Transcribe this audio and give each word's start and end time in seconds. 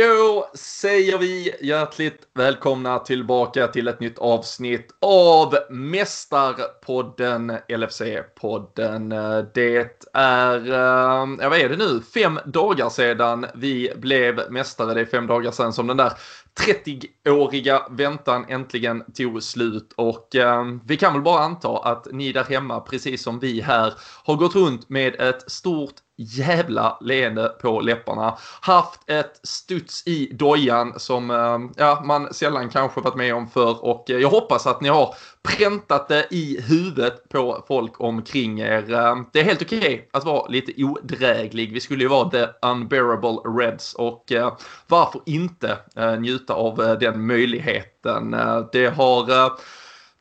Då 0.00 0.50
säger 0.54 1.18
vi 1.18 1.54
hjärtligt 1.60 2.22
välkomna 2.34 2.98
tillbaka 2.98 3.68
till 3.68 3.88
ett 3.88 4.00
nytt 4.00 4.18
avsnitt 4.18 4.88
av 5.00 5.54
Mästarpodden, 5.70 7.50
LFC-podden. 7.68 9.08
Det 9.54 10.06
är, 10.12 10.68
eh, 10.68 11.28
ja 11.40 11.48
vad 11.48 11.58
är 11.58 11.68
det 11.68 11.76
nu, 11.76 12.02
fem 12.14 12.38
dagar 12.46 12.88
sedan 12.88 13.46
vi 13.54 13.92
blev 13.96 14.40
mästare. 14.50 14.94
Det 14.94 15.00
är 15.00 15.04
fem 15.04 15.26
dagar 15.26 15.50
sedan 15.50 15.72
som 15.72 15.86
den 15.86 15.96
där 15.96 16.12
30-åriga 16.60 17.86
väntan 17.90 18.44
äntligen 18.48 19.04
tog 19.14 19.42
slut 19.42 19.92
och 19.96 20.36
eh, 20.36 20.64
vi 20.84 20.96
kan 20.96 21.12
väl 21.12 21.22
bara 21.22 21.44
anta 21.44 21.68
att 21.68 22.06
ni 22.12 22.32
där 22.32 22.44
hemma, 22.44 22.80
precis 22.80 23.22
som 23.22 23.38
vi 23.38 23.60
här, 23.60 23.94
har 24.24 24.36
gått 24.36 24.54
runt 24.54 24.88
med 24.88 25.20
ett 25.20 25.50
stort 25.50 25.94
jävla 26.20 26.98
leende 27.00 27.48
på 27.48 27.80
läpparna. 27.80 28.38
Haft 28.60 29.10
ett 29.10 29.40
studs 29.42 30.06
i 30.06 30.32
dojan 30.32 31.00
som 31.00 31.30
eh, 31.30 31.58
ja, 31.76 32.02
man 32.04 32.34
sällan 32.34 32.68
kanske 32.68 33.00
varit 33.00 33.16
med 33.16 33.34
om 33.34 33.48
förr 33.48 33.84
och 33.84 34.10
eh, 34.10 34.18
jag 34.18 34.30
hoppas 34.30 34.66
att 34.66 34.80
ni 34.80 34.88
har 34.88 35.14
präntat 35.42 36.08
det 36.08 36.26
i 36.30 36.60
huvudet 36.60 37.28
på 37.28 37.64
folk 37.68 38.00
omkring 38.00 38.60
er. 38.60 38.92
Eh, 38.92 39.16
det 39.32 39.40
är 39.40 39.44
helt 39.44 39.62
okej 39.62 39.78
okay 39.78 40.00
att 40.12 40.24
vara 40.24 40.48
lite 40.48 40.84
odräglig. 40.84 41.72
Vi 41.72 41.80
skulle 41.80 42.02
ju 42.02 42.08
vara 42.08 42.30
the 42.30 42.46
unbearable 42.62 43.50
reds 43.60 43.94
och 43.94 44.32
eh, 44.32 44.56
varför 44.86 45.20
inte 45.26 45.78
eh, 45.96 46.20
njuta 46.20 46.54
av 46.54 46.96
den 47.00 47.26
möjligheten. 47.26 48.36
Det 48.72 48.86
har 48.86 49.50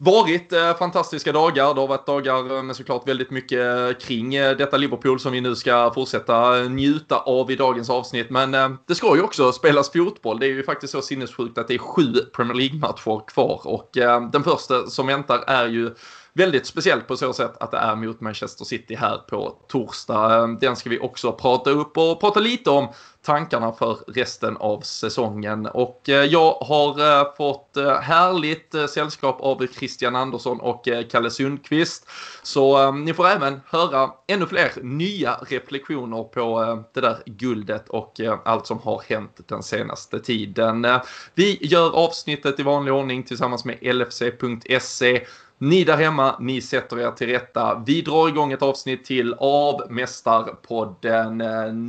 varit 0.01 0.53
eh, 0.53 0.77
fantastiska 0.77 1.31
dagar. 1.31 1.73
Det 1.73 1.81
har 1.81 1.87
varit 1.87 2.05
dagar 2.05 2.63
med 2.63 2.75
såklart 2.75 3.07
väldigt 3.07 3.31
mycket 3.31 3.59
eh, 3.59 4.07
kring 4.07 4.35
eh, 4.35 4.57
detta 4.57 4.77
Liverpool 4.77 5.19
som 5.19 5.31
vi 5.31 5.41
nu 5.41 5.55
ska 5.55 5.91
fortsätta 5.93 6.59
eh, 6.59 6.69
njuta 6.69 7.17
av 7.17 7.51
i 7.51 7.55
dagens 7.55 7.89
avsnitt. 7.89 8.29
Men 8.29 8.53
eh, 8.53 8.69
det 8.85 8.95
ska 8.95 9.15
ju 9.15 9.21
också 9.21 9.51
spelas 9.51 9.91
fotboll. 9.91 10.39
Det 10.39 10.45
är 10.45 10.49
ju 10.49 10.63
faktiskt 10.63 10.93
så 10.93 11.01
sinnessjukt 11.01 11.57
att 11.57 11.67
det 11.67 11.73
är 11.73 11.77
sju 11.77 12.13
Premier 12.35 12.53
League-matcher 12.53 13.27
kvar 13.27 13.61
och 13.63 13.97
eh, 13.97 14.29
den 14.29 14.43
första 14.43 14.87
som 14.87 15.07
väntar 15.07 15.43
är 15.47 15.67
ju 15.67 15.95
väldigt 16.33 16.65
speciellt 16.65 17.07
på 17.07 17.17
så 17.17 17.33
sätt 17.33 17.57
att 17.59 17.71
det 17.71 17.77
är 17.77 17.95
mot 17.95 18.21
Manchester 18.21 18.65
City 18.65 18.95
här 18.95 19.17
på 19.17 19.57
torsdag. 19.67 20.43
Ehm, 20.43 20.57
den 20.59 20.75
ska 20.75 20.89
vi 20.89 20.99
också 20.99 21.31
prata 21.31 21.69
upp 21.69 21.97
och 21.97 22.19
prata 22.19 22.39
lite 22.39 22.69
om 22.69 22.87
tankarna 23.21 23.71
för 23.71 23.97
resten 24.07 24.57
av 24.57 24.81
säsongen. 24.81 25.65
Och 25.65 26.09
eh, 26.09 26.23
jag 26.25 26.51
har 26.51 27.19
eh, 27.19 27.35
fått 27.37 27.77
eh, 27.77 27.99
härligt 27.99 28.75
sällskap 28.89 29.41
av 29.41 29.67
Christian 29.67 30.15
Andersson 30.15 30.59
och 30.59 30.87
Kalle 31.11 31.29
Sundqvist. 31.29 32.09
Så 32.43 32.77
ehm, 32.77 33.05
ni 33.05 33.13
får 33.13 33.27
även 33.27 33.61
höra 33.65 34.11
ännu 34.27 34.45
fler 34.45 34.71
nya 34.81 35.35
reflektioner 35.49 36.23
på 36.23 36.83
det 36.93 37.01
där 37.01 37.17
guldet 37.25 37.89
och 37.89 38.19
allt 38.45 38.67
som 38.67 38.79
har 38.79 39.01
hänt 39.07 39.39
den 39.47 39.63
senaste 39.63 40.19
tiden. 40.19 40.87
Vi 41.35 41.57
gör 41.61 41.95
avsnittet 41.95 42.59
i 42.59 42.63
vanlig 42.63 42.93
ordning 42.93 43.23
tillsammans 43.23 43.65
med 43.65 43.77
LFC.se 43.81 45.25
ni 45.59 45.83
där 45.83 45.97
hemma, 45.97 46.35
ni 46.39 46.61
sätter 46.61 46.99
er 46.99 47.11
till 47.11 47.27
rätta. 47.27 47.83
Vi 47.85 48.01
drar 48.01 48.27
igång 48.27 48.51
ett 48.51 48.61
avsnitt 48.61 49.05
till 49.05 49.33
av 49.37 49.81
Mästarpodden. 49.89 51.37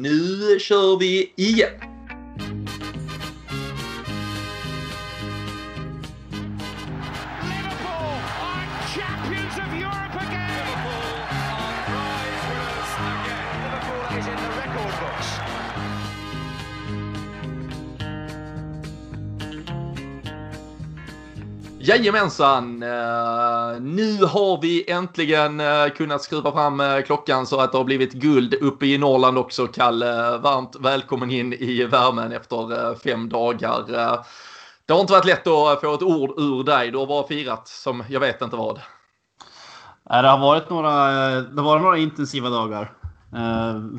Nu 0.03 0.59
kör 0.59 0.99
vi 0.99 1.33
igen! 1.37 1.71
Jajamensan! 21.83 22.83
Eh, 22.83 23.40
nu 23.83 24.25
har 24.25 24.61
vi 24.63 24.91
äntligen 24.91 25.61
eh, 25.61 25.89
kunnat 25.97 26.23
skruva 26.23 26.53
fram 26.53 26.81
eh, 26.81 27.01
klockan 27.01 27.47
så 27.47 27.61
att 27.61 27.73
det 27.73 27.79
har 27.79 27.85
blivit 27.85 28.13
guld 28.13 28.55
uppe 28.55 28.87
i 28.87 28.99
Norrland 28.99 29.39
också, 29.39 29.67
Kalle. 29.67 30.39
Varmt 30.39 30.77
välkommen 30.81 31.31
in 31.31 31.53
i 31.53 31.85
värmen 31.85 32.33
efter 32.33 32.89
eh, 32.91 32.97
fem 32.97 33.29
dagar. 33.29 33.85
det 34.87 34.93
har 34.93 35.01
inte 35.01 35.13
varit 35.13 35.25
lätt 35.25 35.47
att 35.47 35.81
få 35.81 35.95
ett 35.95 36.03
ord 36.03 36.31
ur 36.37 36.65
dig. 36.65 36.91
Du 36.91 36.99
har 36.99 37.07
bara 37.07 37.27
firat 37.27 37.69
som 37.69 38.05
jag 38.09 38.21
vet 38.21 38.43
inte 38.43 38.57
vad. 38.57 38.81
Det 40.05 40.29
har 40.29 40.39
varit 40.39 40.71
några, 40.71 41.11
det 41.41 41.63
var 41.63 41.79
några 41.79 41.99
intensiva 41.99 42.51
dagar. 42.51 42.93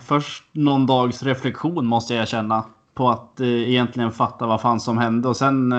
först 0.04 0.44
någon 0.52 0.86
dags 0.86 1.24
reflektion 1.24 1.86
måste 1.86 2.14
jag 2.14 2.28
känna 2.28 2.64
på 2.94 3.10
att 3.10 3.42
egentligen 3.42 4.12
fatta 4.12 4.46
vad 4.46 4.62
fan 4.62 4.80
som 4.80 4.98
hände 4.98 5.28
och 5.28 5.38
sen 5.38 5.74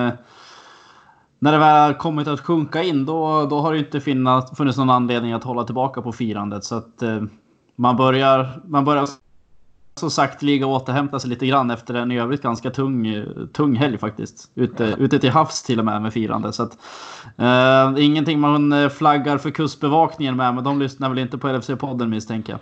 när 1.42 1.52
det 1.52 1.58
väl 1.58 1.94
kommit 1.94 2.28
att 2.28 2.40
sjunka 2.40 2.82
in 2.82 3.06
då, 3.06 3.46
då 3.46 3.60
har 3.60 3.72
det 3.72 3.78
inte 3.78 4.00
funnits, 4.00 4.56
funnits 4.56 4.78
någon 4.78 4.90
anledning 4.90 5.32
att 5.32 5.44
hålla 5.44 5.64
tillbaka 5.64 6.02
på 6.02 6.12
firandet. 6.12 6.64
Så 6.64 6.74
att 6.74 7.02
eh, 7.02 7.22
man 7.76 7.96
börjar, 7.96 8.60
man 8.64 8.84
börjar 8.84 9.08
så 9.94 10.10
sakteliga 10.10 10.66
återhämta 10.66 11.18
sig 11.18 11.30
lite 11.30 11.46
grann 11.46 11.70
efter 11.70 11.94
en 11.94 12.12
i 12.12 12.18
övrigt 12.18 12.42
ganska 12.42 12.70
tung, 12.70 13.24
tung 13.52 13.76
helg 13.76 13.98
faktiskt. 13.98 14.50
Ute, 14.54 14.96
ute 14.98 15.18
till 15.18 15.30
havs 15.30 15.62
till 15.62 15.78
och 15.78 15.84
med 15.84 16.02
med 16.02 16.12
firande. 16.12 16.52
Så 16.52 16.62
att, 16.62 16.78
eh, 17.36 18.04
ingenting 18.04 18.40
man 18.40 18.90
flaggar 18.90 19.38
för 19.38 19.50
kustbevakningen 19.50 20.36
med, 20.36 20.54
men 20.54 20.64
de 20.64 20.78
lyssnar 20.78 21.08
väl 21.08 21.18
inte 21.18 21.38
på 21.38 21.48
LFC-podden 21.48 22.06
misstänker 22.06 22.52
jag. 22.52 22.60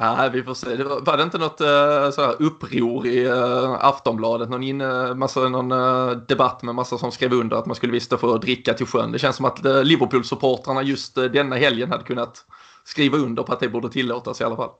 Nej, 0.00 0.30
vi 0.30 0.42
får 0.42 0.54
se. 0.54 0.76
Det 0.76 0.84
var, 0.84 1.00
var, 1.00 1.16
det 1.16 1.22
inte 1.22 1.38
något 1.38 1.60
uh, 1.60 2.10
så 2.10 2.30
uppror 2.30 3.06
i 3.06 3.28
uh, 3.28 3.76
Aftonbladet? 3.80 4.48
Någon, 4.48 4.62
in, 4.62 4.80
uh, 4.80 5.14
massa, 5.14 5.48
någon 5.48 5.72
uh, 5.72 6.10
debatt 6.10 6.62
med 6.62 6.74
massa 6.74 6.98
som 6.98 7.12
skrev 7.12 7.32
under 7.32 7.56
att 7.56 7.66
man 7.66 7.76
skulle 7.76 7.92
visst 7.92 8.20
få 8.20 8.38
dricka 8.38 8.74
till 8.74 8.86
sjön. 8.86 9.12
Det 9.12 9.18
känns 9.18 9.36
som 9.36 9.44
att 9.44 9.66
uh, 9.66 9.84
Liverpool-supportrarna 9.84 10.82
just 10.82 11.14
denna 11.14 11.56
helgen 11.56 11.90
hade 11.90 12.04
kunnat 12.04 12.44
skriva 12.84 13.18
under 13.18 13.42
på 13.42 13.52
att 13.52 13.60
det 13.60 13.68
borde 13.68 13.88
tillåtas 13.88 14.40
i 14.40 14.44
alla 14.44 14.56
fall. 14.56 14.70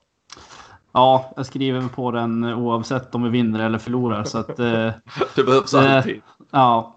Ja, 0.92 1.32
jag 1.36 1.46
skriver 1.46 1.88
på 1.88 2.10
den 2.10 2.44
oavsett 2.44 3.14
om 3.14 3.22
vi 3.22 3.30
vinner 3.30 3.66
eller 3.66 3.78
förlorar. 3.78 4.24
Så 4.24 4.38
att, 4.38 4.56
det 5.34 5.44
behövs 5.46 5.74
alltid. 5.74 6.22
Ja. 6.50 6.96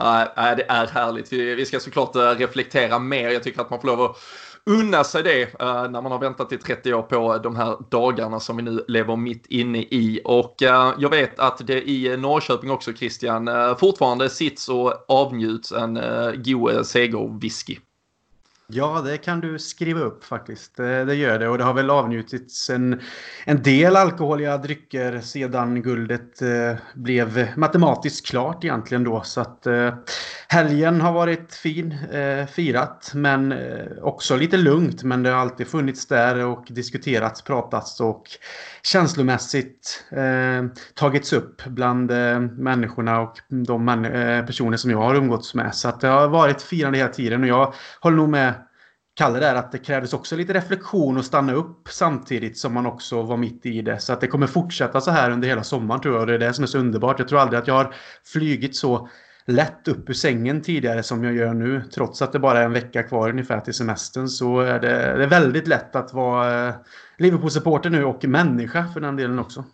Nej, 0.00 0.56
det 0.56 0.70
är 0.70 0.86
härligt. 0.86 1.32
Vi, 1.32 1.54
vi 1.54 1.66
ska 1.66 1.80
såklart 1.80 2.16
reflektera 2.16 2.98
mer. 2.98 3.30
Jag 3.30 3.42
tycker 3.42 3.60
att 3.60 3.70
man 3.70 3.80
får 3.80 3.88
lov 3.88 4.00
att 4.00 4.16
unna 4.66 5.04
sig 5.04 5.22
det 5.22 5.44
uh, 5.44 5.90
när 5.90 6.02
man 6.02 6.12
har 6.12 6.18
väntat 6.18 6.52
i 6.52 6.58
30 6.58 6.94
år 6.94 7.02
på 7.02 7.38
de 7.38 7.56
här 7.56 7.76
dagarna 7.90 8.40
som 8.40 8.56
vi 8.56 8.62
nu 8.62 8.84
lever 8.88 9.16
mitt 9.16 9.46
inne 9.46 9.78
i. 9.78 10.20
Och 10.24 10.62
uh, 10.62 10.94
jag 10.98 11.10
vet 11.10 11.38
att 11.38 11.66
det 11.66 11.90
i 11.90 12.16
Norrköping 12.16 12.70
också 12.70 12.92
Christian 12.92 13.48
uh, 13.48 13.76
fortfarande 13.76 14.30
sits 14.30 14.68
och 14.68 15.04
avnjuts 15.08 15.72
en 15.72 15.96
uh, 15.96 16.32
god 16.32 16.86
segerwhisky. 16.86 17.78
Ja, 18.66 19.02
det 19.04 19.16
kan 19.16 19.40
du 19.40 19.58
skriva 19.58 20.00
upp 20.00 20.24
faktiskt. 20.24 20.76
Det 20.76 21.14
gör 21.14 21.38
det 21.38 21.48
och 21.48 21.58
det 21.58 21.64
har 21.64 21.74
väl 21.74 21.90
avnjutits 21.90 22.70
en, 22.70 23.00
en 23.44 23.62
del 23.62 23.96
alkoholiga 23.96 24.58
drycker 24.58 25.20
sedan 25.20 25.82
guldet 25.82 26.42
eh, 26.42 26.74
blev 26.94 27.48
matematiskt 27.56 28.26
klart 28.26 28.64
egentligen 28.64 29.04
då. 29.04 29.22
Så 29.22 29.40
att 29.40 29.66
eh, 29.66 29.94
helgen 30.48 31.00
har 31.00 31.12
varit 31.12 31.54
fin, 31.54 31.92
eh, 32.12 32.46
firat, 32.46 33.10
men 33.14 33.52
eh, 33.52 33.86
också 34.02 34.36
lite 34.36 34.56
lugnt. 34.56 35.02
Men 35.02 35.22
det 35.22 35.30
har 35.30 35.38
alltid 35.38 35.66
funnits 35.66 36.06
där 36.06 36.44
och 36.46 36.66
diskuterats, 36.70 37.42
pratats 37.42 38.00
och 38.00 38.24
känslomässigt 38.82 40.04
eh, 40.10 40.64
tagits 40.94 41.32
upp 41.32 41.64
bland 41.64 42.10
eh, 42.10 42.40
människorna 42.40 43.20
och 43.20 43.38
de 43.48 43.86
personer 44.46 44.76
som 44.76 44.90
jag 44.90 44.98
har 44.98 45.14
umgåtts 45.14 45.54
med. 45.54 45.74
Så 45.74 45.88
att 45.88 46.00
det 46.00 46.08
har 46.08 46.28
varit 46.28 46.62
firande 46.62 46.98
hela 46.98 47.10
tiden 47.10 47.42
och 47.42 47.48
jag 47.48 47.74
håller 48.00 48.16
nog 48.16 48.28
med 48.28 48.54
Kalle 49.16 49.40
där 49.40 49.54
att 49.54 49.72
det 49.72 49.78
krävdes 49.78 50.12
också 50.12 50.36
lite 50.36 50.52
reflektion 50.52 51.18
och 51.18 51.24
stanna 51.24 51.52
upp 51.52 51.88
samtidigt 51.90 52.58
som 52.58 52.74
man 52.74 52.86
också 52.86 53.22
var 53.22 53.36
mitt 53.36 53.66
i 53.66 53.82
det. 53.82 54.00
Så 54.00 54.12
att 54.12 54.20
det 54.20 54.26
kommer 54.26 54.46
fortsätta 54.46 55.00
så 55.00 55.10
här 55.10 55.30
under 55.30 55.48
hela 55.48 55.62
sommaren 55.62 56.00
tror 56.00 56.14
jag 56.14 56.20
och 56.20 56.26
det 56.26 56.34
är 56.34 56.38
det 56.38 56.54
som 56.54 56.62
är 56.62 56.66
så 56.66 56.78
underbart. 56.78 57.18
Jag 57.18 57.28
tror 57.28 57.40
aldrig 57.40 57.60
att 57.60 57.66
jag 57.66 57.74
har 57.74 57.94
flygit 58.24 58.76
så 58.76 59.08
lätt 59.46 59.88
upp 59.88 60.10
ur 60.10 60.14
sängen 60.14 60.62
tidigare 60.62 61.02
som 61.02 61.24
jag 61.24 61.34
gör 61.34 61.54
nu. 61.54 61.82
Trots 61.94 62.22
att 62.22 62.32
det 62.32 62.38
bara 62.38 62.60
är 62.60 62.64
en 62.64 62.72
vecka 62.72 63.02
kvar 63.02 63.30
ungefär 63.30 63.60
till 63.60 63.74
semestern 63.74 64.28
så 64.28 64.60
är 64.60 64.80
det, 64.80 65.16
det 65.16 65.24
är 65.24 65.28
väldigt 65.28 65.68
lätt 65.68 65.96
att 65.96 66.12
vara 66.12 66.68
eh, 66.68 66.74
Liverpool-supporter 67.18 67.90
nu 67.90 68.04
och 68.04 68.24
människa 68.24 68.86
för 68.94 69.00
den 69.00 69.16
delen 69.16 69.38
också. 69.38 69.64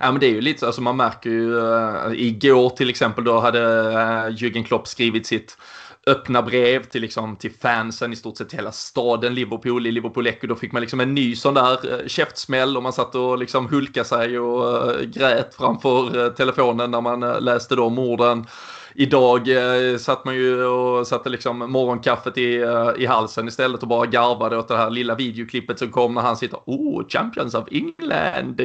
Ja 0.00 0.12
men 0.12 0.20
det 0.20 0.26
är 0.26 0.30
ju 0.30 0.40
lite 0.40 0.60
så, 0.60 0.66
alltså 0.66 0.82
man 0.82 0.96
märker 0.96 1.30
ju 1.30 1.54
uh, 1.54 2.12
igår 2.12 2.70
till 2.70 2.90
exempel 2.90 3.24
då 3.24 3.40
hade 3.40 3.60
uh, 3.60 4.36
Jürgen 4.36 4.64
Klopp 4.64 4.88
skrivit 4.88 5.26
sitt 5.26 5.58
öppna 6.06 6.42
brev 6.42 6.84
till, 6.84 7.02
liksom, 7.02 7.36
till 7.36 7.52
fansen 7.52 8.12
i 8.12 8.16
stort 8.16 8.36
sett 8.36 8.54
hela 8.54 8.72
staden 8.72 9.34
Liverpool 9.34 9.86
i 9.86 9.92
Liverpool 9.92 10.26
Echo. 10.26 10.46
Då 10.46 10.54
fick 10.54 10.72
man 10.72 10.82
liksom 10.82 11.00
en 11.00 11.14
ny 11.14 11.36
sån 11.36 11.54
där 11.54 11.92
eh, 11.92 12.06
käftsmäll 12.06 12.76
och 12.76 12.82
man 12.82 12.92
satt 12.92 13.14
och 13.14 13.38
liksom 13.38 13.68
hulkade 13.68 14.06
sig 14.06 14.38
och 14.38 14.90
eh, 14.90 15.00
grät 15.00 15.54
framför 15.54 16.24
eh, 16.24 16.32
telefonen 16.32 16.90
när 16.90 17.00
man 17.00 17.20
läste 17.20 17.76
de 17.76 17.98
orden 17.98 18.46
idag 18.94 19.48
eh, 19.48 19.98
satt 19.98 20.24
man 20.24 20.34
ju 20.34 20.64
och 20.64 21.06
satte 21.06 21.28
liksom 21.28 21.58
morgonkaffet 21.58 22.38
i, 22.38 22.64
i 22.98 23.06
halsen 23.06 23.48
istället 23.48 23.82
och 23.82 23.88
bara 23.88 24.06
garvade 24.06 24.58
åt 24.58 24.68
det 24.68 24.76
här 24.76 24.90
lilla 24.90 25.14
videoklippet 25.14 25.78
som 25.78 25.90
kom 25.90 26.14
när 26.14 26.22
han 26.22 26.36
sitter 26.36 26.58
oh 26.66 27.08
Champions 27.08 27.54
of 27.54 27.68
England. 27.70 28.60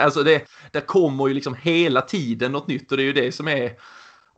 Alltså 0.00 0.22
det, 0.22 0.48
det 0.72 0.80
kommer 0.80 1.28
ju 1.28 1.34
liksom 1.34 1.56
hela 1.62 2.00
tiden 2.00 2.52
något 2.52 2.68
nytt 2.68 2.90
och 2.90 2.96
det 2.96 3.02
är 3.02 3.04
ju 3.04 3.12
det 3.12 3.32
som 3.32 3.48
är 3.48 3.70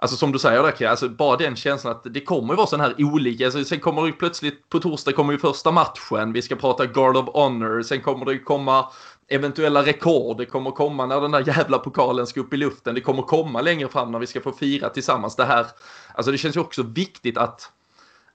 Alltså 0.07 0.17
som 0.17 0.33
du 0.33 0.39
säger 0.39 0.63
där, 0.63 0.87
alltså 0.87 1.09
bara 1.09 1.37
den 1.37 1.57
känslan 1.57 1.93
att 1.93 2.15
det 2.15 2.21
kommer 2.21 2.53
ju 2.53 2.57
vara 2.57 2.67
sån 2.67 2.81
här 2.81 2.95
olika. 2.99 3.45
Alltså, 3.45 3.65
sen 3.65 3.81
kommer 3.81 4.03
det 4.03 4.09
ju 4.09 4.13
plötsligt 4.13 4.69
på 4.69 4.81
torsdag 4.81 5.13
kommer 5.13 5.33
ju 5.33 5.39
första 5.39 5.71
matchen. 5.71 6.33
Vi 6.33 6.43
ska 6.43 6.57
prata 6.57 6.87
Guard 6.87 7.17
of 7.17 7.29
Honor. 7.35 7.83
Sen 7.83 8.01
kommer 8.01 8.27
det 8.27 8.33
ju 8.33 8.39
komma 8.39 8.87
eventuella 9.29 9.83
rekord. 9.83 10.39
Det 10.39 10.47
kommer 10.47 10.71
komma 10.71 11.07
när 11.07 11.21
den 11.21 11.31
där 11.31 11.49
jävla 11.49 11.79
pokalen 11.79 12.27
ska 12.27 12.41
upp 12.41 12.55
i 12.55 12.57
luften. 12.57 12.95
Det 12.95 13.01
kommer 13.01 13.23
komma 13.23 13.61
längre 13.61 13.89
fram 13.89 14.13
när 14.13 14.19
vi 14.19 14.27
ska 14.27 14.41
få 14.41 14.53
fira 14.53 14.89
tillsammans 14.89 15.37
det 15.37 15.45
här. 15.45 15.67
Alltså 16.15 16.33
det 16.33 16.39
känns 16.39 16.57
ju 16.57 16.61
också 16.61 16.83
viktigt 16.83 17.39
att 17.39 17.73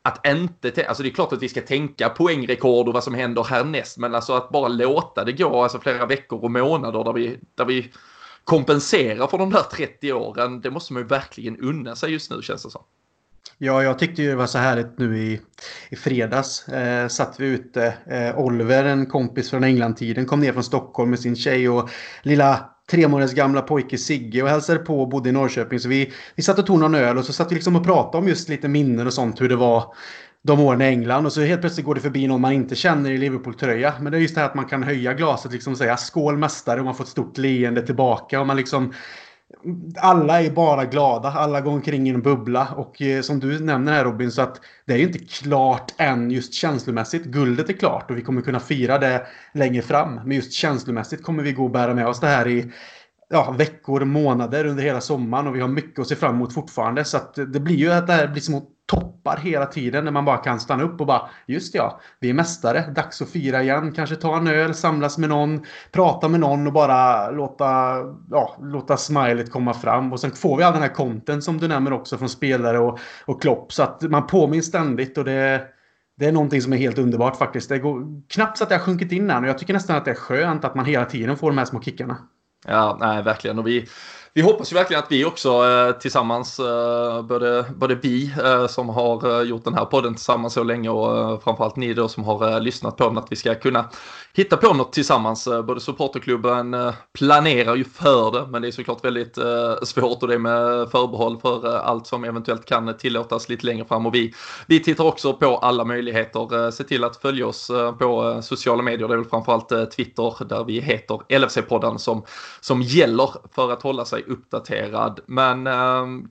att 0.03 0.27
inte, 0.27 0.85
alltså 0.87 1.03
det 1.03 1.09
är 1.09 1.13
klart 1.13 1.33
att 1.33 1.43
vi 1.43 1.49
ska 1.49 1.61
tänka 1.61 2.09
poängrekord 2.09 2.87
och 2.87 2.93
vad 2.93 3.03
som 3.03 3.13
händer 3.13 3.43
härnäst, 3.43 3.97
men 3.97 4.15
alltså 4.15 4.33
att 4.33 4.49
bara 4.49 4.67
låta 4.67 5.23
det 5.23 5.31
gå 5.31 5.63
alltså 5.63 5.79
flera 5.79 6.05
veckor 6.05 6.43
och 6.43 6.51
månader 6.51 7.03
där 7.03 7.13
vi, 7.13 7.39
där 7.55 7.65
vi 7.65 7.91
kompensera 8.43 9.27
för 9.27 9.37
de 9.37 9.49
där 9.49 9.63
30 9.63 10.13
åren, 10.13 10.61
det 10.61 10.71
måste 10.71 10.93
man 10.93 11.01
ju 11.01 11.07
verkligen 11.07 11.57
unna 11.57 11.95
sig 11.95 12.11
just 12.11 12.31
nu 12.31 12.41
känns 12.41 12.63
det 12.63 12.69
som. 12.69 12.83
Ja, 13.57 13.83
jag 13.83 13.99
tyckte 13.99 14.21
ju 14.21 14.29
det 14.29 14.35
var 14.35 14.47
så 14.47 14.57
härligt 14.57 14.99
nu 14.99 15.19
i, 15.19 15.41
i 15.89 15.95
fredags. 15.95 16.67
Eh, 16.67 17.07
satt 17.07 17.39
vi 17.39 17.47
ute. 17.47 17.93
Eh, 18.07 18.39
Oliver, 18.39 18.85
en 18.85 19.05
kompis 19.05 19.49
från 19.49 19.63
Englandtiden, 19.63 20.25
kom 20.25 20.39
ner 20.39 20.53
från 20.53 20.63
Stockholm 20.63 21.09
med 21.09 21.19
sin 21.19 21.35
tjej 21.35 21.69
och 21.69 21.89
lilla 22.21 22.69
tre 22.91 23.07
månaders 23.07 23.33
gamla 23.33 23.61
pojke 23.61 23.97
Sigge 23.97 24.43
och 24.43 24.49
hälsade 24.49 24.79
på 24.79 25.01
och 25.01 25.09
bodde 25.09 25.29
i 25.29 25.31
Norrköping. 25.31 25.79
Så 25.79 25.89
vi, 25.89 26.13
vi 26.35 26.43
satt 26.43 26.59
och 26.59 26.65
tog 26.65 26.79
någon 26.79 26.95
öl 26.95 27.17
och 27.17 27.25
så 27.25 27.33
satt 27.33 27.51
vi 27.51 27.55
liksom 27.55 27.75
och 27.75 27.83
pratade 27.83 28.17
om 28.17 28.27
just 28.27 28.49
lite 28.49 28.67
minnen 28.67 29.07
och 29.07 29.13
sånt. 29.13 29.41
Hur 29.41 29.49
det 29.49 29.55
var 29.55 29.95
de 30.43 30.59
åren 30.59 30.81
i 30.81 30.85
England 30.85 31.25
och 31.25 31.33
så 31.33 31.41
helt 31.41 31.61
plötsligt 31.61 31.85
går 31.85 31.95
det 31.95 32.01
förbi 32.01 32.27
någon 32.27 32.41
man 32.41 32.51
inte 32.51 32.75
känner 32.75 33.11
i 33.11 33.17
Liverpool-tröja. 33.17 33.93
Men 34.01 34.11
det 34.11 34.17
är 34.17 34.21
just 34.21 34.35
det 34.35 34.41
här 34.41 34.47
att 34.47 34.55
man 34.55 34.65
kan 34.65 34.83
höja 34.83 35.13
glaset 35.13 35.51
liksom 35.51 35.73
och 35.73 35.77
säga 35.77 35.97
skål 35.97 36.37
mästare 36.37 36.79
och 36.79 36.85
man 36.85 36.95
får 36.95 37.03
ett 37.03 37.09
stort 37.09 37.37
leende 37.37 37.81
tillbaka 37.81 38.39
och 38.39 38.47
man 38.47 38.57
liksom 38.57 38.93
alla 39.97 40.41
är 40.41 40.51
bara 40.51 40.85
glada, 40.85 41.31
alla 41.31 41.61
går 41.61 41.71
omkring 41.71 42.07
i 42.07 42.09
en 42.09 42.21
bubbla 42.21 42.67
och 42.77 43.01
eh, 43.01 43.21
som 43.21 43.39
du 43.39 43.59
nämner 43.59 43.93
här 43.93 44.03
Robin 44.03 44.31
så 44.31 44.41
att 44.41 44.61
det 44.85 44.93
är 44.93 44.97
ju 44.97 45.03
inte 45.03 45.19
klart 45.19 45.93
än 45.97 46.31
just 46.31 46.53
känslomässigt. 46.53 47.25
Guldet 47.25 47.69
är 47.69 47.73
klart 47.73 48.11
och 48.11 48.17
vi 48.17 48.21
kommer 48.21 48.41
kunna 48.41 48.59
fira 48.59 48.97
det 48.97 49.27
längre 49.53 49.81
fram. 49.81 50.15
Men 50.15 50.31
just 50.31 50.53
känslomässigt 50.53 51.23
kommer 51.23 51.43
vi 51.43 51.51
gå 51.51 51.63
och 51.63 51.71
bära 51.71 51.93
med 51.93 52.07
oss 52.07 52.19
det 52.19 52.27
här 52.27 52.47
i 52.47 52.71
ja, 53.29 53.55
veckor, 53.57 54.05
månader 54.05 54.65
under 54.65 54.83
hela 54.83 55.01
sommaren 55.01 55.47
och 55.47 55.55
vi 55.55 55.61
har 55.61 55.67
mycket 55.67 55.99
att 55.99 56.07
se 56.07 56.15
fram 56.15 56.35
emot 56.35 56.53
fortfarande. 56.53 57.05
Så 57.05 57.17
att 57.17 57.35
det 57.35 57.59
blir 57.59 57.75
ju 57.75 57.91
att 57.91 58.07
det 58.07 58.13
här 58.13 58.27
blir 58.27 58.41
små 58.41 58.63
toppar 58.91 59.37
hela 59.37 59.65
tiden 59.65 60.05
när 60.05 60.11
man 60.11 60.25
bara 60.25 60.37
kan 60.37 60.59
stanna 60.59 60.83
upp 60.83 61.01
och 61.01 61.07
bara 61.07 61.29
just 61.45 61.75
ja, 61.75 61.99
vi 62.19 62.29
är 62.29 62.33
mästare, 62.33 62.91
dags 62.95 63.21
att 63.21 63.29
fira 63.29 63.63
igen, 63.63 63.91
kanske 63.91 64.15
ta 64.15 64.37
en 64.37 64.47
öl, 64.47 64.73
samlas 64.73 65.17
med 65.17 65.29
någon, 65.29 65.65
prata 65.91 66.27
med 66.27 66.39
någon 66.39 66.67
och 66.67 66.73
bara 66.73 67.31
låta, 67.31 67.95
ja, 68.31 68.57
låta 68.61 68.97
smilet 68.97 69.51
komma 69.51 69.73
fram. 69.73 70.13
Och 70.13 70.19
sen 70.19 70.31
får 70.31 70.57
vi 70.57 70.63
all 70.63 70.73
den 70.73 70.81
här 70.81 70.93
content 70.93 71.43
som 71.43 71.57
du 71.57 71.67
nämner 71.67 71.93
också 71.93 72.17
från 72.17 72.29
spelare 72.29 72.79
och, 72.79 72.99
och 73.25 73.41
Klopp 73.41 73.73
så 73.73 73.83
att 73.83 74.01
man 74.01 74.27
påminns 74.27 74.65
ständigt 74.65 75.17
och 75.17 75.25
det 75.25 75.67
det 76.17 76.27
är 76.27 76.31
någonting 76.31 76.61
som 76.61 76.73
är 76.73 76.77
helt 76.77 76.97
underbart 76.97 77.37
faktiskt. 77.37 77.69
Det 77.69 77.79
går 77.79 78.27
knappt 78.27 78.57
så 78.57 78.63
att 78.63 78.69
det 78.69 78.75
har 78.75 78.83
sjunkit 78.83 79.11
in 79.11 79.29
än 79.29 79.43
och 79.43 79.49
jag 79.49 79.57
tycker 79.57 79.73
nästan 79.73 79.95
att 79.95 80.05
det 80.05 80.11
är 80.11 80.15
skönt 80.15 80.65
att 80.65 80.75
man 80.75 80.85
hela 80.85 81.05
tiden 81.05 81.37
får 81.37 81.51
de 81.51 81.57
här 81.57 81.65
små 81.65 81.81
kickarna. 81.81 82.17
Ja, 82.67 82.97
nej, 82.99 83.23
verkligen. 83.23 83.59
Och 83.59 83.67
vi, 83.67 83.87
vi 84.33 84.41
hoppas 84.41 84.71
ju 84.71 84.75
verkligen 84.75 85.03
att 85.03 85.11
vi 85.11 85.25
också 85.25 85.49
eh, 85.49 85.91
tillsammans, 85.91 86.59
eh, 86.59 87.21
både, 87.21 87.65
både 87.75 87.95
vi 87.95 88.33
eh, 88.43 88.67
som 88.67 88.89
har 88.89 89.39
eh, 89.39 89.47
gjort 89.47 89.63
den 89.63 89.73
här 89.73 89.85
podden 89.85 90.15
tillsammans 90.15 90.53
så 90.53 90.63
länge 90.63 90.89
och 90.89 91.17
eh, 91.17 91.39
framförallt 91.39 91.75
ni 91.75 91.93
då 91.93 92.07
som 92.07 92.23
har 92.23 92.51
eh, 92.51 92.61
lyssnat 92.61 92.97
på 92.97 93.07
den, 93.07 93.17
att 93.17 93.31
vi 93.31 93.35
ska 93.35 93.55
kunna 93.55 93.89
hitta 94.33 94.57
på 94.57 94.73
något 94.73 94.93
tillsammans. 94.93 95.47
Eh, 95.47 95.61
både 95.61 95.81
supporterklubben 95.81 96.73
eh, 96.73 96.93
planerar 97.13 97.75
ju 97.75 97.83
för 97.83 98.31
det, 98.31 98.47
men 98.47 98.61
det 98.61 98.67
är 98.67 98.71
såklart 98.71 99.05
väldigt 99.05 99.37
eh, 99.37 99.75
svårt 99.83 100.21
och 100.21 100.27
det 100.27 100.33
är 100.33 100.39
med 100.39 100.91
förbehåll 100.91 101.39
för 101.41 101.77
allt 101.77 102.07
som 102.07 102.23
eventuellt 102.23 102.65
kan 102.65 102.97
tillåtas 102.97 103.49
lite 103.49 103.65
längre 103.65 103.85
fram. 103.85 104.05
Och 104.05 104.15
vi, 104.15 104.33
vi 104.67 104.79
tittar 104.83 105.03
också 105.03 105.33
på 105.33 105.57
alla 105.57 105.85
möjligheter. 105.85 106.71
Se 106.71 106.83
till 106.83 107.03
att 107.03 107.17
följa 107.17 107.47
oss 107.47 107.71
på 107.99 108.39
sociala 108.43 108.83
medier, 108.83 109.07
det 109.07 109.13
är 109.13 109.17
väl 109.17 109.29
framförallt 109.29 109.91
Twitter 109.95 110.45
där 110.45 110.63
vi 110.63 110.79
heter 110.79 111.19
LFC-podden 111.29 111.97
som, 111.97 112.23
som 112.61 112.81
gäller 112.81 113.29
för 113.55 113.71
att 113.71 113.81
hålla 113.81 114.05
sig 114.05 114.23
uppdaterad. 114.27 115.19
Men 115.25 115.69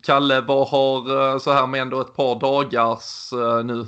Kalle, 0.03 0.41
vad 0.41 0.69
har 0.69 1.38
så 1.38 1.53
här 1.53 1.67
med 1.67 1.81
ändå 1.81 2.00
ett 2.00 2.17
par 2.17 2.41
dagars 2.41 3.32
nu 3.64 3.87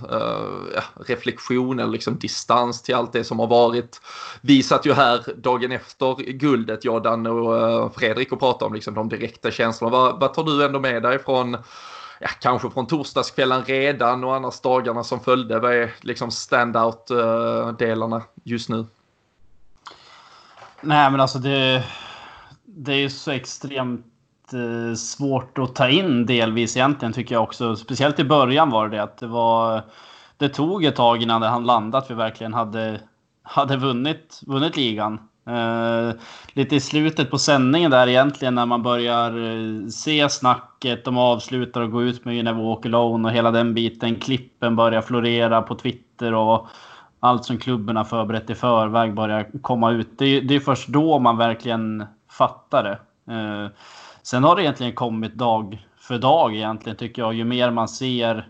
ja, 0.74 0.82
reflektion 1.06 1.78
eller 1.78 1.92
liksom 1.92 2.18
distans 2.18 2.82
till 2.82 2.94
allt 2.94 3.12
det 3.12 3.24
som 3.24 3.38
har 3.38 3.46
varit. 3.46 4.01
Vi 4.40 4.62
satt 4.62 4.86
ju 4.86 4.92
här 4.92 5.20
dagen 5.36 5.72
efter 5.72 6.32
guldet, 6.32 6.84
jag, 6.84 7.02
Danne 7.02 7.30
och 7.30 7.58
eh, 7.58 7.90
Fredrik 7.90 8.32
och 8.32 8.40
pratade 8.40 8.64
om 8.64 8.74
liksom 8.74 8.94
de 8.94 9.08
direkta 9.08 9.50
känslorna. 9.50 9.96
Vad, 9.96 10.20
vad 10.20 10.34
tar 10.34 10.44
du 10.44 10.64
ändå 10.64 10.80
med 10.80 11.02
dig 11.02 11.18
från 11.18 11.56
ja, 12.20 12.28
kanske 12.40 12.70
från 12.70 12.86
torsdagskvällen 12.86 13.64
redan 13.64 14.24
och 14.24 14.34
annars 14.36 14.60
dagarna 14.60 15.04
som 15.04 15.20
följde. 15.20 15.58
Vad 15.58 15.72
är 15.72 15.94
liksom 16.00 16.30
standout-delarna 16.30 18.16
eh, 18.16 18.22
just 18.44 18.68
nu? 18.68 18.86
Nej, 20.80 21.10
men 21.10 21.20
alltså 21.20 21.38
det, 21.38 21.84
det 22.64 22.92
är 22.92 22.96
ju 22.96 23.10
så 23.10 23.30
extremt 23.30 24.06
eh, 24.52 24.94
svårt 24.94 25.58
att 25.58 25.74
ta 25.74 25.88
in 25.88 26.26
delvis 26.26 26.76
egentligen 26.76 27.12
tycker 27.12 27.34
jag 27.34 27.42
också. 27.42 27.76
Speciellt 27.76 28.18
i 28.18 28.24
början 28.24 28.70
var 28.70 28.88
det 28.88 29.02
att 29.02 29.18
det 29.18 29.26
var. 29.26 29.82
Det 30.36 30.48
tog 30.48 30.84
ett 30.84 30.96
tag 30.96 31.22
innan 31.22 31.40
det 31.40 31.48
han 31.48 31.64
landat. 31.64 32.10
Vi 32.10 32.14
verkligen 32.14 32.54
hade 32.54 33.00
hade 33.52 33.76
vunnit 33.76 34.40
vunnit 34.46 34.76
ligan. 34.76 35.20
Eh, 35.46 36.14
lite 36.52 36.76
i 36.76 36.80
slutet 36.80 37.30
på 37.30 37.38
sändningen 37.38 37.90
där 37.90 38.08
egentligen 38.08 38.54
när 38.54 38.66
man 38.66 38.82
börjar 38.82 39.30
eh, 39.30 39.86
se 39.88 40.28
snacket. 40.28 41.04
De 41.04 41.18
avslutar 41.18 41.80
och 41.80 41.90
går 41.90 42.02
ut 42.02 42.24
med 42.24 42.34
You 42.34 42.42
Never 42.42 42.62
Walk 42.62 42.86
Alone 42.86 43.28
och 43.28 43.34
hela 43.34 43.50
den 43.50 43.74
biten. 43.74 44.16
Klippen 44.16 44.76
börjar 44.76 45.02
florera 45.02 45.62
på 45.62 45.74
Twitter 45.74 46.34
och 46.34 46.66
allt 47.20 47.44
som 47.44 47.58
klubben 47.58 47.96
har 47.96 48.04
förberett 48.04 48.50
i 48.50 48.54
förväg 48.54 49.14
börjar 49.14 49.60
komma 49.60 49.90
ut. 49.90 50.18
Det, 50.18 50.40
det 50.40 50.54
är 50.54 50.60
först 50.60 50.88
då 50.88 51.18
man 51.18 51.36
verkligen 51.36 52.04
fattar 52.30 52.84
det. 52.84 52.98
Eh, 53.34 53.70
sen 54.22 54.44
har 54.44 54.56
det 54.56 54.62
egentligen 54.62 54.94
kommit 54.94 55.34
dag 55.34 55.86
för 55.98 56.18
dag 56.18 56.56
egentligen 56.56 56.96
tycker 56.96 57.22
jag. 57.22 57.34
Ju 57.34 57.44
mer 57.44 57.70
man 57.70 57.88
ser 57.88 58.48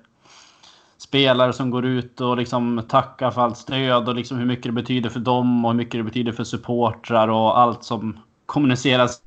spelare 1.03 1.53
som 1.53 1.71
går 1.71 1.85
ut 1.85 2.21
och 2.21 2.37
liksom 2.37 2.83
tackar 2.89 3.31
för 3.31 3.43
allt 3.43 3.59
stöd 3.59 4.09
och 4.09 4.15
liksom 4.15 4.39
hur 4.39 4.47
mycket 4.47 4.65
det 4.65 4.73
betyder 4.73 5.11
för 5.11 5.21
dem 5.21 5.65
och 5.65 5.71
hur 5.71 5.77
mycket 5.77 6.01
det 6.01 6.03
betyder 6.03 6.33
för 6.33 6.45
supportrar 6.45 7.29
och 7.29 7.59
allt 7.59 7.85
som 7.85 8.19
kommuniceras 8.47 9.21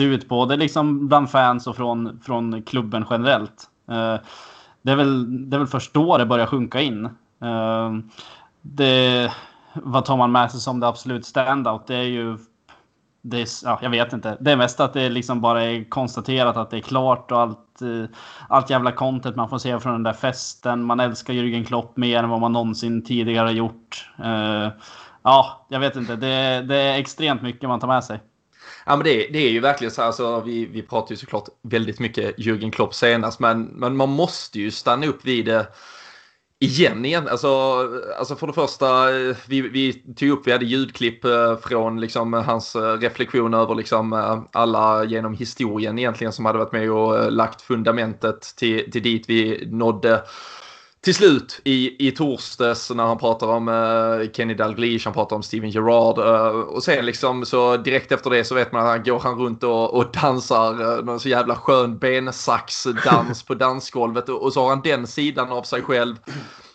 ut 0.00 0.28
både 0.28 0.56
liksom 0.56 1.08
bland 1.08 1.30
fans 1.30 1.66
och 1.66 1.76
från, 1.76 2.20
från 2.20 2.62
klubben 2.62 3.06
generellt. 3.10 3.68
Eh, 3.88 4.16
det, 4.82 4.92
är 4.92 4.96
väl, 4.96 5.50
det 5.50 5.56
är 5.56 5.58
väl 5.58 5.66
först 5.66 5.94
då 5.94 6.18
det 6.18 6.26
börjar 6.26 6.46
sjunka 6.46 6.80
in. 6.80 7.04
Eh, 7.40 7.92
det, 8.62 9.32
vad 9.74 10.04
tar 10.04 10.16
man 10.16 10.32
med 10.32 10.50
sig 10.50 10.60
som 10.60 10.80
det 10.80 10.88
absolut 10.88 11.26
standout? 11.26 11.86
Det 11.86 11.96
är 11.96 12.02
ju 12.02 12.38
det 13.26 13.40
är, 13.40 13.48
ja, 13.64 13.78
jag 13.82 13.90
vet 13.90 14.12
inte. 14.12 14.36
Det 14.40 14.52
är 14.52 14.56
mest 14.56 14.80
att 14.80 14.92
det 14.92 15.08
liksom 15.08 15.40
bara 15.40 15.62
är 15.62 15.90
konstaterat 15.90 16.56
att 16.56 16.70
det 16.70 16.76
är 16.76 16.80
klart 16.80 17.32
och 17.32 17.40
allt, 17.40 17.82
eh, 17.82 18.16
allt 18.48 18.70
jävla 18.70 18.92
content 18.92 19.36
man 19.36 19.48
får 19.48 19.58
se 19.58 19.80
från 19.80 19.92
den 19.92 20.02
där 20.02 20.12
festen. 20.12 20.84
Man 20.84 21.00
älskar 21.00 21.34
Jürgen 21.34 21.64
Klopp 21.64 21.96
mer 21.96 22.22
än 22.22 22.28
vad 22.28 22.40
man 22.40 22.52
någonsin 22.52 23.04
tidigare 23.04 23.46
har 23.46 23.52
gjort. 23.52 24.10
Uh, 24.24 24.68
ja, 25.22 25.66
jag 25.68 25.80
vet 25.80 25.96
inte. 25.96 26.16
Det, 26.16 26.62
det, 26.68 26.76
är 26.76 26.98
extremt 26.98 27.42
mycket 27.42 27.68
man 27.68 27.80
tar 27.80 27.88
med 27.88 28.04
sig. 28.04 28.20
Ja, 28.86 28.96
men 28.96 29.04
det, 29.04 29.28
det 29.32 29.38
är 29.38 29.50
ju 29.50 29.60
verkligen 29.60 29.90
så 29.90 30.00
här, 30.00 30.06
alltså, 30.06 30.40
vi, 30.40 30.66
vi 30.66 30.82
pratar 30.82 31.10
ju 31.10 31.16
såklart 31.16 31.48
väldigt 31.62 32.00
mycket 32.00 32.38
Jürgen 32.38 32.70
Klopp 32.70 32.94
senast, 32.94 33.40
men, 33.40 33.62
men 33.62 33.96
man 33.96 34.08
måste 34.08 34.58
ju 34.58 34.70
stanna 34.70 35.06
upp 35.06 35.24
vid 35.24 35.46
det 35.46 35.66
Igen 36.64 37.04
igen, 37.04 37.28
alltså, 37.28 37.48
alltså 38.18 38.36
för 38.36 38.46
det 38.46 38.52
första, 38.52 39.06
vi, 39.48 39.60
vi 39.60 39.92
tog 39.92 40.28
upp, 40.28 40.46
vi 40.46 40.52
hade 40.52 40.64
ljudklipp 40.64 41.24
eh, 41.24 41.56
från 41.56 42.00
liksom 42.00 42.32
hans 42.32 42.76
eh, 42.76 42.98
reflektion 42.98 43.54
över 43.54 43.74
liksom 43.74 44.12
eh, 44.12 44.42
alla 44.52 45.04
genom 45.04 45.34
historien 45.34 45.98
egentligen 45.98 46.32
som 46.32 46.44
hade 46.44 46.58
varit 46.58 46.72
med 46.72 46.90
och 46.90 47.32
lagt 47.32 47.62
fundamentet 47.62 48.40
till, 48.56 48.90
till 48.92 49.02
dit 49.02 49.24
vi 49.28 49.66
nådde 49.66 50.22
till 51.04 51.14
slut 51.14 51.60
i, 51.64 52.08
i 52.08 52.10
torsdags 52.10 52.90
när 52.90 53.04
han 53.04 53.18
pratar 53.18 53.46
om 53.46 53.68
uh, 53.68 54.30
Kenny 54.32 54.54
Dalglish, 54.54 55.04
han 55.04 55.14
pratar 55.14 55.36
om 55.36 55.42
Steven 55.42 55.70
Gerrard 55.70 56.18
uh, 56.18 56.60
och 56.60 56.84
sen 56.84 57.06
liksom 57.06 57.46
så 57.46 57.76
direkt 57.76 58.12
efter 58.12 58.30
det 58.30 58.44
så 58.44 58.54
vet 58.54 58.72
man 58.72 58.82
att 58.82 58.88
han 58.88 59.02
går 59.04 59.20
han 59.20 59.38
runt 59.38 59.62
och, 59.62 59.94
och 59.94 60.06
dansar 60.12 60.82
uh, 60.82 61.04
någon 61.04 61.20
så 61.20 61.28
jävla 61.28 61.56
skön 61.56 61.98
bensaxdans 61.98 63.42
på 63.42 63.54
dansgolvet 63.54 64.28
och, 64.28 64.42
och, 64.42 64.52
så 64.52 64.62
har 64.62 64.68
han 64.68 64.82
den 64.84 65.06
sidan 65.06 65.48
av 65.50 65.62
sig 65.62 65.82
själv. 65.82 66.16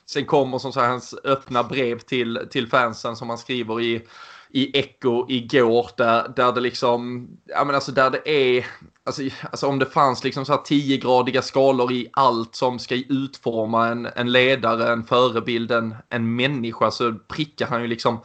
Sen 0.05 0.25
kommer 0.25 0.57
som 0.57 0.71
så 0.71 0.79
här 0.79 0.88
hans 0.88 1.15
öppna 1.24 1.63
brev 1.63 2.00
till, 2.00 2.39
till 2.51 2.67
fansen 2.67 3.15
som 3.15 3.29
han 3.29 3.38
skriver 3.38 3.81
i 3.81 4.01
i 4.50 4.79
Echo 4.79 5.25
igår 5.29 5.89
där, 5.98 6.34
där 6.36 6.51
det 6.51 6.62
liksom, 6.62 7.27
ja 7.46 7.63
men 7.65 7.75
alltså 7.75 7.91
där 7.91 8.10
det 8.10 8.29
är, 8.29 8.65
alltså, 9.03 9.22
alltså 9.51 9.68
om 9.68 9.79
det 9.79 9.86
fanns 9.86 10.24
liksom 10.24 10.46
så 10.46 10.51
här 10.51 10.60
10-gradiga 10.60 11.41
skalor 11.41 11.91
i 11.91 12.10
allt 12.13 12.56
som 12.56 12.79
ska 12.79 12.96
utforma 12.96 13.88
en, 13.88 14.06
en 14.15 14.32
ledare, 14.32 14.91
en 14.94 15.03
förebild, 15.03 15.72
en, 15.72 15.96
en 16.10 16.36
människa 16.36 16.91
så 16.91 17.13
prickar 17.13 17.68
han 17.68 17.82
ju 17.82 17.88
liksom 17.88 18.20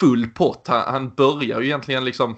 full 0.00 0.26
pott. 0.26 0.68
Han, 0.68 0.92
han 0.92 1.10
börjar 1.10 1.60
ju 1.60 1.66
egentligen 1.66 2.04
liksom 2.04 2.36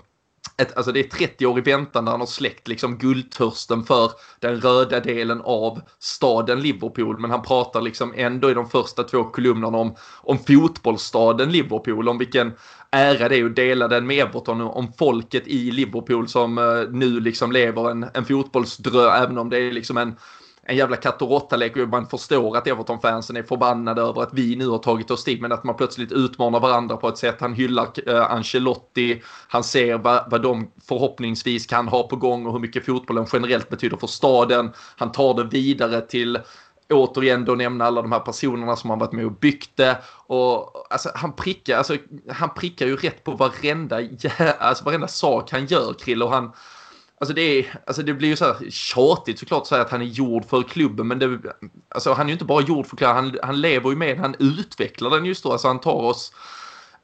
ett, 0.58 0.76
alltså 0.76 0.92
det 0.92 1.00
är 1.00 1.08
30 1.08 1.46
år 1.46 1.58
i 1.58 1.62
väntan 1.62 2.04
där 2.04 2.12
han 2.12 2.20
har 2.20 2.26
släckt 2.26 2.68
liksom 2.68 2.98
guldtörsten 2.98 3.84
för 3.84 4.10
den 4.40 4.60
röda 4.60 5.00
delen 5.00 5.40
av 5.40 5.80
staden 5.98 6.60
Liverpool. 6.60 7.18
Men 7.18 7.30
han 7.30 7.42
pratar 7.42 7.80
liksom 7.80 8.14
ändå 8.16 8.50
i 8.50 8.54
de 8.54 8.70
första 8.70 9.04
två 9.04 9.24
kolumnerna 9.24 9.78
om, 9.78 9.94
om 10.22 10.38
fotbollsstaden 10.38 11.52
Liverpool, 11.52 12.08
om 12.08 12.18
vilken 12.18 12.52
ära 12.90 13.28
det 13.28 13.36
är 13.36 13.44
att 13.44 13.56
dela 13.56 13.88
den 13.88 14.06
med 14.06 14.18
Everton, 14.18 14.60
om 14.60 14.92
folket 14.98 15.46
i 15.46 15.70
Liverpool 15.70 16.28
som 16.28 16.58
eh, 16.58 16.64
nu 16.90 17.20
liksom 17.20 17.52
lever 17.52 17.90
en, 17.90 18.06
en 18.14 18.24
fotbollsdröm, 18.24 19.22
även 19.22 19.38
om 19.38 19.50
det 19.50 19.58
är 19.58 19.72
liksom 19.72 19.96
en 19.96 20.16
en 20.68 20.76
jävla 20.76 20.96
katt 20.96 21.22
och 21.22 21.30
råttalek 21.30 21.76
och 21.76 21.88
man 21.88 22.06
förstår 22.06 22.56
att 22.56 22.66
Everton-fansen 22.66 23.37
är 23.37 23.42
förbannade 23.42 24.02
över 24.02 24.22
att 24.22 24.32
vi 24.32 24.56
nu 24.56 24.68
har 24.68 24.78
tagit 24.78 25.10
oss 25.10 25.25
dit 25.25 25.40
men 25.40 25.52
att 25.52 25.64
man 25.64 25.76
plötsligt 25.76 26.12
utmanar 26.12 26.60
varandra 26.60 26.96
på 26.96 27.08
ett 27.08 27.18
sätt. 27.18 27.37
Han 27.40 27.54
hyllar 27.54 28.08
uh, 28.08 28.32
Ancelotti, 28.32 29.22
han 29.48 29.64
ser 29.64 29.98
vad, 29.98 30.30
vad 30.30 30.42
de 30.42 30.70
förhoppningsvis 30.88 31.66
kan 31.66 31.88
ha 31.88 32.08
på 32.08 32.16
gång 32.16 32.46
och 32.46 32.52
hur 32.52 32.60
mycket 32.60 32.87
fotbollen 32.87 33.26
generellt 33.32 33.68
betyder 33.68 33.96
för 33.96 34.06
staden. 34.06 34.70
Han 34.96 35.12
tar 35.12 35.34
det 35.34 35.44
vidare 35.44 36.00
till 36.00 36.38
återigen 36.90 37.44
då 37.44 37.54
nämna 37.54 37.84
alla 37.84 38.02
de 38.02 38.12
här 38.12 38.20
personerna 38.20 38.76
som 38.76 38.90
har 38.90 38.96
varit 38.96 39.12
med 39.12 39.26
och 39.26 39.32
byggt 39.32 39.76
det. 39.76 39.98
Och 40.26 40.87
alltså, 40.90 41.10
han, 41.14 41.32
prickar, 41.32 41.78
alltså, 41.78 41.96
han 42.30 42.54
prickar 42.54 42.87
ju 42.87 42.96
rätt 42.96 43.25
på 43.25 43.32
varenda, 43.32 43.96
alltså, 44.58 44.84
varenda 44.84 45.08
sak 45.08 45.52
han 45.52 45.66
gör, 45.66 45.94
Krill. 45.98 46.22
Och 46.22 46.30
han, 46.30 46.52
Alltså 47.20 47.34
det, 47.34 47.42
är, 47.42 47.80
alltså 47.87 48.02
det 48.02 48.14
blir 48.14 48.28
ju 48.28 48.37
så 48.37 48.44
här 48.44 48.70
tjatigt 48.70 49.38
såklart 49.38 49.62
att 49.62 49.66
säga 49.66 49.82
att 49.82 49.90
han 49.90 50.02
är 50.02 50.06
gjord 50.06 50.44
för 50.44 50.62
klubben 50.62 51.08
men 51.08 51.18
det, 51.18 51.40
alltså 51.88 52.12
han 52.12 52.26
är 52.26 52.28
ju 52.28 52.32
inte 52.32 52.44
bara 52.44 52.62
gjord 52.62 52.87
för 52.87 52.96
klubben, 52.96 53.16
han, 53.16 53.38
han 53.42 53.60
lever 53.60 53.90
ju 53.90 53.96
med 53.96 54.18
han 54.18 54.34
utvecklar 54.38 55.10
den 55.10 55.25
just 55.25 55.44
då. 55.44 55.52
Alltså 55.52 55.68
han 55.68 55.80
tar 55.80 55.92
oss, 55.92 56.32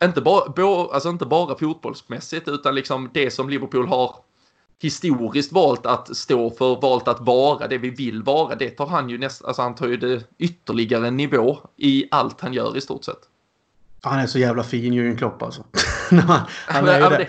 inte 0.05 0.21
bara, 0.21 0.49
bo, 0.49 0.91
alltså 0.91 1.09
inte 1.09 1.27
bara 1.27 1.59
fotbollsmässigt 1.59 2.49
utan 2.49 2.75
liksom 2.75 3.11
det 3.15 3.31
som 3.31 3.49
Liverpool 3.49 3.87
har 3.87 4.17
historiskt 4.83 5.53
valt 5.53 5.87
att 5.87 6.17
stå 6.17 6.51
för, 6.51 6.81
valt 6.81 7.09
att 7.09 7.21
vara 7.21 7.69
det 7.69 7.79
vi 7.79 7.91
vill 7.91 8.23
vara. 8.23 8.55
Det 8.55 8.71
tar 8.71 8.87
han 8.87 9.11
ju 9.11 9.19
nästan, 9.19 9.49
alltså 9.49 9.63
han 9.63 9.75
tar 9.75 9.87
ju 9.87 9.97
det 9.97 10.25
ytterligare 10.39 11.11
nivå 11.11 11.59
i 11.77 12.09
allt 12.11 12.41
han 12.41 12.53
gör 12.53 12.77
i 12.77 12.81
stort 12.81 13.05
sett. 13.05 13.29
Han 14.05 14.19
är 14.19 14.27
så 14.27 14.39
jävla 14.39 14.63
fin, 14.63 14.93
Jürgen 14.93 15.17
Klopp 15.17 15.43
alltså. 15.43 15.65
han, 16.11 16.41
han, 16.67 16.89
är 16.89 17.01
ju 17.01 17.09
det. 17.09 17.19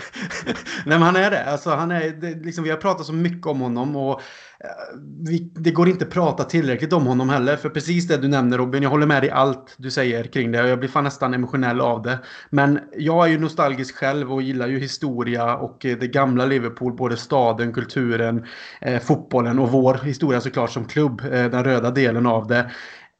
Nej, 0.85 0.99
men 0.99 1.01
han 1.01 1.15
är 1.15 1.31
det. 1.31 1.45
Alltså, 1.45 1.69
han 1.69 1.91
är, 1.91 2.09
det, 2.09 2.45
liksom, 2.45 2.63
vi 2.63 2.69
har 2.69 2.77
pratat 2.77 3.05
så 3.05 3.13
mycket 3.13 3.47
om 3.47 3.59
honom 3.59 3.95
och 3.95 4.21
eh, 4.59 4.67
vi, 5.27 5.51
det 5.55 5.71
går 5.71 5.89
inte 5.89 6.05
att 6.05 6.11
prata 6.11 6.43
tillräckligt 6.43 6.93
om 6.93 7.05
honom 7.05 7.29
heller. 7.29 7.55
För 7.55 7.69
precis 7.69 8.07
det 8.07 8.17
du 8.17 8.27
nämner 8.27 8.57
Robin, 8.57 8.83
jag 8.83 8.89
håller 8.89 9.05
med 9.05 9.21
dig 9.21 9.29
i 9.29 9.31
allt 9.31 9.75
du 9.77 9.91
säger 9.91 10.23
kring 10.23 10.51
det 10.51 10.63
och 10.63 10.69
jag 10.69 10.79
blir 10.79 10.89
fan 10.89 11.03
nästan 11.03 11.33
emotionell 11.33 11.81
av 11.81 12.01
det. 12.01 12.19
Men 12.49 12.79
jag 12.97 13.25
är 13.25 13.31
ju 13.31 13.39
nostalgisk 13.39 13.95
själv 13.95 14.33
och 14.33 14.41
gillar 14.41 14.67
ju 14.67 14.79
historia 14.79 15.55
och 15.55 15.85
eh, 15.85 15.97
det 15.97 16.07
gamla 16.07 16.45
Liverpool, 16.45 16.93
både 16.93 17.17
staden, 17.17 17.73
kulturen, 17.73 18.45
eh, 18.81 19.01
fotbollen 19.01 19.59
och 19.59 19.71
vår 19.71 19.93
historia 19.93 20.41
såklart 20.41 20.71
som 20.71 20.85
klubb, 20.85 21.21
eh, 21.21 21.45
den 21.45 21.63
röda 21.63 21.91
delen 21.91 22.25
av 22.25 22.47
det. 22.47 22.71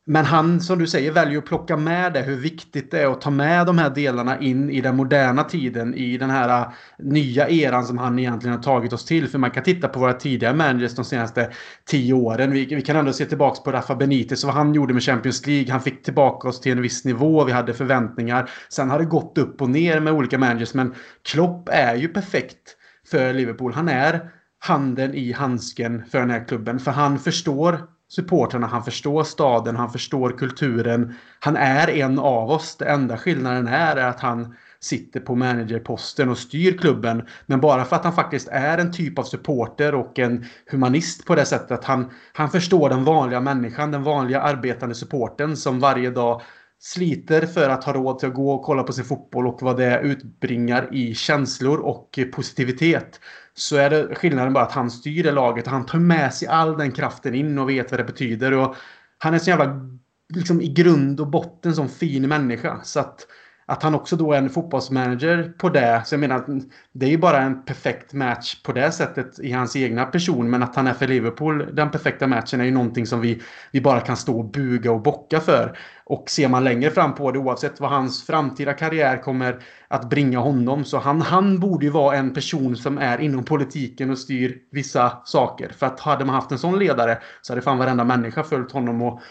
Men 0.08 0.26
han, 0.26 0.62
som 0.62 0.80
du 0.80 0.88
säger, 0.88 1.12
väljer 1.12 1.38
att 1.38 1.46
plocka 1.46 1.78
med 1.78 2.14
det, 2.14 2.22
hur 2.22 2.36
viktigt 2.36 2.92
det 2.92 3.02
är 3.02 3.08
att 3.08 3.22
ta 3.22 3.30
med 3.30 3.66
de 3.66 3.78
här 3.78 3.90
delarna 3.90 4.40
in 4.40 4.70
i 4.70 4.82
den 4.82 4.96
moderna 4.96 5.44
tiden, 5.44 5.94
i 5.94 6.18
den 6.18 6.30
här 6.30 6.62
äh, 6.62 6.68
nya 7.00 7.50
eran 7.50 7.86
som 7.86 7.98
han 7.98 8.20
egentligen 8.20 8.56
har 8.56 8.64
tagit 8.64 8.94
oss 8.94 9.06
till. 9.06 9.28
För 9.28 9.38
man 9.38 9.52
kan 9.52 9.64
titta 9.64 9.88
på 9.88 10.00
våra 10.00 10.14
tidigare 10.14 10.54
managers 10.54 10.96
de 10.96 11.06
senaste 11.06 11.50
tio 11.86 12.14
åren. 12.14 12.52
Vi, 12.52 12.66
vi 12.66 12.82
kan 12.82 12.96
ändå 12.96 13.14
se 13.14 13.26
tillbaka 13.26 13.62
på 13.62 13.72
Rafa 13.72 13.96
Benitez, 13.96 14.44
vad 14.44 14.54
han 14.54 14.74
gjorde 14.74 14.94
med 14.94 15.04
Champions 15.04 15.48
League. 15.48 15.72
Han 15.72 15.82
fick 15.82 16.04
tillbaka 16.04 16.48
oss 16.48 16.62
till 16.62 16.72
en 16.72 16.82
viss 16.82 17.06
nivå, 17.06 17.44
vi 17.44 17.52
hade 17.52 17.74
förväntningar. 17.74 18.50
Sen 18.70 18.90
har 18.90 19.00
det 19.00 19.06
gått 19.06 19.38
upp 19.38 19.62
och 19.62 19.70
ner 19.70 20.00
med 20.00 20.14
olika 20.14 20.38
managers, 20.38 20.74
men 20.74 20.94
Klopp 21.24 21.70
är 21.72 21.96
ju 21.96 22.08
perfekt 22.08 22.76
för 23.12 23.34
Liverpool. 23.34 23.74
Han 23.74 23.90
är 23.90 24.32
handen 24.60 25.14
i 25.14 25.32
handsken 25.32 26.04
för 26.12 26.20
den 26.20 26.30
här 26.30 26.48
klubben, 26.48 26.80
för 26.80 26.92
han 26.92 27.20
förstår 27.20 27.95
supportrarna, 28.10 28.68
han 28.68 28.84
förstår 28.84 29.24
staden, 29.24 29.76
han 29.76 29.92
förstår 29.92 30.38
kulturen. 30.38 31.14
Han 31.40 31.58
är 31.58 31.90
en 31.90 32.20
av 32.20 32.52
oss. 32.52 32.76
Det 32.78 32.86
enda 32.86 33.18
skillnaden 33.18 33.68
är, 33.68 33.96
är 33.96 34.08
att 34.08 34.20
han 34.20 34.56
sitter 34.80 35.20
på 35.20 35.36
managerposten 35.36 36.30
och 36.30 36.38
styr 36.38 36.78
klubben. 36.78 37.28
Men 37.46 37.62
bara 37.62 37.86
för 37.86 37.96
att 37.96 38.04
han 38.04 38.14
faktiskt 38.14 38.48
är 38.48 38.78
en 38.78 38.92
typ 38.92 39.20
av 39.20 39.24
supporter 39.24 39.96
och 39.96 40.20
en 40.20 40.46
humanist 40.72 41.26
på 41.26 41.36
det 41.36 41.46
sättet 41.46 41.72
att 41.72 41.86
han, 41.86 42.12
han 42.34 42.50
förstår 42.50 42.90
den 42.90 43.04
vanliga 43.04 43.42
människan, 43.42 43.92
den 43.92 44.04
vanliga 44.04 44.42
arbetande 44.42 44.96
supporten 44.96 45.58
som 45.58 45.80
varje 45.80 46.12
dag 46.12 46.42
sliter 46.80 47.46
för 47.46 47.70
att 47.70 47.84
ha 47.84 47.94
råd 47.94 48.20
till 48.20 48.28
att 48.28 48.36
gå 48.36 48.52
och 48.52 48.64
kolla 48.64 48.84
på 48.84 48.94
sin 48.94 49.06
fotboll 49.06 49.48
och 49.48 49.62
vad 49.62 49.78
det 49.78 50.00
utbringar 50.00 50.90
i 50.92 51.16
känslor 51.16 51.80
och 51.80 52.20
positivitet. 52.34 53.20
Så 53.58 53.76
är 53.76 53.90
det 53.90 54.16
skillnaden 54.16 54.54
bara 54.54 54.64
att 54.64 54.72
han 54.72 54.92
styr 54.92 55.24
det 55.24 55.32
laget. 55.32 55.68
Han 55.68 55.86
tar 55.86 56.00
med 56.00 56.34
sig 56.34 56.48
all 56.48 56.78
den 56.78 56.92
kraften 56.92 57.36
in 57.36 57.60
och 57.60 57.70
vet 57.70 57.92
vad 57.92 58.00
det 58.00 58.04
betyder. 58.04 58.52
Och 58.52 58.76
han 59.18 59.34
är 59.34 59.40
så 59.40 59.50
jävla, 59.50 59.90
liksom 60.34 60.62
i 60.62 60.68
grund 60.68 61.20
och 61.20 61.28
botten, 61.28 61.76
som 61.76 61.90
fin 61.90 62.28
människa. 62.28 62.80
Så 62.84 63.00
att 63.00 63.28
att 63.68 63.84
han 63.84 63.96
också 63.96 64.16
då 64.16 64.34
är 64.34 64.38
en 64.38 64.50
fotbollsmanager 64.50 65.54
på 65.58 65.70
det. 65.70 66.02
Så 66.06 66.14
jag 66.14 66.20
menar, 66.20 66.46
det 66.92 67.06
är 67.06 67.10
ju 67.10 67.18
bara 67.18 67.42
en 67.42 67.66
perfekt 67.66 68.14
match 68.14 68.62
på 68.64 68.72
det 68.72 68.92
sättet 68.92 69.40
i 69.40 69.52
hans 69.52 69.76
egna 69.76 70.06
person. 70.06 70.50
Men 70.50 70.64
att 70.64 70.76
han 70.76 70.88
är 70.88 70.94
för 70.94 71.08
Liverpool, 71.08 71.76
den 71.76 71.92
perfekta 71.92 72.28
matchen, 72.28 72.62
är 72.62 72.66
ju 72.66 72.72
någonting 72.72 73.06
som 73.06 73.22
vi, 73.22 73.42
vi 73.72 73.82
bara 73.82 74.00
kan 74.02 74.18
stå 74.18 74.40
och 74.40 74.52
buga 74.52 74.92
och 74.92 75.02
bocka 75.02 75.40
för. 75.40 75.78
Och 76.06 76.30
ser 76.30 76.48
man 76.48 76.64
längre 76.64 76.92
fram 76.92 77.16
på 77.16 77.32
det, 77.32 77.40
oavsett 77.40 77.80
vad 77.80 77.90
hans 77.90 78.26
framtida 78.26 78.74
karriär 78.74 79.22
kommer 79.22 79.60
att 79.88 80.10
bringa 80.10 80.40
honom, 80.40 80.86
så 80.86 80.98
han, 80.98 81.22
han 81.22 81.60
borde 81.60 81.86
ju 81.86 81.92
vara 81.92 82.16
en 82.18 82.34
person 82.34 82.76
som 82.76 82.98
är 82.98 83.22
inom 83.22 83.44
politiken 83.44 84.10
och 84.10 84.18
styr 84.18 84.58
vissa 84.72 85.22
saker. 85.26 85.70
För 85.78 85.86
att 85.86 86.00
hade 86.00 86.26
man 86.26 86.36
haft 86.36 86.52
en 86.52 86.60
sån 86.60 86.80
ledare 86.80 87.18
så 87.42 87.54
hade 87.54 87.62
fan 87.62 87.78
varenda 87.78 88.04
människa 88.04 88.44
följt 88.44 88.72
honom 88.72 89.02
och 89.02 89.22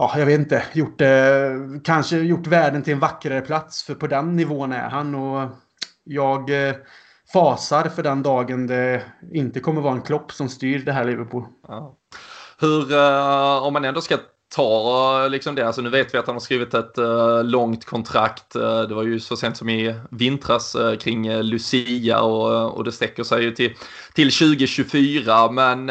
ja, 0.00 0.18
jag 0.18 0.26
vet 0.26 0.40
inte, 0.40 0.62
gjort 0.72 1.00
eh, 1.00 1.80
kanske 1.84 2.16
gjort 2.16 2.46
världen 2.46 2.82
till 2.82 2.92
en 2.92 3.00
vackrare 3.00 3.40
plats. 3.40 3.82
För 3.82 3.94
på 3.94 4.06
den 4.06 4.36
nivån 4.36 4.72
är 4.72 4.88
han 4.88 5.14
och 5.14 5.50
jag 6.04 6.68
eh, 6.68 6.74
fasar 7.32 7.88
för 7.88 8.02
den 8.02 8.22
dagen 8.22 8.66
det 8.66 9.02
inte 9.32 9.60
kommer 9.60 9.80
vara 9.80 9.94
en 9.94 10.02
Klopp 10.02 10.32
som 10.32 10.48
styr 10.48 10.84
det 10.84 10.92
här 10.92 11.04
Liverpool. 11.04 11.44
Ja. 11.68 11.96
Hur, 12.60 12.92
eh, 12.92 13.62
om 13.62 13.72
man 13.72 13.84
ändå 13.84 14.00
ska 14.00 14.16
tar 14.50 15.28
liksom 15.28 15.54
det. 15.54 15.66
Alltså 15.66 15.82
nu 15.82 15.90
vet 15.90 16.14
vi 16.14 16.18
att 16.18 16.26
han 16.26 16.34
har 16.34 16.40
skrivit 16.40 16.74
ett 16.74 16.98
uh, 16.98 17.44
långt 17.44 17.84
kontrakt. 17.84 18.56
Uh, 18.56 18.82
det 18.82 18.94
var 18.94 19.02
ju 19.02 19.20
så 19.20 19.36
sent 19.36 19.56
som 19.56 19.68
i 19.68 19.94
vintras 20.10 20.76
uh, 20.76 20.96
kring 20.96 21.32
Lucia 21.32 22.20
och, 22.20 22.76
och 22.76 22.84
det 22.84 22.92
sträcker 22.92 23.22
sig 23.22 23.42
ju 23.42 23.50
till, 23.50 23.74
till 24.14 24.30
2024. 24.30 25.50
Men 25.50 25.90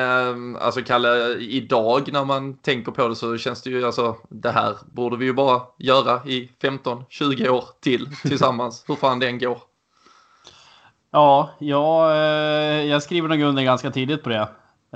alltså 0.55 0.81
Kalle, 0.81 1.35
idag 1.37 2.09
när 2.13 2.25
man 2.25 2.57
tänker 2.57 2.91
på 2.91 3.07
det 3.07 3.15
så 3.15 3.37
känns 3.37 3.61
det 3.61 3.69
ju 3.69 3.85
alltså 3.85 4.15
det 4.29 4.51
här 4.51 4.75
borde 4.91 5.17
vi 5.17 5.25
ju 5.25 5.33
bara 5.33 5.61
göra 5.77 6.21
i 6.25 6.49
15-20 6.61 7.49
år 7.49 7.63
till 7.81 8.07
tillsammans. 8.21 8.83
Hur 8.87 8.95
fan 8.95 9.19
den 9.19 9.39
går. 9.39 9.57
Ja, 11.11 11.49
jag, 11.59 12.15
jag 12.87 13.03
skriver 13.03 13.27
nog 13.27 13.41
under 13.41 13.63
ganska 13.63 13.91
tidigt 13.91 14.23
på 14.23 14.29
det. 14.29 14.47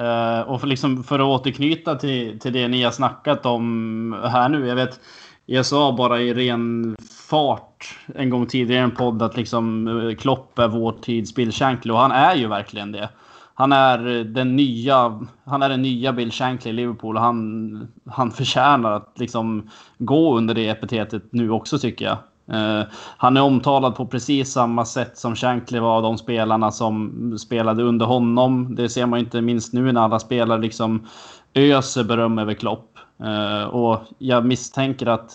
Uh, 0.01 0.41
och 0.41 0.61
för, 0.61 0.67
liksom, 0.67 1.03
för 1.03 1.19
att 1.19 1.41
återknyta 1.41 1.95
till, 1.95 2.39
till 2.39 2.53
det 2.53 2.67
ni 2.67 2.83
har 2.83 2.91
snackat 2.91 3.45
om 3.45 4.19
här 4.23 4.49
nu. 4.49 4.67
Jag 4.67 4.75
vet, 4.75 4.99
jag 5.45 5.65
sa 5.65 5.91
bara 5.91 6.21
i 6.21 6.33
ren 6.33 6.95
fart 7.29 7.99
en 8.15 8.29
gång 8.29 8.45
tidigare 8.45 8.81
i 8.81 8.83
en 8.83 8.91
podd 8.91 9.21
att 9.21 9.37
liksom 9.37 9.87
eh, 9.87 10.15
Klopp 10.15 10.59
är 10.59 10.67
vår 10.67 10.91
tids 10.91 11.35
Bill 11.35 11.51
Shankly 11.51 11.91
och 11.91 11.99
han 11.99 12.11
är 12.11 12.35
ju 12.35 12.47
verkligen 12.47 12.91
det. 12.91 13.09
Han 13.53 13.71
är 13.71 14.23
den 14.23 14.55
nya, 14.55 15.25
han 15.45 15.63
är 15.63 15.69
den 15.69 15.81
nya 15.81 16.13
Bill 16.13 16.31
Shankly 16.31 16.69
i 16.69 16.73
Liverpool 16.73 17.15
och 17.15 17.23
han, 17.23 17.87
han 18.05 18.31
förtjänar 18.31 18.91
att 18.91 19.13
liksom 19.15 19.69
gå 19.97 20.37
under 20.37 20.53
det 20.53 20.69
epitetet 20.69 21.23
nu 21.29 21.51
också 21.51 21.79
tycker 21.79 22.05
jag. 22.05 22.17
Uh, 22.49 22.83
han 23.17 23.37
är 23.37 23.41
omtalad 23.41 23.95
på 23.95 24.05
precis 24.05 24.51
samma 24.51 24.85
sätt 24.85 25.17
som 25.17 25.35
Shankly 25.35 25.79
var 25.79 25.95
av 25.95 26.03
de 26.03 26.17
spelarna 26.17 26.71
som 26.71 27.37
spelade 27.39 27.83
under 27.83 28.05
honom. 28.05 28.75
Det 28.75 28.89
ser 28.89 29.05
man 29.05 29.19
inte 29.19 29.41
minst 29.41 29.73
nu 29.73 29.91
när 29.91 30.01
alla 30.01 30.19
spelare 30.19 30.61
liksom 30.61 31.07
öser 31.53 32.03
beröm 32.03 32.39
över 32.39 32.53
Klopp. 32.53 32.97
Uh, 33.23 33.63
och 33.63 33.99
jag 34.17 34.45
misstänker 34.45 35.05
att 35.05 35.31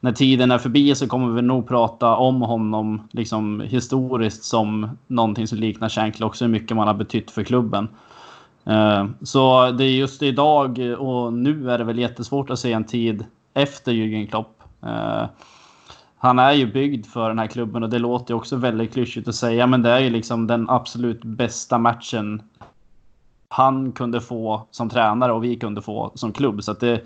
när 0.00 0.12
tiden 0.12 0.50
är 0.50 0.58
förbi 0.58 0.94
så 0.94 1.08
kommer 1.08 1.34
vi 1.34 1.42
nog 1.42 1.68
prata 1.68 2.16
om 2.16 2.42
honom 2.42 3.08
liksom 3.10 3.60
historiskt 3.60 4.44
som 4.44 4.98
någonting 5.06 5.46
som 5.46 5.58
liknar 5.58 5.88
Shankly 5.88 6.26
också 6.26 6.44
hur 6.44 6.52
mycket 6.52 6.76
man 6.76 6.86
har 6.86 6.94
betytt 6.94 7.30
för 7.30 7.44
klubben. 7.44 7.88
Uh, 8.66 9.06
så 9.22 9.70
det 9.70 9.84
är 9.84 9.90
just 9.90 10.22
idag 10.22 10.78
och 10.98 11.32
nu 11.32 11.70
är 11.70 11.78
det 11.78 11.84
väl 11.84 11.98
jättesvårt 11.98 12.50
att 12.50 12.58
se 12.58 12.72
en 12.72 12.84
tid 12.84 13.24
efter 13.54 13.92
Jürgen 13.92 14.30
Klopp 14.30 14.58
han 16.22 16.38
är 16.38 16.52
ju 16.52 16.72
byggd 16.72 17.06
för 17.06 17.28
den 17.28 17.38
här 17.38 17.46
klubben 17.46 17.82
och 17.82 17.90
det 17.90 17.98
låter 17.98 18.34
ju 18.34 18.38
också 18.38 18.56
väldigt 18.56 18.92
klyschigt 18.92 19.28
att 19.28 19.34
säga, 19.34 19.66
men 19.66 19.82
det 19.82 19.90
är 19.90 19.98
ju 19.98 20.10
liksom 20.10 20.46
den 20.46 20.70
absolut 20.70 21.24
bästa 21.24 21.78
matchen 21.78 22.42
han 23.48 23.92
kunde 23.92 24.20
få 24.20 24.66
som 24.70 24.88
tränare 24.88 25.32
och 25.32 25.44
vi 25.44 25.56
kunde 25.56 25.82
få 25.82 26.12
som 26.14 26.32
klubb. 26.32 26.62
Så 26.62 26.72
det, 26.72 27.02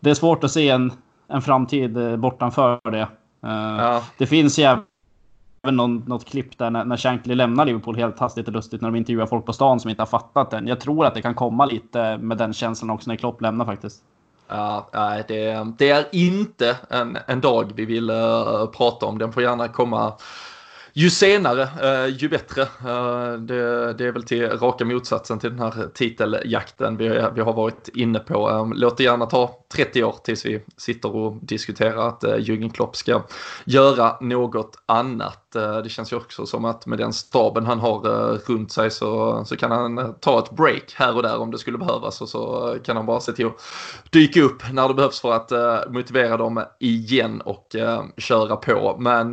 det 0.00 0.10
är 0.10 0.14
svårt 0.14 0.44
att 0.44 0.50
se 0.50 0.68
en, 0.70 0.92
en 1.28 1.42
framtid 1.42 1.96
eh, 1.96 2.16
bortanför 2.16 2.80
det. 2.82 3.08
Uh, 3.46 3.76
ja. 3.78 4.02
Det 4.18 4.26
finns 4.26 4.58
ju 4.58 4.62
även 4.62 5.76
någon, 5.76 5.96
något 5.96 6.24
klipp 6.24 6.58
där 6.58 6.70
när, 6.70 6.84
när 6.84 6.96
Shankly 6.96 7.34
lämnar 7.34 7.64
Liverpool 7.64 7.96
helt 7.96 8.18
hastigt 8.18 8.48
och 8.48 8.54
lustigt 8.54 8.80
när 8.80 8.90
de 8.90 8.96
intervjuar 8.96 9.26
folk 9.26 9.46
på 9.46 9.52
stan 9.52 9.80
som 9.80 9.90
inte 9.90 10.02
har 10.02 10.06
fattat 10.06 10.50
den. 10.50 10.66
Jag 10.66 10.80
tror 10.80 11.06
att 11.06 11.14
det 11.14 11.22
kan 11.22 11.34
komma 11.34 11.66
lite 11.66 12.18
med 12.18 12.38
den 12.38 12.52
känslan 12.52 12.90
också 12.90 13.10
när 13.10 13.16
Klopp 13.16 13.40
lämnar 13.40 13.64
faktiskt. 13.64 14.02
Ja, 14.48 14.90
nej, 14.92 15.24
det, 15.28 15.66
det 15.78 15.90
är 15.90 16.06
inte 16.12 16.76
en, 16.90 17.18
en 17.26 17.40
dag 17.40 17.72
vi 17.74 17.84
vill 17.84 18.10
uh, 18.10 18.66
prata 18.66 19.06
om. 19.06 19.18
Den 19.18 19.32
får 19.32 19.42
gärna 19.42 19.68
komma 19.68 20.12
ju 20.98 21.10
senare, 21.10 21.62
uh, 21.62 22.16
ju 22.16 22.28
bättre. 22.28 22.62
Uh, 22.62 23.32
det, 23.32 23.92
det, 23.92 24.04
är 24.04 24.12
väl 24.12 24.22
till 24.22 24.48
raka 24.48 24.84
motsatsen 24.84 25.38
till 25.38 25.50
den 25.50 25.58
här 25.58 25.88
titeljakten 25.94 26.96
vi, 26.96 27.08
vi 27.08 27.40
har 27.40 27.52
varit 27.52 27.88
inne 27.94 28.18
på. 28.18 28.48
Um, 28.48 28.72
låt 28.76 28.96
det 28.96 29.02
gärna 29.02 29.26
ta 29.26 29.64
30 29.74 30.04
år 30.04 30.16
tills 30.24 30.46
vi 30.46 30.62
sitter 30.76 31.16
och 31.16 31.36
diskuterar 31.42 32.08
att 32.08 32.24
uh, 32.24 32.34
Jürgen 32.36 32.72
Klopp 32.72 32.96
ska 32.96 33.22
göra 33.64 34.16
något 34.20 34.78
annat. 34.86 35.45
Eh, 35.56 35.78
det 35.78 35.88
känns 35.88 36.12
ju 36.12 36.16
också 36.16 36.46
som 36.46 36.64
att 36.64 36.86
med 36.86 36.98
den 36.98 37.12
staben 37.12 37.66
han 37.66 37.80
har 37.80 38.06
eh, 38.06 38.38
runt 38.46 38.72
sig 38.72 38.90
så, 38.90 39.44
så 39.44 39.56
kan 39.56 39.70
han 39.70 39.98
eh, 39.98 40.10
ta 40.20 40.38
ett 40.38 40.50
break 40.50 40.94
här 40.94 41.16
och 41.16 41.22
där 41.22 41.38
om 41.38 41.50
det 41.50 41.58
skulle 41.58 41.78
behövas 41.78 42.20
och 42.20 42.28
så 42.28 42.76
kan 42.84 42.96
han 42.96 43.06
bara 43.06 43.20
se 43.20 43.32
till 43.32 43.46
att 43.46 43.60
dyka 44.10 44.42
upp 44.42 44.62
när 44.72 44.88
det 44.88 44.94
behövs 44.94 45.20
för 45.20 45.32
att 45.32 45.52
motivera 45.92 46.36
dem 46.36 46.64
igen 46.80 47.40
och 47.40 47.76
köra 48.16 48.56
på. 48.56 48.96
Men 48.98 49.32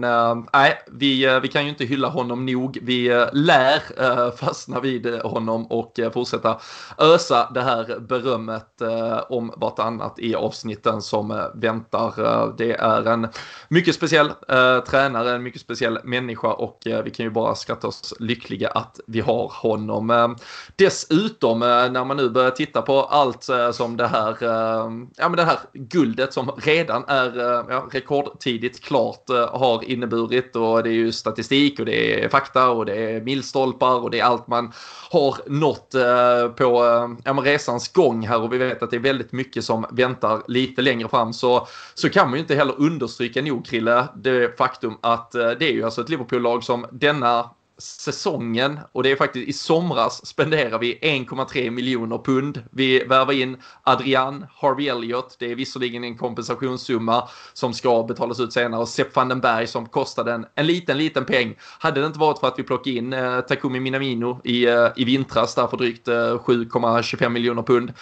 nej, 0.53 0.83
vi, 0.91 1.39
vi 1.39 1.47
kan 1.47 1.63
ju 1.63 1.69
inte 1.69 1.85
hylla 1.85 2.07
honom 2.09 2.45
nog. 2.45 2.79
Vi 2.81 3.27
lär 3.33 4.31
fastna 4.31 4.79
vid 4.79 5.21
honom 5.21 5.65
och 5.65 5.99
fortsätta 6.13 6.59
ösa 6.97 7.49
det 7.53 7.61
här 7.61 7.99
berömmet 7.99 8.81
om 9.29 9.53
vartannat 9.57 10.19
i 10.19 10.35
avsnitten 10.35 11.01
som 11.01 11.49
väntar. 11.55 12.53
Det 12.57 12.73
är 12.73 13.07
en 13.07 13.27
mycket 13.67 13.95
speciell 13.95 14.31
tränare, 14.87 15.35
en 15.35 15.43
mycket 15.43 15.61
speciell 15.61 15.99
människa 16.13 16.47
och 16.47 16.87
eh, 16.87 17.03
vi 17.03 17.11
kan 17.11 17.25
ju 17.25 17.29
bara 17.29 17.55
skratta 17.55 17.87
oss 17.87 18.13
lyckliga 18.19 18.69
att 18.69 18.99
vi 19.07 19.19
har 19.19 19.51
honom. 19.53 20.09
Eh, 20.09 20.27
dessutom 20.75 21.61
eh, 21.61 21.67
när 21.67 22.05
man 22.05 22.17
nu 22.17 22.29
börjar 22.29 22.51
titta 22.51 22.81
på 22.81 23.01
allt 23.01 23.49
som 23.73 23.97
det 23.97 24.07
här, 24.07 24.37
ja 25.17 25.29
men 25.29 25.31
det 25.31 25.43
här 25.43 25.59
guldet 25.73 26.33
som 26.33 26.51
redan 26.57 27.03
är 27.07 27.37
ja, 27.71 27.87
rekordtidigt 27.91 28.83
klart 28.83 29.29
har 29.51 29.83
inneburit. 29.83 30.55
Och 30.55 30.83
det 30.83 30.89
är 30.89 30.93
ju 30.93 31.11
statistik 31.11 31.79
och 31.79 31.85
det 31.85 32.23
är 32.23 32.29
fakta 32.29 32.69
och 32.69 32.85
det 32.85 32.95
är 32.95 33.21
milstolpar 33.21 33.99
och 33.99 34.11
det 34.11 34.19
är 34.19 34.23
allt 34.23 34.47
man 34.47 34.71
har 35.11 35.35
nått 35.45 35.91
på 36.55 36.83
ja, 37.23 37.33
resans 37.33 37.93
gång 37.93 38.27
här. 38.27 38.41
Och 38.41 38.53
vi 38.53 38.57
vet 38.57 38.83
att 38.83 38.91
det 38.91 38.97
är 38.97 38.99
väldigt 38.99 39.31
mycket 39.31 39.63
som 39.63 39.85
väntar 39.91 40.43
lite 40.47 40.81
längre 40.81 41.09
fram. 41.09 41.33
Så, 41.33 41.67
så 41.93 42.09
kan 42.09 42.29
man 42.29 42.33
ju 42.33 42.39
inte 42.39 42.55
heller 42.55 42.75
understryka 42.77 43.41
nog 43.41 43.65
Krille 43.65 44.07
det 44.15 44.57
faktum 44.57 44.97
att 45.01 45.31
det 45.31 45.65
är 45.65 45.73
ju 45.73 45.83
alltså 45.83 46.02
ett 46.03 46.09
Liverpool-lag 46.09 46.63
som 46.63 46.85
denna 46.91 47.49
säsongen 47.77 48.79
och 48.91 49.03
det 49.03 49.11
är 49.11 49.15
faktiskt 49.15 49.47
i 49.47 49.53
somras 49.53 50.25
spenderar 50.25 50.79
vi 50.79 50.99
1,3 51.01 51.69
miljoner 51.69 52.17
pund. 52.17 52.63
Vi 52.71 53.03
värvar 53.03 53.33
in 53.33 53.57
Adrian, 53.83 54.45
Harvey 54.55 54.87
Elliott, 54.87 55.35
det 55.39 55.51
är 55.51 55.55
visserligen 55.55 56.03
en 56.03 56.17
kompensationssumma 56.17 57.27
som 57.53 57.73
ska 57.73 58.03
betalas 58.03 58.39
ut 58.39 58.53
senare 58.53 58.81
och 58.81 58.89
Sepp 58.89 59.15
van 59.15 59.29
den 59.29 59.39
Berg 59.39 59.67
som 59.67 59.85
kostade 59.85 60.33
en, 60.33 60.45
en 60.55 60.67
liten, 60.67 60.97
liten 60.97 61.25
peng. 61.25 61.55
Hade 61.79 62.01
det 62.01 62.07
inte 62.07 62.19
varit 62.19 62.39
för 62.39 62.47
att 62.47 62.59
vi 62.59 62.63
plockade 62.63 62.95
in 62.95 63.13
eh, 63.13 63.39
Takumi 63.39 63.79
Minamino 63.79 64.41
i, 64.43 64.65
eh, 64.65 64.87
i 64.95 65.03
vintras 65.03 65.55
där 65.55 65.67
för 65.67 65.77
drygt 65.77 66.07
eh, 66.07 66.13
7,25 66.13 67.29
miljoner 67.29 67.63
pund 67.63 67.93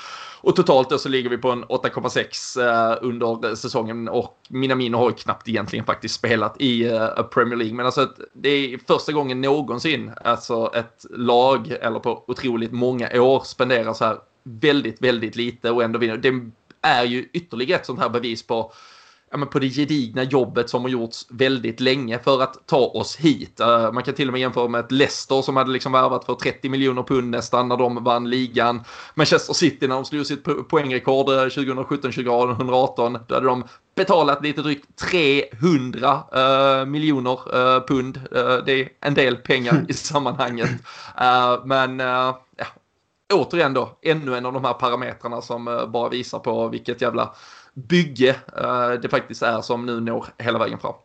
och 0.43 0.55
totalt 0.55 0.89
då 0.89 0.97
så 0.97 1.09
ligger 1.09 1.29
vi 1.29 1.37
på 1.37 1.51
en 1.51 1.65
8,6 1.65 2.91
eh, 2.91 2.97
under 3.01 3.55
säsongen 3.55 4.09
och 4.09 4.37
Minamino 4.49 4.97
har 4.97 5.09
ju 5.09 5.15
knappt 5.15 5.49
egentligen 5.49 5.85
faktiskt 5.85 6.15
spelat 6.15 6.61
i 6.61 6.87
eh, 6.87 7.23
Premier 7.23 7.55
League. 7.55 7.75
Men 7.75 7.85
alltså 7.85 8.09
det 8.33 8.49
är 8.49 8.79
första 8.87 9.11
gången 9.11 9.41
någonsin 9.41 10.11
alltså 10.23 10.71
ett 10.75 11.05
lag 11.09 11.71
eller 11.81 11.99
på 11.99 12.23
otroligt 12.27 12.71
många 12.71 13.21
år 13.21 13.43
spenderar 13.45 13.93
så 13.93 14.05
här 14.05 14.17
väldigt, 14.43 15.01
väldigt 15.01 15.35
lite 15.35 15.71
och 15.71 15.83
ändå 15.83 15.99
vinner. 15.99 16.17
Det 16.17 16.33
är 16.81 17.03
ju 17.03 17.29
ytterligare 17.33 17.79
ett 17.79 17.85
sånt 17.85 17.99
här 17.99 18.09
bevis 18.09 18.47
på 18.47 18.73
ja, 19.31 19.37
men 19.37 19.47
på 19.47 19.59
det 19.59 19.69
gedigna 19.69 20.23
jobbet 20.23 20.69
som 20.69 20.81
har 20.81 20.89
gjorts 20.89 21.25
väldigt 21.29 21.79
länge 21.79 22.19
för 22.19 22.41
att 22.41 22.67
ta 22.67 22.77
oss 22.77 23.15
hit. 23.15 23.59
Uh, 23.61 23.91
man 23.91 24.03
kan 24.03 24.13
till 24.13 24.27
och 24.27 24.31
med 24.31 24.41
jämföra 24.41 24.67
med 24.67 24.79
ett 24.79 24.91
Leicester 24.91 25.41
som 25.41 25.57
hade 25.57 25.71
liksom 25.71 25.91
värvat 25.91 26.25
för 26.25 26.35
30 26.35 26.69
miljoner 26.69 27.03
pund 27.03 27.29
nästan 27.29 27.67
när 27.67 27.77
de 27.77 28.03
vann 28.03 28.29
ligan. 28.29 28.83
Manchester 29.13 29.53
City 29.53 29.87
när 29.87 29.95
de 29.95 30.05
slog 30.05 30.25
sitt 30.25 30.43
po 30.43 30.63
poängrekord 30.63 31.27
2017-2018, 31.27 33.19
då 33.27 33.35
hade 33.35 33.47
de 33.47 33.63
betalat 33.95 34.43
lite 34.43 34.61
drygt 34.61 34.85
300 34.99 36.23
uh, 36.35 36.85
miljoner 36.85 37.57
uh, 37.57 37.85
pund. 37.85 38.19
det 38.65 38.81
är 38.81 38.89
en 39.01 39.13
del 39.13 39.35
pengar 39.35 39.85
i 39.89 39.93
sammanhanget. 40.11 40.69
men 41.65 41.99
ja, 41.99 42.41
återigen 43.33 43.73
då, 43.73 43.97
ännu 44.01 44.37
en 44.37 44.45
av 44.45 44.53
de 44.53 44.65
här 44.65 44.73
parametrarna 44.73 45.41
som 45.41 45.87
bara 45.93 46.09
visar 46.09 46.39
på 46.39 46.67
vilket 46.67 47.01
jävla 47.01 47.33
bygge 47.73 48.29
eh, 48.57 48.91
det 49.01 49.09
faktiskt 49.09 49.41
är 49.41 49.61
som 49.61 49.85
nu 49.85 49.99
når 49.99 50.25
hela 50.37 50.59
vägen 50.59 50.79
fram. 50.79 50.95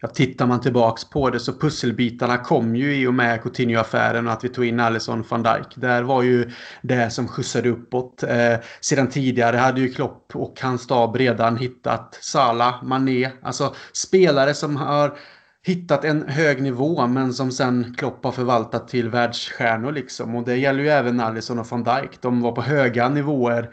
Ja, 0.00 0.08
tittar 0.08 0.46
man 0.46 0.60
tillbaks 0.60 1.04
på 1.04 1.30
det 1.30 1.40
så 1.40 1.52
pusselbitarna 1.52 2.38
kom 2.38 2.76
ju 2.76 2.96
i 2.96 3.06
och 3.06 3.14
med 3.14 3.42
Coutinho-affären 3.42 4.26
och 4.26 4.32
att 4.32 4.44
vi 4.44 4.48
tog 4.48 4.64
in 4.64 4.80
Alisson 4.80 5.24
van 5.28 5.42
Dijk. 5.42 5.66
Där 5.74 6.02
var 6.02 6.22
ju 6.22 6.50
det 6.82 7.10
som 7.10 7.28
skjutsade 7.28 7.68
uppåt. 7.68 8.22
Eh, 8.22 8.54
sedan 8.80 9.08
tidigare 9.08 9.56
hade 9.56 9.80
ju 9.80 9.92
Klopp 9.92 10.36
och 10.36 10.60
hans 10.60 10.82
stab 10.82 11.16
redan 11.16 11.56
hittat 11.56 12.18
Salah, 12.20 12.84
Mané, 12.84 13.30
alltså 13.42 13.74
spelare 13.92 14.54
som 14.54 14.76
har 14.76 15.18
hittat 15.62 16.04
en 16.04 16.28
hög 16.28 16.62
nivå 16.62 17.06
men 17.06 17.34
som 17.34 17.50
sen 17.50 17.94
Klopp 17.98 18.24
har 18.24 18.32
förvaltat 18.32 18.88
till 18.88 19.08
världsstjärnor 19.08 19.92
liksom. 19.92 20.34
Och 20.34 20.44
det 20.44 20.56
gäller 20.56 20.82
ju 20.82 20.88
även 20.88 21.20
Alisson 21.20 21.58
och 21.58 21.66
van 21.66 21.84
Dijk. 21.84 22.10
De 22.20 22.40
var 22.40 22.52
på 22.52 22.62
höga 22.62 23.08
nivåer 23.08 23.70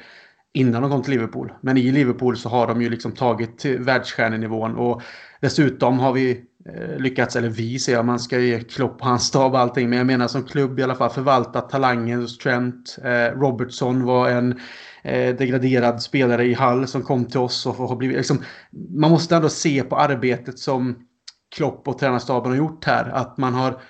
innan 0.54 0.82
de 0.82 0.92
kom 0.92 1.04
till 1.04 1.12
Liverpool. 1.12 1.54
Men 1.62 1.78
i 1.78 1.92
Liverpool 1.92 2.38
så 2.38 2.50
har 2.50 2.68
de 2.68 2.82
ju 2.82 2.90
liksom 2.90 3.12
tagit 3.12 3.66
världsstjärnenivån 3.66 4.76
och 4.76 5.02
dessutom 5.42 6.00
har 6.00 6.14
vi 6.14 6.44
eh, 6.66 6.98
lyckats, 6.98 7.36
eller 7.36 7.50
vi 7.50 7.80
säger 7.80 8.04
man 8.04 8.20
ska 8.20 8.40
ge 8.40 8.60
Klopp 8.60 9.02
hans 9.02 9.24
stab 9.24 9.54
och 9.54 9.60
allting, 9.60 9.90
men 9.90 9.98
jag 9.98 10.08
menar 10.08 10.28
som 10.28 10.44
klubb 10.44 10.80
i 10.80 10.84
alla 10.84 10.96
fall 10.96 11.10
förvaltat 11.10 11.70
talangen 11.70 12.22
hos 12.22 12.38
Trent. 12.38 12.98
Eh, 13.04 13.40
Robertson 13.40 14.04
var 14.04 14.30
en 14.30 14.60
eh, 15.04 15.36
degraderad 15.36 16.02
spelare 16.02 16.46
i 16.46 16.54
Hall 16.54 16.88
som 16.88 17.02
kom 17.02 17.26
till 17.26 17.40
oss 17.40 17.66
och 17.66 17.76
har 17.76 17.96
blivit 17.96 18.18
liksom, 18.18 18.44
man 18.90 19.12
måste 19.12 19.36
ändå 19.36 19.50
se 19.50 19.84
på 19.84 19.98
arbetet 19.98 20.60
som 20.60 20.96
Klopp 21.56 21.88
och 21.88 21.98
tränarstaben 21.98 22.52
har 22.52 22.58
gjort 22.58 22.86
här, 22.86 23.10
att 23.10 23.38
man 23.38 23.54
har 23.54 23.82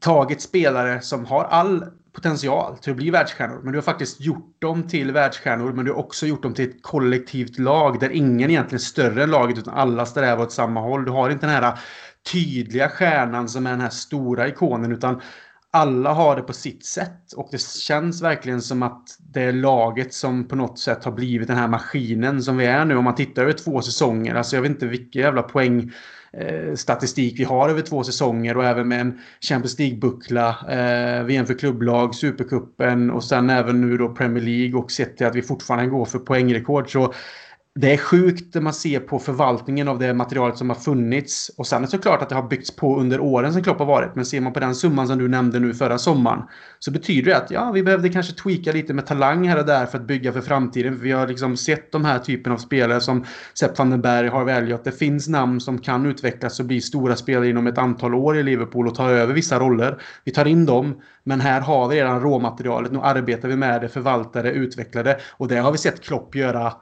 tagit 0.00 0.40
spelare 0.40 1.00
som 1.00 1.24
har 1.24 1.44
all 1.44 1.84
potential 2.12 2.78
till 2.78 2.90
att 2.90 2.96
bli 2.96 3.10
världsstjärnor. 3.10 3.60
Men 3.62 3.72
du 3.72 3.78
har 3.78 3.82
faktiskt 3.82 4.20
gjort 4.20 4.56
dem 4.60 4.88
till 4.88 5.12
världsstjärnor. 5.12 5.72
Men 5.72 5.84
du 5.84 5.90
har 5.90 5.98
också 5.98 6.26
gjort 6.26 6.42
dem 6.42 6.54
till 6.54 6.70
ett 6.70 6.82
kollektivt 6.82 7.58
lag 7.58 8.00
där 8.00 8.10
ingen 8.10 8.50
egentligen 8.50 8.74
är 8.74 8.84
större 8.84 9.22
än 9.22 9.30
laget 9.30 9.58
utan 9.58 9.74
alla 9.74 10.06
strävar 10.06 10.42
åt 10.42 10.52
samma 10.52 10.80
håll. 10.80 11.04
Du 11.04 11.10
har 11.10 11.30
inte 11.30 11.46
den 11.46 11.54
här 11.54 11.78
tydliga 12.32 12.88
stjärnan 12.88 13.48
som 13.48 13.66
är 13.66 13.70
den 13.70 13.80
här 13.80 13.88
stora 13.88 14.48
ikonen 14.48 14.92
utan 14.92 15.20
alla 15.72 16.12
har 16.12 16.36
det 16.36 16.42
på 16.42 16.52
sitt 16.52 16.84
sätt 16.84 17.32
och 17.36 17.48
det 17.50 17.62
känns 17.62 18.22
verkligen 18.22 18.62
som 18.62 18.82
att 18.82 19.16
det 19.18 19.42
är 19.42 19.52
laget 19.52 20.14
som 20.14 20.48
på 20.48 20.56
något 20.56 20.78
sätt 20.78 21.04
har 21.04 21.12
blivit 21.12 21.48
den 21.48 21.56
här 21.56 21.68
maskinen 21.68 22.42
som 22.42 22.56
vi 22.56 22.66
är 22.66 22.84
nu. 22.84 22.96
Om 22.96 23.04
man 23.04 23.14
tittar 23.14 23.42
över 23.42 23.52
två 23.52 23.82
säsonger, 23.82 24.34
alltså 24.34 24.56
jag 24.56 24.62
vet 24.62 24.70
inte 24.70 24.86
vilka 24.86 25.18
jävla 25.18 25.42
poäng 25.42 25.92
Eh, 26.32 26.74
statistik 26.74 27.40
vi 27.40 27.44
har 27.44 27.68
över 27.68 27.82
två 27.82 28.04
säsonger 28.04 28.56
och 28.56 28.64
även 28.64 28.88
med 28.88 29.00
en 29.00 29.18
Champions 29.40 29.78
League-buckla, 29.78 30.48
eh, 30.48 31.24
VM 31.24 31.46
för 31.46 31.54
klubblag, 31.54 32.14
Supercupen 32.14 33.10
och 33.10 33.24
sen 33.24 33.50
även 33.50 33.80
nu 33.80 33.96
då 33.96 34.14
Premier 34.14 34.44
League 34.44 34.80
och 34.80 34.90
sett 34.90 35.16
till 35.16 35.26
att 35.26 35.34
vi 35.34 35.42
fortfarande 35.42 35.86
går 35.86 36.04
för 36.04 36.18
poängrekord. 36.18 36.92
Så 36.92 37.14
det 37.80 37.92
är 37.92 37.96
sjukt 37.96 38.54
när 38.54 38.62
man 38.62 38.72
ser 38.72 39.00
på 39.00 39.18
förvaltningen 39.18 39.88
av 39.88 39.98
det 39.98 40.14
materialet 40.14 40.58
som 40.58 40.70
har 40.70 40.76
funnits. 40.76 41.50
Och 41.56 41.66
sen 41.66 41.78
är 41.78 41.86
det 41.86 41.90
såklart 41.90 42.22
att 42.22 42.28
det 42.28 42.34
har 42.34 42.48
byggts 42.48 42.76
på 42.76 43.00
under 43.00 43.20
åren 43.20 43.52
som 43.52 43.62
Klopp 43.62 43.78
har 43.78 43.86
varit. 43.86 44.14
Men 44.14 44.26
ser 44.26 44.40
man 44.40 44.52
på 44.52 44.60
den 44.60 44.74
summan 44.74 45.08
som 45.08 45.18
du 45.18 45.28
nämnde 45.28 45.60
nu 45.60 45.74
förra 45.74 45.98
sommaren. 45.98 46.42
Så 46.78 46.90
betyder 46.90 47.30
det 47.30 47.36
att 47.36 47.50
ja, 47.50 47.70
vi 47.72 47.82
behövde 47.82 48.08
kanske 48.08 48.32
tweaka 48.32 48.72
lite 48.72 48.94
med 48.94 49.06
talang 49.06 49.48
här 49.48 49.58
och 49.58 49.66
där 49.66 49.86
för 49.86 49.98
att 49.98 50.06
bygga 50.06 50.32
för 50.32 50.40
framtiden. 50.40 51.00
Vi 51.00 51.12
har 51.12 51.26
liksom 51.26 51.56
sett 51.56 51.92
de 51.92 52.04
här 52.04 52.18
typen 52.18 52.52
av 52.52 52.56
spelare 52.56 53.00
som 53.00 53.24
Sepp 53.54 53.78
van 53.78 53.90
den 53.90 54.00
Berg, 54.00 54.28
Harvey 54.28 54.54
Elliot. 54.54 54.84
Det 54.84 54.92
finns 54.92 55.28
namn 55.28 55.60
som 55.60 55.78
kan 55.78 56.06
utvecklas 56.06 56.60
och 56.60 56.66
bli 56.66 56.80
stora 56.80 57.16
spelare 57.16 57.48
inom 57.48 57.66
ett 57.66 57.78
antal 57.78 58.14
år 58.14 58.36
i 58.36 58.42
Liverpool 58.42 58.88
och 58.88 58.94
ta 58.94 59.10
över 59.10 59.34
vissa 59.34 59.58
roller. 59.58 60.02
Vi 60.24 60.32
tar 60.32 60.44
in 60.44 60.66
dem. 60.66 61.00
Men 61.24 61.40
här 61.40 61.60
har 61.60 61.88
vi 61.88 61.96
redan 61.96 62.20
råmaterialet. 62.20 62.92
Nu 62.92 63.00
arbetar 63.02 63.48
vi 63.48 63.56
med 63.56 63.80
det, 63.80 63.88
förvaltar 63.88 64.42
det, 64.42 64.50
utvecklar 64.50 65.04
det. 65.04 65.18
Och 65.36 65.48
det 65.48 65.56
har 65.56 65.72
vi 65.72 65.78
sett 65.78 66.00
Klopp 66.00 66.34
göra 66.34 66.72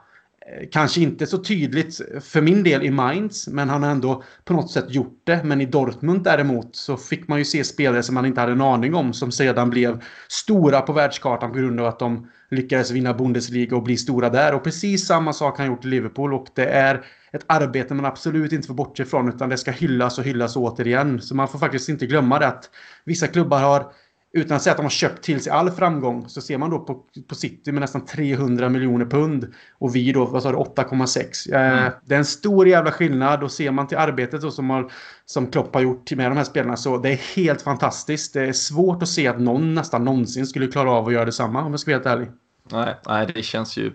kanske 0.71 1.01
inte 1.01 1.27
så 1.27 1.37
tydligt 1.37 2.01
för 2.21 2.41
min 2.41 2.63
del 2.63 2.83
i 2.83 2.91
Mainz, 2.91 3.47
men 3.47 3.69
han 3.69 3.83
har 3.83 3.91
ändå 3.91 4.23
på 4.45 4.53
något 4.53 4.71
sätt 4.71 4.85
gjort 4.87 5.21
det. 5.23 5.43
Men 5.43 5.61
i 5.61 5.65
Dortmund 5.65 6.23
däremot 6.23 6.75
så 6.75 6.97
fick 6.97 7.27
man 7.27 7.39
ju 7.39 7.45
se 7.45 7.63
spelare 7.63 8.03
som 8.03 8.15
man 8.15 8.25
inte 8.25 8.41
hade 8.41 8.51
en 8.51 8.61
aning 8.61 8.95
om 8.95 9.13
som 9.13 9.31
sedan 9.31 9.69
blev 9.69 10.03
stora 10.27 10.81
på 10.81 10.93
världskartan 10.93 11.51
på 11.51 11.57
grund 11.57 11.79
av 11.79 11.85
att 11.85 11.99
de 11.99 12.27
lyckades 12.51 12.91
vinna 12.91 13.13
Bundesliga 13.13 13.75
och 13.75 13.83
bli 13.83 13.97
stora 13.97 14.29
där. 14.29 14.53
Och 14.53 14.63
precis 14.63 15.07
samma 15.07 15.33
sak 15.33 15.57
har 15.57 15.65
han 15.65 15.73
gjort 15.73 15.85
i 15.85 15.87
Liverpool 15.87 16.33
och 16.33 16.47
det 16.55 16.65
är 16.65 17.05
ett 17.31 17.45
arbete 17.47 17.93
man 17.93 18.05
absolut 18.05 18.51
inte 18.51 18.67
får 18.67 18.73
bortse 18.73 19.03
ifrån 19.03 19.29
utan 19.29 19.49
det 19.49 19.57
ska 19.57 19.71
hyllas 19.71 20.17
och 20.17 20.23
hyllas 20.23 20.55
återigen. 20.55 21.21
Så 21.21 21.35
man 21.35 21.47
får 21.47 21.59
faktiskt 21.59 21.89
inte 21.89 22.05
glömma 22.05 22.39
det 22.39 22.47
att 22.47 22.69
vissa 23.05 23.27
klubbar 23.27 23.59
har 23.59 23.91
utan 24.33 24.57
att 24.57 24.63
säga 24.63 24.71
att 24.71 24.77
de 24.77 24.83
har 24.83 24.89
köpt 24.89 25.23
till 25.23 25.41
sig 25.41 25.51
all 25.51 25.71
framgång 25.71 26.29
så 26.29 26.41
ser 26.41 26.57
man 26.57 26.69
då 26.69 26.79
på, 26.79 27.03
på 27.27 27.35
City 27.35 27.71
med 27.71 27.81
nästan 27.81 28.05
300 28.05 28.69
miljoner 28.69 29.05
pund. 29.05 29.53
Och 29.77 29.95
vi 29.95 30.11
då, 30.11 30.25
vad 30.25 30.43
sa 30.43 30.51
du, 30.51 30.57
8,6. 30.57 31.53
Eh, 31.53 31.79
mm. 31.79 31.91
Det 32.05 32.13
är 32.13 32.19
en 32.19 32.25
stor 32.25 32.67
jävla 32.67 32.91
skillnad 32.91 33.43
och 33.43 33.51
ser 33.51 33.71
man 33.71 33.87
till 33.87 33.97
arbetet 33.97 34.41
då 34.41 34.51
som, 34.51 34.69
har, 34.69 34.91
som 35.25 35.47
Klopp 35.47 35.73
har 35.73 35.81
gjort 35.81 36.11
med 36.11 36.31
de 36.31 36.37
här 36.37 36.43
spelarna 36.43 36.77
så 36.77 36.97
det 36.97 37.09
är 37.09 37.35
helt 37.35 37.61
fantastiskt. 37.61 38.33
Det 38.33 38.41
är 38.41 38.53
svårt 38.53 39.03
att 39.03 39.09
se 39.09 39.27
att 39.27 39.39
någon 39.39 39.73
nästan 39.73 40.03
någonsin 40.03 40.47
skulle 40.47 40.67
klara 40.67 40.91
av 40.91 41.07
att 41.07 41.13
göra 41.13 41.25
detsamma 41.25 41.63
om 41.63 41.71
jag 41.71 41.79
ska 41.79 41.91
vara 41.91 41.97
helt 41.97 42.19
ärlig. 42.19 42.27
Nej, 42.71 42.95
nej, 43.07 43.27
det 43.35 43.43
känns 43.43 43.77
ju... 43.77 43.93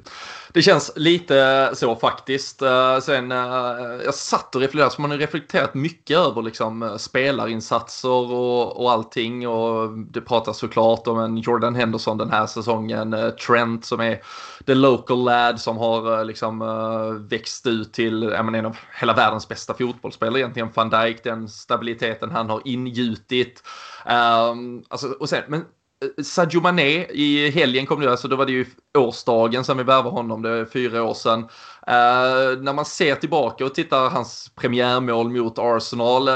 Det 0.53 0.63
känns 0.63 0.93
lite 0.97 1.41
eh, 1.41 1.75
så 1.75 1.97
faktiskt. 1.97 2.63
Eh, 2.63 2.99
sen, 2.99 3.33
eh, 3.33 3.39
jag 4.05 4.15
satt 4.15 4.55
och 4.55 4.61
reflekterade, 4.61 4.95
så 4.95 5.01
man 5.01 5.11
har 5.11 5.19
reflekterat 5.19 5.75
mycket 5.75 6.17
över 6.17 6.43
liksom, 6.43 6.97
spelarinsatser 6.99 8.33
och, 8.33 8.81
och 8.83 8.93
allting. 8.93 9.49
Och 9.49 9.99
det 9.99 10.21
pratas 10.21 10.59
såklart 10.59 11.07
om 11.07 11.19
en 11.19 11.37
Jordan 11.37 11.75
Henderson 11.75 12.19
den 12.19 12.31
här 12.31 12.47
säsongen. 12.47 13.17
Trent 13.47 13.85
som 13.85 14.01
är 14.01 14.23
the 14.67 14.75
local 14.75 15.25
lad 15.25 15.61
som 15.61 15.77
har 15.77 16.25
liksom, 16.25 16.59
växt 17.31 17.67
ut 17.67 17.93
till 17.93 18.21
menar, 18.21 18.59
en 18.59 18.67
av 18.67 18.77
hela 19.01 19.15
världens 19.15 19.49
bästa 19.49 19.75
fotbollsspelare 19.75 20.41
egentligen. 20.41 20.69
Van 20.75 20.91
Dijk, 20.91 21.25
den 21.25 21.49
stabiliteten 21.49 22.31
han 22.31 22.51
har 22.51 22.63
ingjutit. 22.65 23.63
Um, 24.07 24.85
alltså, 24.89 25.09
och 25.09 25.29
sen, 25.29 25.43
men 25.49 25.65
Eh, 26.05 26.25
Sadio 26.25 26.61
Mané 26.61 27.07
i 27.11 27.51
helgen 27.51 27.87
kom 27.87 28.01
det, 28.01 28.11
alltså 28.11 28.29
då 28.29 28.37
var 28.37 28.47
det 28.47 28.53
ju 28.53 28.67
årsdagen 28.99 29.64
som 29.64 29.79
vi 29.79 29.85
värvade 29.85 30.11
honom, 30.11 30.43
det 30.43 30.51
är 30.51 30.64
fyra 30.64 31.03
år 31.03 31.14
sedan. 31.14 31.40
Uh, 31.40 32.62
när 32.62 32.73
man 32.73 32.85
ser 32.85 33.14
tillbaka 33.14 33.64
och 33.64 33.75
tittar 33.75 34.11
hans 34.11 34.51
premiärmål 34.55 35.31
mot 35.31 35.59
Arsenal, 35.59 36.29
uh, 36.29 36.35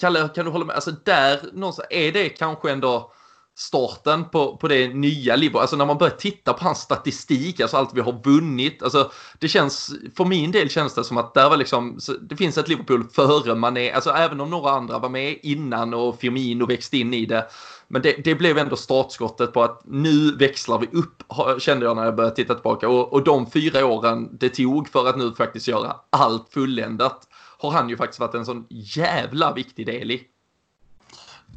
Kalle, 0.00 0.28
kan 0.34 0.44
du 0.44 0.50
hålla 0.50 0.64
med? 0.64 0.74
Alltså 0.74 0.90
där 1.04 1.40
någonstans, 1.52 1.88
är 1.90 2.12
det 2.12 2.28
kanske 2.28 2.70
ändå 2.70 3.12
starten 3.58 4.24
på, 4.24 4.56
på 4.56 4.68
det 4.68 4.88
nya 4.88 5.36
Liverpool. 5.36 5.60
Alltså 5.60 5.76
när 5.76 5.86
man 5.86 5.98
börjar 5.98 6.16
titta 6.16 6.52
på 6.52 6.64
hans 6.64 6.78
statistik, 6.78 7.60
alltså 7.60 7.76
allt 7.76 7.94
vi 7.94 8.00
har 8.00 8.20
vunnit. 8.24 8.82
Alltså 8.82 9.10
det 9.38 9.48
känns, 9.48 9.94
för 10.16 10.24
min 10.24 10.50
del 10.50 10.70
känns 10.70 10.94
det 10.94 11.04
som 11.04 11.16
att 11.16 11.34
där 11.34 11.50
var 11.50 11.56
liksom, 11.56 11.98
det 12.20 12.36
finns 12.36 12.58
ett 12.58 12.68
Liverpool 12.68 13.04
före 13.12 13.54
Mané, 13.54 13.90
alltså 13.90 14.10
även 14.10 14.40
om 14.40 14.50
några 14.50 14.70
andra 14.70 14.98
var 14.98 15.08
med 15.08 15.38
innan 15.42 15.94
och 15.94 16.20
Firmino 16.20 16.66
växte 16.66 16.98
in 16.98 17.14
i 17.14 17.26
det 17.26 17.46
men 17.88 18.02
det, 18.02 18.24
det, 18.24 18.34
blev 18.34 18.58
ändå 18.58 18.76
startskottet 18.76 19.52
på 19.52 19.62
att 19.62 19.82
nu 19.84 20.36
växlar 20.36 20.78
vi 20.78 20.86
upp, 20.86 21.22
kände 21.62 21.86
jag 21.86 21.96
när 21.96 22.04
jag 22.04 22.16
började 22.16 22.36
titta 22.36 22.54
tillbaka. 22.54 22.88
Och, 22.88 23.12
och 23.12 23.24
de 23.24 23.50
fyra 23.50 23.86
åren 23.86 24.28
det 24.32 24.48
tog 24.48 24.88
för 24.88 25.08
att 25.08 25.18
nu 25.18 25.34
faktiskt 25.34 25.68
göra 25.68 25.96
allt 26.10 26.48
fulländat 26.50 27.28
har 27.58 27.70
han 27.70 27.88
ju 27.88 27.96
faktiskt 27.96 28.20
varit 28.20 28.34
en 28.34 28.46
sån 28.46 28.66
jävla 28.68 29.52
viktig 29.52 29.86
del 29.86 30.10
i. 30.10 30.22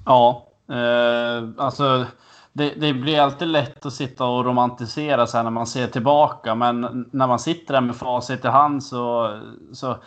Ja, 0.06 0.49
eh, 0.69 1.49
alltså 1.58 2.05
det, 2.53 2.69
det, 2.69 2.93
blir 2.93 3.19
alltid 3.19 3.47
lätt 3.47 3.86
att 3.86 3.93
sitta 3.93 4.25
och 4.25 4.45
romantisera 4.45 5.27
sig 5.27 5.43
när 5.43 5.51
man 5.51 5.67
ser 5.67 5.88
tillbaka. 5.88 6.55
Men 6.55 7.10
när 7.12 7.27
man 7.27 7.39
sitter 7.39 7.73
där 7.73 7.82
med 7.82 7.95
facit 7.95 8.45
i 8.45 8.47
hand 8.47 8.84
så, 8.84 9.39
så 9.73 9.97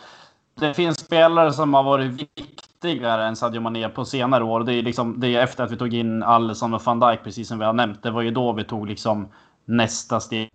det 0.55 0.73
finns 0.73 0.99
spelare 0.99 1.53
som 1.53 1.73
har 1.73 1.83
varit 1.83 2.11
viktigare 2.11 3.27
än 3.27 3.35
Sadio 3.35 3.61
Mané 3.61 3.89
på 3.89 4.05
senare 4.05 4.43
år. 4.43 4.63
Det 4.63 4.73
är, 4.73 4.81
liksom, 4.81 5.19
det 5.19 5.35
är 5.35 5.43
efter 5.43 5.63
att 5.63 5.71
vi 5.71 5.77
tog 5.77 5.93
in 5.93 6.23
Alisson 6.23 6.73
och 6.73 6.81
van 6.85 6.99
Dijk, 6.99 7.23
precis 7.23 7.47
som 7.47 7.59
vi 7.59 7.65
har 7.65 7.73
nämnt. 7.73 8.03
Det 8.03 8.11
var 8.11 8.21
ju 8.21 8.31
då 8.31 8.51
vi 8.51 8.63
tog 8.63 8.87
liksom 8.87 9.27
nästa 9.65 10.19
steg 10.19 10.49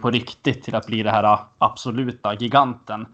på 0.00 0.10
riktigt 0.10 0.62
till 0.62 0.74
att 0.74 0.86
bli 0.86 1.02
det 1.02 1.10
här 1.10 1.38
absoluta 1.58 2.34
giganten. 2.34 3.06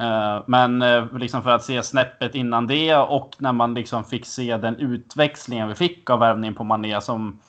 Eh, 0.00 0.42
men 0.46 0.82
eh, 0.82 1.16
liksom 1.18 1.42
för 1.42 1.50
att 1.50 1.64
se 1.64 1.82
snäppet 1.82 2.34
innan 2.34 2.66
det 2.66 2.96
och 2.96 3.30
när 3.38 3.52
man 3.52 3.74
liksom 3.74 4.04
fick 4.04 4.26
se 4.26 4.56
den 4.56 4.76
utväxlingen 4.76 5.68
vi 5.68 5.74
fick 5.74 6.10
av 6.10 6.18
värvningen 6.18 6.54
på 6.54 6.64
Mané 6.64 7.00
som 7.00 7.40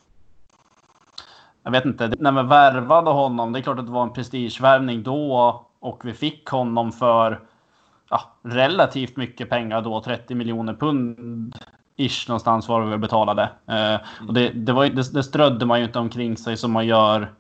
jag 1.64 1.72
vet 1.72 1.86
inte, 1.86 2.12
när 2.20 2.32
vi 2.32 2.50
värvade 2.50 3.12
honom, 3.12 3.54
det 3.54 3.60
är 3.60 3.62
klart 3.62 3.80
att 3.80 3.86
det 3.86 3.92
var 3.92 4.04
en 4.04 4.14
prestigevärvning 4.14 5.04
då 5.04 5.66
och 5.80 6.06
vi 6.06 6.14
fick 6.14 6.48
honom 6.48 6.92
för 6.92 7.40
ja, 8.10 8.22
relativt 8.42 9.18
mycket 9.18 9.50
pengar 9.50 9.82
då, 9.82 10.02
30 10.02 10.36
miljoner 10.36 10.74
pund 10.74 11.56
ish 11.96 12.28
någonstans 12.28 12.68
var 12.68 12.82
vi 12.82 12.98
betalade. 12.98 13.50
Eh, 13.66 14.28
och 14.28 14.34
det, 14.34 14.50
det, 14.50 14.74
var, 14.74 14.86
det, 14.86 15.14
det 15.14 15.24
strödde 15.24 15.66
man 15.66 15.80
ju 15.80 15.86
inte 15.86 16.00
omkring 16.00 16.38
sig 16.38 16.58
som 16.58 16.72
man 16.72 16.86
gör 16.88 17.32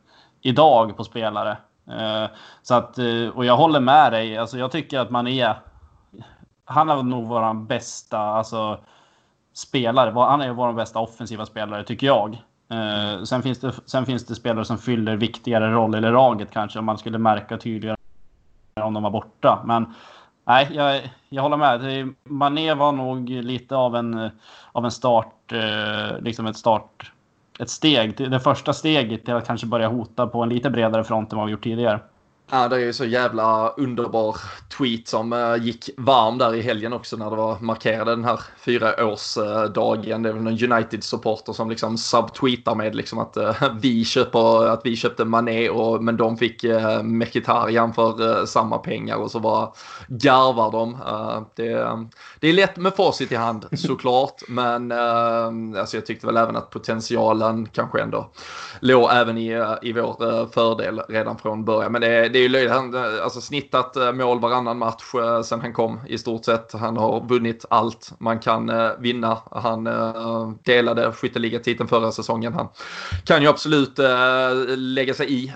idag 0.41 0.97
på 0.97 1.03
spelare. 1.03 1.57
Eh, 1.91 2.29
så 2.61 2.75
att, 2.75 2.97
eh, 2.97 3.27
och 3.35 3.45
jag 3.45 3.57
håller 3.57 3.79
med 3.79 4.11
dig. 4.11 4.37
Alltså, 4.37 4.57
jag 4.57 4.71
tycker 4.71 4.99
att 4.99 5.09
man 5.09 5.27
är... 5.27 5.55
Han 6.65 6.89
är 6.89 7.03
nog 7.03 7.27
vår 7.27 7.53
bästa 7.53 8.19
alltså, 8.19 8.79
spelare. 9.53 10.13
Han 10.15 10.41
är 10.41 10.51
vår 10.51 10.73
bästa 10.73 10.99
offensiva 10.99 11.45
spelare, 11.45 11.83
tycker 11.83 12.07
jag. 12.07 12.41
Eh, 12.69 13.23
sen, 13.23 13.43
finns 13.43 13.59
det, 13.59 13.73
sen 13.85 14.05
finns 14.05 14.25
det 14.25 14.35
spelare 14.35 14.65
som 14.65 14.77
fyller 14.77 15.15
viktigare 15.15 15.71
roll 15.71 15.95
i 15.95 16.01
laget 16.01 16.51
kanske, 16.51 16.79
om 16.79 16.85
man 16.85 16.97
skulle 16.97 17.17
märka 17.17 17.57
tydligare 17.57 17.97
om 18.81 18.93
de 18.93 19.03
var 19.03 19.11
borta. 19.11 19.61
Men 19.65 19.93
Nej, 20.47 20.69
jag, 20.71 21.09
jag 21.29 21.43
håller 21.43 21.57
med. 21.57 22.13
Mané 22.23 22.73
var 22.73 22.91
nog 22.91 23.29
lite 23.29 23.75
av 23.75 23.95
en, 23.95 24.29
av 24.71 24.85
en 24.85 24.91
start, 24.91 25.53
liksom 26.19 26.45
ett 26.45 26.57
start, 26.57 27.11
ett 27.59 27.69
steg, 27.69 28.17
det 28.17 28.39
första 28.39 28.73
steget 28.73 29.25
till 29.25 29.33
att 29.33 29.47
kanske 29.47 29.67
börja 29.67 29.87
hota 29.87 30.27
på 30.27 30.43
en 30.43 30.49
lite 30.49 30.69
bredare 30.69 31.03
front 31.03 31.31
än 31.31 31.37
vad 31.37 31.45
vi 31.47 31.51
gjort 31.51 31.63
tidigare. 31.63 31.99
Ja, 32.51 32.67
det 32.67 32.75
är 32.75 32.79
ju 32.79 32.93
så 32.93 33.05
jävla 33.05 33.69
underbar 33.69 34.37
tweet 34.77 35.07
som 35.07 35.33
uh, 35.33 35.63
gick 35.65 35.89
varm 35.97 36.37
där 36.37 36.55
i 36.55 36.61
helgen 36.61 36.93
också 36.93 37.17
när 37.17 37.29
det 37.29 37.35
var 37.35 37.59
markerade 37.59 38.11
den 38.11 38.23
här 38.23 38.39
fyraårsdagen. 38.59 40.23
det 40.23 40.29
är 40.29 40.33
väl 40.33 40.43
någon 40.43 40.71
United-supporter 40.71 41.53
som 41.53 41.69
liksom 41.69 41.97
subtweetar 41.97 42.75
med 42.75 42.95
liksom 42.95 43.19
att 43.19 43.37
uh, 43.37 43.63
vi 43.81 44.05
köper, 44.05 44.67
att 44.67 44.81
vi 44.83 44.95
köpte 44.95 45.25
Mané 45.25 45.69
och, 45.69 46.03
men 46.03 46.17
de 46.17 46.37
fick 46.37 46.63
uh, 46.63 47.03
Mkhitaryan 47.03 47.93
för 47.93 48.45
samma 48.45 48.77
pengar 48.77 49.15
och 49.15 49.31
så 49.31 49.39
bara 49.39 49.71
garvar 50.07 50.71
de. 50.71 50.97
Det, 51.55 51.97
det 52.39 52.47
är 52.47 52.53
lätt 52.53 52.77
med 52.77 52.95
facit 52.95 53.31
i 53.31 53.35
hand 53.35 53.65
såklart, 53.77 54.41
men 54.47 54.91
alltså 54.91 55.97
jag 55.97 56.05
tyckte 56.05 56.27
väl 56.27 56.37
även 56.37 56.55
att 56.55 56.69
potentialen 56.69 57.65
kanske 57.65 58.01
ändå 58.01 58.31
låg 58.79 59.09
även 59.11 59.37
i, 59.37 59.77
i 59.81 59.93
vår 59.93 60.51
fördel 60.51 61.01
redan 61.09 61.37
från 61.37 61.65
början. 61.65 61.91
Men 61.91 62.01
det, 62.01 62.36
det 62.37 62.41
är 62.41 62.43
ju 62.43 62.49
löjligt. 62.49 62.71
Han 62.71 62.93
eh, 62.93 63.23
alltså 63.23 63.41
snittat 63.41 63.95
eh, 63.95 64.13
mål 64.13 64.39
varannan 64.39 64.77
match 64.77 65.15
eh, 65.15 65.41
sen 65.41 65.61
han 65.61 65.73
kom 65.73 65.99
i 66.07 66.17
stort 66.17 66.45
sett. 66.45 66.73
Han 66.73 66.97
har 66.97 67.27
vunnit 67.27 67.65
allt 67.69 68.13
man 68.19 68.39
kan 68.39 68.71
vinna. 68.99 69.37
Han 69.51 69.83
delade 70.63 71.11
skytteligatiteln 71.11 71.89
förra 71.89 72.11
säsongen. 72.11 72.53
Han 72.53 72.67
kan 73.25 73.41
ju 73.41 73.47
absolut 73.47 73.99
lägga 74.77 75.13
sig 75.13 75.33
i 75.33 75.53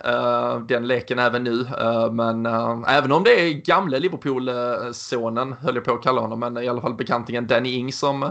den 0.68 0.88
leken 0.88 1.20
även 1.20 1.44
nu. 1.44 1.66
Men 2.12 2.46
även 2.88 3.12
om 3.12 3.24
det 3.24 3.42
är 3.42 3.54
gamle 3.54 4.00
Liverpool-sonen, 4.00 5.54
höll 5.54 5.76
jag 5.76 5.84
på 5.84 5.94
att 5.94 6.04
kalla 6.04 6.22
honom, 6.22 6.40
men 6.40 6.58
i 6.58 6.68
alla 6.68 6.82
fall 6.82 6.94
bekantingen 6.94 7.48
Danny 7.48 7.70
Ing 7.70 7.94
som 7.94 8.22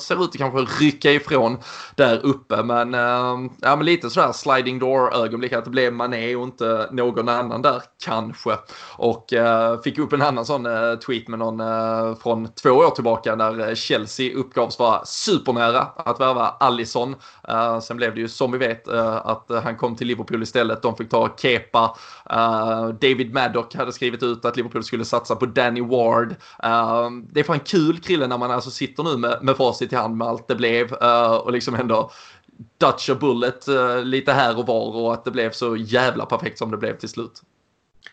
ser 0.00 0.24
ut 0.24 0.28
att 0.28 0.36
kanske 0.36 0.84
rycka 0.84 1.10
ifrån 1.10 1.58
där 1.94 2.26
uppe. 2.26 2.62
Men, 2.62 2.92
ja, 3.60 3.76
men 3.76 3.84
lite 3.84 4.10
sådär 4.10 4.32
sliding 4.32 4.78
door-ögonblick 4.78 5.52
att 5.52 5.64
det 5.64 5.70
blev 5.70 5.92
Mané 5.92 6.36
och 6.36 6.44
inte 6.44 6.88
någon 6.92 7.28
annan 7.28 7.62
där 7.62 7.82
kanske. 8.04 8.58
Och 8.96 9.32
eh, 9.32 9.80
fick 9.80 9.98
upp 9.98 10.12
en 10.12 10.22
annan 10.22 10.46
sån 10.46 10.66
eh, 10.66 10.94
tweet 10.94 11.28
med 11.28 11.38
någon 11.38 11.60
eh, 11.60 12.16
från 12.22 12.48
två 12.48 12.70
år 12.70 12.90
tillbaka 12.90 13.36
där 13.36 13.68
eh, 13.68 13.74
Chelsea 13.74 14.34
uppgavs 14.34 14.78
vara 14.78 15.04
supernära 15.04 15.80
att 15.80 16.20
värva 16.20 16.48
Allison. 16.60 17.16
Eh, 17.48 17.80
sen 17.80 17.96
blev 17.96 18.14
det 18.14 18.20
ju 18.20 18.28
som 18.28 18.52
vi 18.52 18.58
vet 18.58 18.88
eh, 18.88 19.26
att 19.26 19.50
han 19.64 19.76
kom 19.76 19.96
till 19.96 20.06
Liverpool 20.06 20.42
istället. 20.42 20.82
De 20.82 20.96
fick 20.96 21.10
ta 21.10 21.36
Kepa. 21.36 21.96
David 23.00 23.34
Maddock 23.34 23.74
hade 23.74 23.92
skrivit 23.92 24.22
ut 24.22 24.44
att 24.44 24.56
Liverpool 24.56 24.84
skulle 24.84 25.04
satsa 25.04 25.36
på 25.36 25.46
Danny 25.46 25.80
Ward. 25.80 26.34
det 27.32 27.40
är 27.40 27.44
fan 27.44 27.60
kul 27.60 28.00
krille 28.00 28.26
när 28.26 28.38
man 28.38 28.50
alltså 28.50 28.70
sitter 28.70 29.02
nu 29.02 29.16
med, 29.16 29.38
med 29.42 29.56
facit 29.56 29.92
i 29.92 29.96
hand 29.96 30.16
med 30.16 30.28
allt 30.28 30.48
det 30.48 30.54
blev 30.54 30.92
och 31.42 31.52
liksom 31.52 31.74
ändå 31.74 32.10
Dutch 32.80 33.10
a 33.10 33.16
bullet 33.20 33.66
lite 34.04 34.32
här 34.32 34.58
och 34.58 34.66
var 34.66 34.96
och 34.96 35.12
att 35.12 35.24
det 35.24 35.30
blev 35.30 35.50
så 35.50 35.76
jävla 35.76 36.26
perfekt 36.26 36.58
som 36.58 36.70
det 36.70 36.76
blev 36.76 36.98
till 36.98 37.08
slut. 37.08 37.42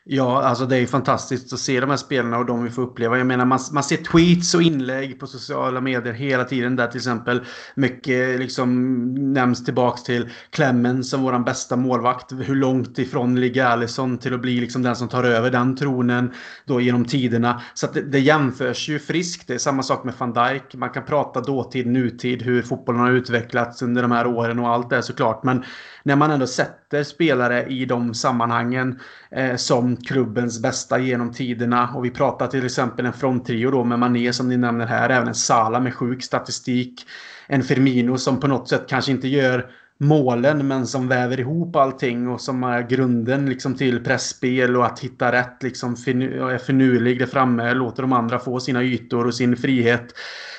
Ja, 0.03 0.43
alltså 0.43 0.65
det 0.65 0.77
är 0.77 0.85
fantastiskt 0.85 1.53
att 1.53 1.59
se 1.59 1.79
de 1.79 1.89
här 1.89 1.97
spelarna 1.97 2.37
och 2.37 2.45
de 2.45 2.63
vi 2.63 2.69
får 2.69 2.81
uppleva. 2.81 3.17
Jag 3.17 3.27
menar, 3.27 3.45
man, 3.45 3.59
man 3.71 3.83
ser 3.83 3.97
tweets 3.97 4.55
och 4.55 4.61
inlägg 4.61 5.19
på 5.19 5.27
sociala 5.27 5.81
medier 5.81 6.13
hela 6.13 6.43
tiden 6.43 6.75
där 6.75 6.87
till 6.87 6.97
exempel 6.97 7.41
mycket 7.75 8.39
liksom 8.39 9.33
nämns 9.33 9.65
tillbaks 9.65 10.03
till 10.03 10.29
Clemens 10.49 11.09
som 11.09 11.21
våran 11.23 11.43
bästa 11.43 11.75
målvakt. 11.75 12.31
Hur 12.31 12.55
långt 12.55 12.99
ifrån 12.99 13.39
ligger 13.39 13.65
Allison 13.65 14.17
till 14.17 14.33
att 14.33 14.41
bli 14.41 14.59
liksom 14.59 14.81
den 14.81 14.95
som 14.95 15.07
tar 15.07 15.23
över 15.23 15.51
den 15.51 15.75
tronen 15.77 16.33
då 16.65 16.81
genom 16.81 17.05
tiderna. 17.05 17.61
Så 17.73 17.85
att 17.85 17.93
det, 17.93 18.01
det 18.01 18.19
jämförs 18.19 18.89
ju 18.89 18.99
friskt. 18.99 19.47
Det 19.47 19.53
är 19.53 19.57
samma 19.57 19.83
sak 19.83 20.03
med 20.03 20.13
van 20.17 20.33
Dijk. 20.33 20.75
Man 20.75 20.89
kan 20.89 21.05
prata 21.05 21.41
dåtid, 21.41 21.87
nutid, 21.87 22.41
hur 22.41 22.61
fotbollen 22.61 23.01
har 23.01 23.11
utvecklats 23.11 23.81
under 23.81 24.01
de 24.01 24.11
här 24.11 24.27
åren 24.27 24.59
och 24.59 24.69
allt 24.69 24.89
det 24.89 25.03
såklart. 25.03 25.43
Men 25.43 25.63
när 26.03 26.15
man 26.15 26.31
ändå 26.31 26.47
sätter 26.47 27.03
spelare 27.03 27.65
i 27.65 27.85
de 27.85 28.13
sammanhangen 28.13 28.99
eh, 29.35 29.55
som 29.55 29.97
klubbens 29.97 30.61
bästa 30.61 30.99
genom 30.99 31.33
tiderna. 31.33 31.93
Och 31.95 32.05
vi 32.05 32.09
pratar 32.09 32.47
till 32.47 32.65
exempel 32.65 33.05
en 33.05 33.13
fronttrio 33.13 33.71
då 33.71 33.83
med 33.83 33.99
Mané 33.99 34.33
som 34.33 34.49
ni 34.49 34.57
nämner 34.57 34.85
här. 34.85 35.09
Även 35.09 35.27
en 35.27 35.35
Sala 35.35 35.79
med 35.79 35.95
sjuk 35.95 36.23
statistik. 36.23 37.05
En 37.47 37.63
Firmino 37.63 38.17
som 38.17 38.39
på 38.39 38.47
något 38.47 38.69
sätt 38.69 38.85
kanske 38.87 39.11
inte 39.11 39.27
gör 39.27 39.71
målen 39.97 40.67
men 40.67 40.87
som 40.87 41.07
väver 41.07 41.39
ihop 41.39 41.75
allting 41.75 42.27
och 42.27 42.41
som 42.41 42.63
är 42.63 42.81
grunden 42.81 43.49
liksom 43.49 43.75
till 43.75 44.03
pressspel 44.03 44.77
och 44.77 44.85
att 44.85 44.99
hitta 44.99 45.31
rätt. 45.31 45.63
Liksom 45.63 45.91
är 45.91 46.57
finurlig 46.57 47.19
där 47.19 47.25
framme, 47.25 47.73
låter 47.73 48.01
de 48.01 48.13
andra 48.13 48.39
få 48.39 48.59
sina 48.59 48.83
ytor 48.83 49.27
och 49.27 49.35
sin 49.35 49.57
frihet 49.57 50.13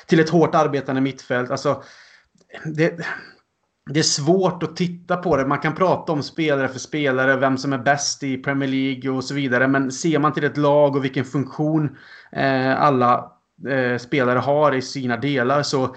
till 0.07 0.19
ett 0.19 0.29
hårt 0.29 0.55
arbetande 0.55 1.01
mittfält. 1.01 1.51
Alltså, 1.51 1.83
det, 2.65 3.05
det 3.85 3.99
är 3.99 4.03
svårt 4.03 4.63
att 4.63 4.75
titta 4.75 5.17
på 5.17 5.37
det. 5.37 5.45
Man 5.45 5.59
kan 5.59 5.75
prata 5.75 6.11
om 6.11 6.23
spelare 6.23 6.67
för 6.67 6.79
spelare, 6.79 7.37
vem 7.37 7.57
som 7.57 7.73
är 7.73 7.77
bäst 7.77 8.23
i 8.23 8.37
Premier 8.37 8.69
League 8.69 9.11
och 9.11 9.23
så 9.23 9.33
vidare. 9.33 9.67
Men 9.67 9.91
ser 9.91 10.19
man 10.19 10.33
till 10.33 10.43
ett 10.43 10.57
lag 10.57 10.95
och 10.95 11.03
vilken 11.03 11.25
funktion 11.25 11.97
eh, 12.31 12.81
alla 12.81 13.31
eh, 13.69 13.97
spelare 13.97 14.39
har 14.39 14.75
i 14.75 14.81
sina 14.81 15.17
delar 15.17 15.63
så 15.63 15.95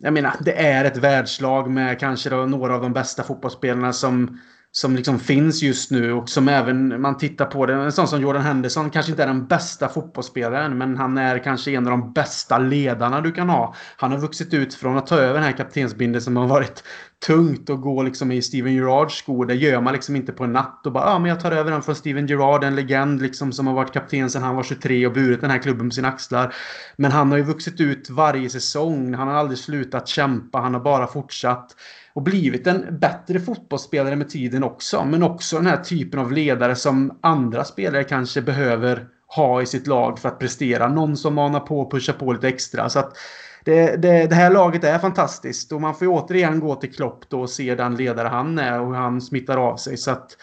jag 0.00 0.12
menar, 0.12 0.34
det 0.40 0.66
är 0.66 0.84
ett 0.84 0.96
världslag 0.96 1.70
med 1.70 2.00
kanske 2.00 2.30
några 2.30 2.74
av 2.74 2.82
de 2.82 2.92
bästa 2.92 3.22
fotbollsspelarna 3.22 3.92
som 3.92 4.40
som 4.72 4.96
liksom 4.96 5.18
finns 5.18 5.62
just 5.62 5.90
nu 5.90 6.12
och 6.12 6.28
som 6.28 6.48
även 6.48 7.00
man 7.00 7.16
tittar 7.16 7.44
på 7.44 7.66
det. 7.66 7.74
En 7.74 7.92
sån 7.92 8.08
som 8.08 8.20
Jordan 8.20 8.42
Henderson 8.42 8.90
kanske 8.90 9.12
inte 9.12 9.22
är 9.22 9.26
den 9.26 9.46
bästa 9.46 9.88
fotbollsspelaren 9.88 10.78
men 10.78 10.96
han 10.96 11.18
är 11.18 11.38
kanske 11.38 11.70
en 11.70 11.86
av 11.86 11.90
de 11.90 12.12
bästa 12.12 12.58
ledarna 12.58 13.20
du 13.20 13.32
kan 13.32 13.48
ha. 13.48 13.74
Han 13.96 14.12
har 14.12 14.18
vuxit 14.18 14.54
ut 14.54 14.74
från 14.74 14.98
att 14.98 15.06
ta 15.06 15.16
över 15.16 15.34
den 15.34 15.42
här 15.42 15.52
kaptensbindeln 15.52 16.22
som 16.22 16.36
har 16.36 16.46
varit 16.46 16.82
tungt 17.26 17.70
Och 17.70 17.80
gå 17.80 18.02
liksom 18.02 18.32
i 18.32 18.42
Steven 18.42 18.74
Gerrards 18.74 19.14
skor. 19.14 19.46
Det 19.46 19.54
gör 19.54 19.80
man 19.80 19.92
liksom 19.92 20.16
inte 20.16 20.32
på 20.32 20.44
en 20.44 20.52
natt 20.52 20.86
och 20.86 20.92
bara 20.92 21.04
ja 21.04 21.10
ah, 21.10 21.18
men 21.18 21.28
jag 21.28 21.40
tar 21.40 21.52
över 21.52 21.70
den 21.70 21.82
från 21.82 21.94
Steven 21.94 22.26
Gerrard, 22.26 22.64
en 22.64 22.76
legend 22.76 23.22
liksom 23.22 23.52
som 23.52 23.66
har 23.66 23.74
varit 23.74 23.92
kapten 23.92 24.30
sedan 24.30 24.42
han 24.42 24.56
var 24.56 24.62
23 24.62 25.06
och 25.06 25.12
burit 25.12 25.40
den 25.40 25.50
här 25.50 25.58
klubben 25.58 25.88
på 25.88 25.94
sina 25.94 26.08
axlar. 26.08 26.54
Men 26.96 27.12
han 27.12 27.30
har 27.30 27.38
ju 27.38 27.44
vuxit 27.44 27.80
ut 27.80 28.10
varje 28.10 28.50
säsong. 28.50 29.14
Han 29.14 29.28
har 29.28 29.34
aldrig 29.34 29.58
slutat 29.58 30.08
kämpa. 30.08 30.58
Han 30.58 30.74
har 30.74 30.80
bara 30.80 31.06
fortsatt 31.06 31.74
och 32.18 32.24
blivit 32.24 32.66
en 32.66 32.98
bättre 32.98 33.40
fotbollsspelare 33.40 34.16
med 34.16 34.28
tiden 34.28 34.64
också. 34.64 35.04
Men 35.04 35.22
också 35.22 35.56
den 35.56 35.66
här 35.66 35.76
typen 35.76 36.20
av 36.20 36.32
ledare 36.32 36.76
som 36.76 37.18
andra 37.20 37.64
spelare 37.64 38.04
kanske 38.04 38.42
behöver 38.42 39.06
ha 39.36 39.62
i 39.62 39.66
sitt 39.66 39.86
lag 39.86 40.18
för 40.18 40.28
att 40.28 40.38
prestera. 40.38 40.88
Någon 40.88 41.16
som 41.16 41.34
manar 41.34 41.60
på 41.60 41.80
och 41.80 41.90
pushar 41.90 42.12
på 42.12 42.32
lite 42.32 42.48
extra. 42.48 42.88
Så 42.88 42.98
att 42.98 43.16
det, 43.64 44.02
det, 44.02 44.26
det, 44.26 44.34
här 44.34 44.50
laget 44.50 44.84
är 44.84 44.98
fantastiskt 44.98 45.72
och 45.72 45.80
man 45.80 45.94
får 45.94 46.06
ju 46.06 46.08
återigen 46.08 46.60
gå 46.60 46.74
till 46.74 46.94
Klopp 46.94 47.28
då 47.28 47.40
och 47.40 47.50
se 47.50 47.74
den 47.74 47.96
ledare 47.96 48.28
han 48.28 48.58
är 48.58 48.80
och 48.80 48.86
hur 48.86 48.94
han 48.94 49.20
smittar 49.20 49.56
av 49.56 49.76
sig. 49.76 49.96
Så 49.96 50.10
att 50.10 50.36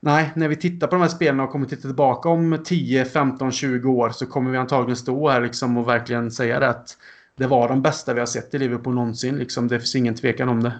nej, 0.00 0.30
när 0.34 0.48
vi 0.48 0.56
tittar 0.56 0.86
på 0.86 0.94
de 0.94 1.02
här 1.02 1.08
spelarna 1.08 1.42
och 1.42 1.50
kommer 1.50 1.66
titta 1.66 1.82
tillbaka 1.82 2.28
om 2.28 2.58
10, 2.64 3.04
15, 3.04 3.52
20 3.52 3.90
år 3.90 4.10
så 4.10 4.26
kommer 4.26 4.50
vi 4.50 4.58
antagligen 4.58 4.96
stå 4.96 5.28
här 5.28 5.40
liksom 5.40 5.76
och 5.76 5.88
verkligen 5.88 6.30
säga 6.30 6.60
det 6.60 6.68
att 6.68 6.96
det 7.36 7.46
var 7.46 7.68
de 7.68 7.82
bästa 7.82 8.14
vi 8.14 8.20
har 8.20 8.26
sett 8.26 8.54
i 8.54 8.58
Liverpool 8.58 8.94
någonsin. 8.94 9.36
Liksom, 9.36 9.68
det 9.68 9.78
finns 9.78 9.96
ingen 9.96 10.14
tvekan 10.14 10.48
om 10.48 10.62
det. 10.62 10.72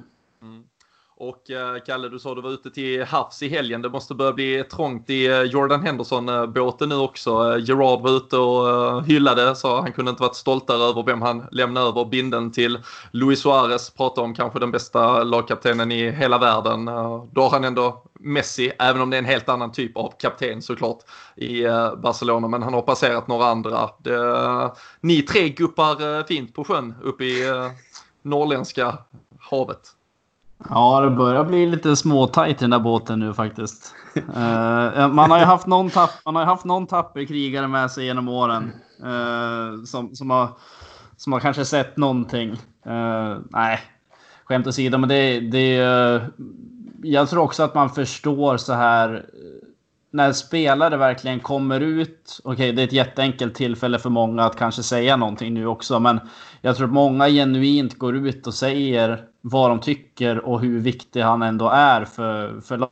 Och 1.21 1.51
eh, 1.51 1.83
Kalle, 1.87 2.09
du 2.09 2.19
sa 2.19 2.35
du 2.35 2.41
var 2.41 2.51
ute 2.51 2.71
till 2.71 3.05
havs 3.05 3.43
i 3.43 3.49
helgen. 3.49 3.83
Det 3.83 3.89
måste 3.89 4.15
börja 4.15 4.33
bli 4.33 4.65
trångt 4.65 5.11
i 5.11 5.27
eh, 5.27 5.43
Jordan 5.43 5.83
Henderson-båten 5.83 6.93
eh, 6.93 6.99
nu 6.99 7.05
också. 7.05 7.59
Gerard 7.59 8.01
var 8.01 8.11
ute 8.11 8.37
och 8.37 9.05
hyllade, 9.05 9.57
sa 9.57 9.81
han 9.81 9.93
kunde 9.93 10.11
inte 10.11 10.23
varit 10.23 10.35
stoltare 10.35 10.83
över 10.83 11.03
vem 11.03 11.23
han 11.23 11.47
lämnade 11.51 11.87
över 11.87 12.05
binden 12.05 12.53
till. 12.53 12.79
Luis 13.11 13.41
Suarez 13.41 13.91
pratade 13.91 14.25
om 14.25 14.35
kanske 14.35 14.59
den 14.59 14.71
bästa 14.71 15.23
lagkaptenen 15.23 15.93
i 15.93 16.11
hela 16.11 16.39
världen. 16.39 16.85
Då 17.33 17.43
har 17.43 17.51
han 17.51 17.65
ändå 17.65 18.05
Messi, 18.21 18.73
även 18.79 19.03
om 19.03 19.11
det 19.11 19.17
är 19.17 19.19
en 19.19 19.25
helt 19.25 19.49
annan 19.49 19.73
typ 19.73 19.97
av 19.97 20.13
kapten 20.19 20.63
såklart 20.63 20.99
i 21.37 21.63
Barcelona. 22.03 22.49
Men 22.49 22.63
han 22.63 22.75
har 22.75 22.83
passerat 22.83 23.29
några 23.29 23.47
andra. 23.47 23.91
Det, 23.99 24.71
ni 25.01 25.23
tre 25.23 25.49
guppar 25.49 26.27
fint 26.27 26.55
på 26.55 26.65
sjön 26.65 26.95
uppe 27.03 27.25
i 27.25 27.71
norrländska 28.23 28.99
havet. 29.41 29.81
Ja, 30.69 31.01
det 31.01 31.11
börjar 31.11 31.45
bli 31.45 31.67
lite 31.67 31.97
småtajt 31.97 32.57
i 32.57 32.65
den 32.65 32.71
där 32.71 32.79
båten 32.79 33.19
nu 33.19 33.35
faktiskt. 33.35 33.95
Uh, 34.17 35.09
man 35.09 35.31
har 35.31 35.39
ju 35.39 35.45
haft 35.45 35.67
någon, 35.67 35.91
tapp, 35.91 36.11
man 36.25 36.37
har 36.37 36.45
haft 36.45 36.65
någon 36.65 36.87
tapper 36.87 37.25
krigare 37.25 37.69
med 37.69 37.91
sig 37.91 38.05
genom 38.05 38.29
åren. 38.29 38.73
Uh, 39.05 39.85
som, 39.85 40.15
som, 40.17 40.31
har, 40.31 40.49
som 41.17 41.33
har 41.33 41.41
kanske 41.41 41.65
sett 41.65 41.97
någonting. 41.97 42.51
Uh, 42.87 43.39
nej, 43.51 43.81
skämt 44.45 44.67
åsido, 44.67 44.99
men 44.99 45.09
det, 45.09 45.41
det 45.41 45.75
Jag 47.03 47.29
tror 47.29 47.43
också 47.43 47.63
att 47.63 47.75
man 47.75 47.91
förstår 47.91 48.57
så 48.57 48.73
här 48.73 49.27
när 50.11 50.33
spelare 50.33 50.97
verkligen 50.97 51.41
kommer 51.41 51.81
ut. 51.81 52.41
Okej, 52.45 52.55
okay, 52.55 52.73
det 52.73 52.83
är 52.83 52.87
ett 52.87 52.93
jätteenkelt 52.93 53.55
tillfälle 53.55 53.99
för 53.99 54.11
många 54.11 54.45
att 54.45 54.57
kanske 54.57 54.83
säga 54.83 55.17
någonting 55.17 55.55
nu 55.55 55.67
också, 55.67 56.01
men 56.01 56.21
jag 56.61 56.77
tror 56.77 56.87
att 56.87 56.93
många 56.93 57.29
genuint 57.29 57.99
går 57.99 58.17
ut 58.17 58.47
och 58.47 58.55
säger 58.55 59.25
vad 59.41 59.71
de 59.71 59.81
tycker 59.81 60.39
och 60.39 60.61
hur 60.61 60.81
viktig 60.81 61.21
han 61.21 61.43
ändå 61.43 61.69
är 61.69 62.05
för, 62.05 62.61
för 62.61 62.89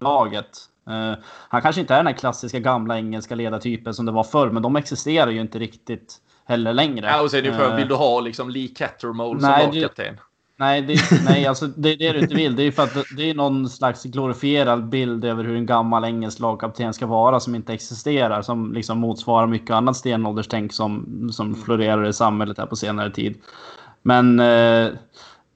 laget. 0.00 0.58
Uh, 0.90 1.14
han 1.48 1.62
kanske 1.62 1.80
inte 1.80 1.94
är 1.94 1.98
den 1.98 2.06
här 2.06 2.14
klassiska 2.14 2.58
gamla 2.58 2.96
engelska 2.96 3.34
ledartypen 3.34 3.94
som 3.94 4.06
det 4.06 4.12
var 4.12 4.24
förr, 4.24 4.50
men 4.50 4.62
de 4.62 4.76
existerar 4.76 5.30
ju 5.30 5.40
inte 5.40 5.58
riktigt 5.58 6.16
heller 6.44 6.72
längre. 6.72 7.06
Ja, 7.06 7.22
och 7.22 7.30
sen 7.30 7.38
är 7.38 7.42
det 7.42 7.56
för, 7.56 7.70
uh, 7.70 7.76
vill 7.76 7.88
du 7.88 7.94
ha 7.94 8.20
liksom 8.20 8.50
Lee 8.50 8.68
Cattermole 8.68 9.40
som 9.40 9.50
lagkapten? 9.50 10.18
Nej, 10.56 10.82
det, 10.82 11.00
nej 11.24 11.46
alltså, 11.46 11.66
det 11.66 11.92
är 11.92 11.96
det 11.96 12.12
du 12.12 12.18
inte 12.20 12.34
vill. 12.34 12.56
Det 12.56 12.62
är 12.62 12.70
för 12.70 12.82
att 12.82 12.96
det 13.16 13.30
är 13.30 13.34
någon 13.34 13.68
slags 13.68 14.04
glorifierad 14.04 14.88
bild 14.88 15.24
över 15.24 15.44
hur 15.44 15.56
en 15.56 15.66
gammal 15.66 16.04
engelsk 16.04 16.40
lagkapten 16.40 16.94
ska 16.94 17.06
vara 17.06 17.40
som 17.40 17.54
inte 17.54 17.72
existerar. 17.72 18.42
Som 18.42 18.72
liksom 18.72 18.98
motsvarar 18.98 19.46
mycket 19.46 19.70
annat 19.70 19.96
stenålderstänk 19.96 20.72
som, 20.72 21.28
som 21.32 21.54
florerar 21.54 22.06
i 22.06 22.12
samhället 22.12 22.58
här 22.58 22.66
på 22.66 22.76
senare 22.76 23.10
tid. 23.10 23.36
Men 24.02 24.40
eh, 24.40 24.88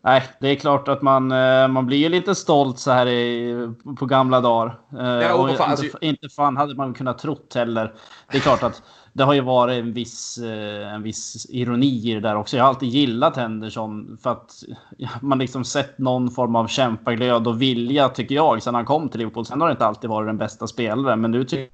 nej, 0.05 0.23
det 0.41 0.49
är 0.49 0.55
klart 0.55 0.89
att 0.89 1.03
man, 1.03 1.33
eh, 1.33 1.69
man 1.69 1.87
blir 1.87 2.09
lite 2.09 2.35
stolt 2.35 2.79
så 2.79 2.91
här 2.91 3.07
i, 3.07 3.55
på 3.99 4.07
gamla 4.07 4.41
dagar. 4.41 4.79
Eh, 4.99 5.07
ja, 5.07 5.35
och, 5.35 5.41
och 5.41 5.57
fan, 5.57 5.71
inte, 5.71 5.85
alltså... 5.85 5.99
inte 6.01 6.29
fan 6.29 6.57
hade 6.57 6.75
man 6.75 6.95
kunnat 6.95 7.19
trott 7.19 7.55
heller. 7.55 7.95
Det 8.31 8.37
är 8.37 8.43
klart 8.43 8.63
att 8.63 8.83
det 9.19 9.25
har 9.25 9.35
ju 9.35 9.41
varit 9.41 9.83
en 9.85 9.93
viss, 9.93 10.39
eh, 10.39 10.95
en 10.95 11.03
viss 11.03 11.47
ironi 11.51 12.11
i 12.11 12.15
det 12.15 12.21
där 12.21 12.37
också. 12.37 12.57
Jag 12.57 12.65
har 12.65 12.69
alltid 12.69 12.89
gillat 12.89 13.37
Henderson 13.37 14.19
för 14.23 14.31
att 14.31 14.63
man 15.21 15.39
liksom 15.39 15.65
sett 15.65 15.99
någon 15.99 16.31
form 16.31 16.57
av 16.57 16.67
kämpaglöd 16.67 17.47
och 17.47 17.63
vilja 17.63 18.09
tycker 18.09 18.35
jag 18.35 18.63
sen 18.63 18.75
han 18.75 18.85
kom 18.85 19.09
till 19.09 19.19
Liverpool. 19.19 19.47
Sen 19.47 19.61
har 19.61 19.69
det 19.69 19.73
inte 19.73 19.87
alltid 19.87 20.11
varit 20.11 20.29
den 20.29 20.39
bästa 20.39 20.67
spelaren, 20.67 21.21
men 21.21 21.31
nu 21.31 21.45
tycker 21.45 21.71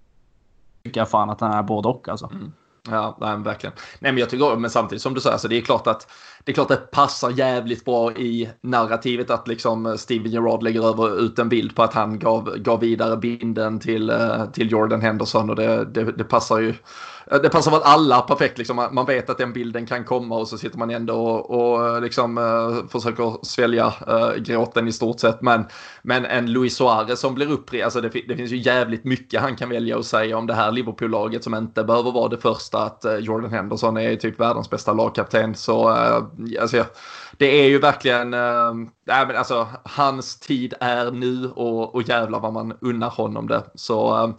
jag 0.82 1.10
fan 1.10 1.30
att 1.30 1.40
han 1.40 1.52
är 1.52 1.62
både 1.62 1.88
och 1.88 2.08
alltså. 2.08 2.26
Mm. 2.26 2.52
Ja, 2.90 3.16
nej, 3.20 3.36
verkligen. 3.36 3.74
Nej, 3.98 4.12
men 4.12 4.18
jag 4.18 4.30
tycker, 4.30 4.56
men 4.56 4.70
samtidigt 4.70 5.02
som 5.02 5.14
du 5.14 5.20
säger, 5.20 5.36
så 5.36 5.48
det 5.48 5.56
är 5.56 5.60
klart 5.60 5.86
att 5.86 6.10
det 6.44 6.52
är 6.52 6.54
klart 6.54 6.70
att 6.70 6.80
det 6.80 6.90
passar 6.90 7.30
jävligt 7.30 7.84
bra 7.84 8.12
i 8.12 8.50
narrativet 8.60 9.30
att 9.30 9.48
liksom 9.48 9.98
Steven 9.98 10.30
Gerrard 10.30 10.62
lägger 10.62 10.88
över 10.88 11.20
ut 11.20 11.38
en 11.38 11.48
bild 11.48 11.76
på 11.76 11.82
att 11.82 11.94
han 11.94 12.18
gav, 12.18 12.56
gav 12.56 12.80
vidare 12.80 13.16
binden 13.16 13.80
till, 13.80 14.10
eh, 14.10 14.46
till 14.50 14.70
Jordan 14.70 15.00
Henderson 15.00 15.50
och 15.50 15.56
det, 15.56 15.84
det, 15.84 16.04
det 16.04 16.24
passar 16.24 16.58
ju 16.58 16.74
Eh, 17.30 17.40
det 17.40 17.50
passar 17.50 17.70
väl 17.70 17.80
alla 17.84 18.20
perfekt 18.20 18.58
liksom. 18.58 18.88
Man 18.92 19.06
vet 19.06 19.30
att 19.30 19.38
den 19.38 19.52
bilden 19.52 19.86
kan 19.86 20.04
komma 20.04 20.36
och 20.36 20.48
så 20.48 20.58
sitter 20.58 20.78
man 20.78 20.90
ändå 20.90 21.14
och, 21.14 21.50
och 21.50 21.88
eh, 21.88 22.00
liksom 22.00 22.38
uh, 22.38 22.86
försöker 22.88 23.44
svälja 23.44 23.86
uh, 23.86 24.34
gråten 24.36 24.88
i 24.88 24.92
stort 24.92 25.20
sett. 25.20 25.42
Men, 25.42 25.64
men 26.02 26.24
en 26.24 26.52
Luis 26.52 26.76
Suarez 26.76 27.20
som 27.20 27.34
blir 27.34 27.50
upprest, 27.50 27.84
alltså 27.84 28.00
det, 28.00 28.08
det, 28.28 28.36
finns 28.36 28.52
ju 28.52 28.56
jävligt 28.56 29.04
mycket 29.04 29.40
han 29.40 29.56
kan 29.56 29.68
välja 29.68 29.98
att 29.98 30.06
säga 30.06 30.38
om 30.38 30.46
det 30.46 30.54
här 30.54 30.72
Liverpool-laget 30.72 31.44
som 31.44 31.54
inte 31.54 31.84
behöver 31.84 32.12
vara 32.12 32.28
det 32.28 32.38
första 32.38 32.78
att 32.78 33.04
uh, 33.04 33.16
Jordan 33.16 33.50
Henderson 33.50 33.96
är 33.96 34.16
typ 34.16 34.40
världens 34.40 34.70
bästa 34.70 34.92
lagkapten. 34.92 35.54
Så 35.54 35.88
alltså, 36.60 36.84
det 37.38 37.64
är 37.64 37.68
ju 37.68 37.78
verkligen, 37.78 38.34
äh, 38.34 38.74
men 39.06 39.36
alltså 39.36 39.68
hans 39.84 40.38
tid 40.38 40.74
är 40.80 41.10
nu 41.10 41.50
och, 41.50 41.94
och 41.94 42.02
jävlar 42.02 42.40
vad 42.40 42.52
man 42.52 42.76
unnar 42.80 43.10
honom 43.10 43.48
det. 43.48 43.62
Så 43.74 44.32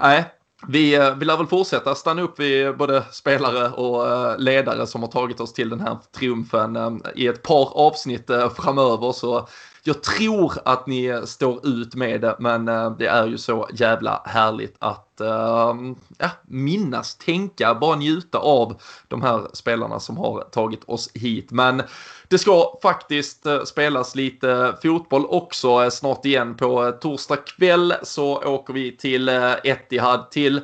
nej, 0.00 0.24
vi, 0.66 0.94
eh, 0.94 1.14
vi 1.14 1.24
lär 1.24 1.36
väl 1.36 1.46
fortsätta 1.46 1.94
stanna 1.94 2.22
upp 2.22 2.40
vid 2.40 2.76
både 2.76 3.04
spelare 3.10 3.68
och 3.68 4.08
eh, 4.08 4.38
ledare 4.38 4.86
som 4.86 5.02
har 5.02 5.08
tagit 5.08 5.40
oss 5.40 5.52
till 5.52 5.68
den 5.68 5.80
här 5.80 5.98
triumfen 6.12 6.76
eh, 6.76 6.92
i 7.14 7.26
ett 7.26 7.42
par 7.42 7.78
avsnitt 7.78 8.30
framöver. 8.56 9.12
Så 9.12 9.48
jag 9.88 10.02
tror 10.02 10.52
att 10.64 10.86
ni 10.86 11.22
står 11.24 11.66
ut 11.66 11.94
med 11.94 12.20
det, 12.20 12.36
men 12.38 12.68
eh, 12.68 12.90
det 12.90 13.06
är 13.06 13.26
ju 13.26 13.38
så 13.38 13.68
jävla 13.72 14.22
härligt 14.24 14.76
att 14.78 15.20
ehm, 15.20 15.96
ja, 16.18 16.30
minnas, 16.42 17.16
tänka, 17.16 17.74
bara 17.74 17.96
njuta 17.96 18.38
av 18.38 18.80
de 19.08 19.22
här 19.22 19.46
spelarna 19.52 20.00
som 20.00 20.16
har 20.16 20.40
tagit 20.40 20.84
oss 20.86 21.10
hit. 21.14 21.50
Men 21.50 21.82
det 22.28 22.38
ska 22.38 22.78
faktiskt 22.82 23.46
eh, 23.46 23.62
spelas 23.64 24.14
lite 24.14 24.74
fotboll 24.82 25.26
också 25.26 25.82
eh, 25.82 25.90
snart 25.90 26.26
igen. 26.26 26.54
På 26.54 26.92
torsdag 27.00 27.36
kväll 27.36 27.94
så 28.02 28.42
åker 28.42 28.74
vi 28.74 28.96
till 28.96 29.28
Etihad 29.64 30.30
till 30.30 30.60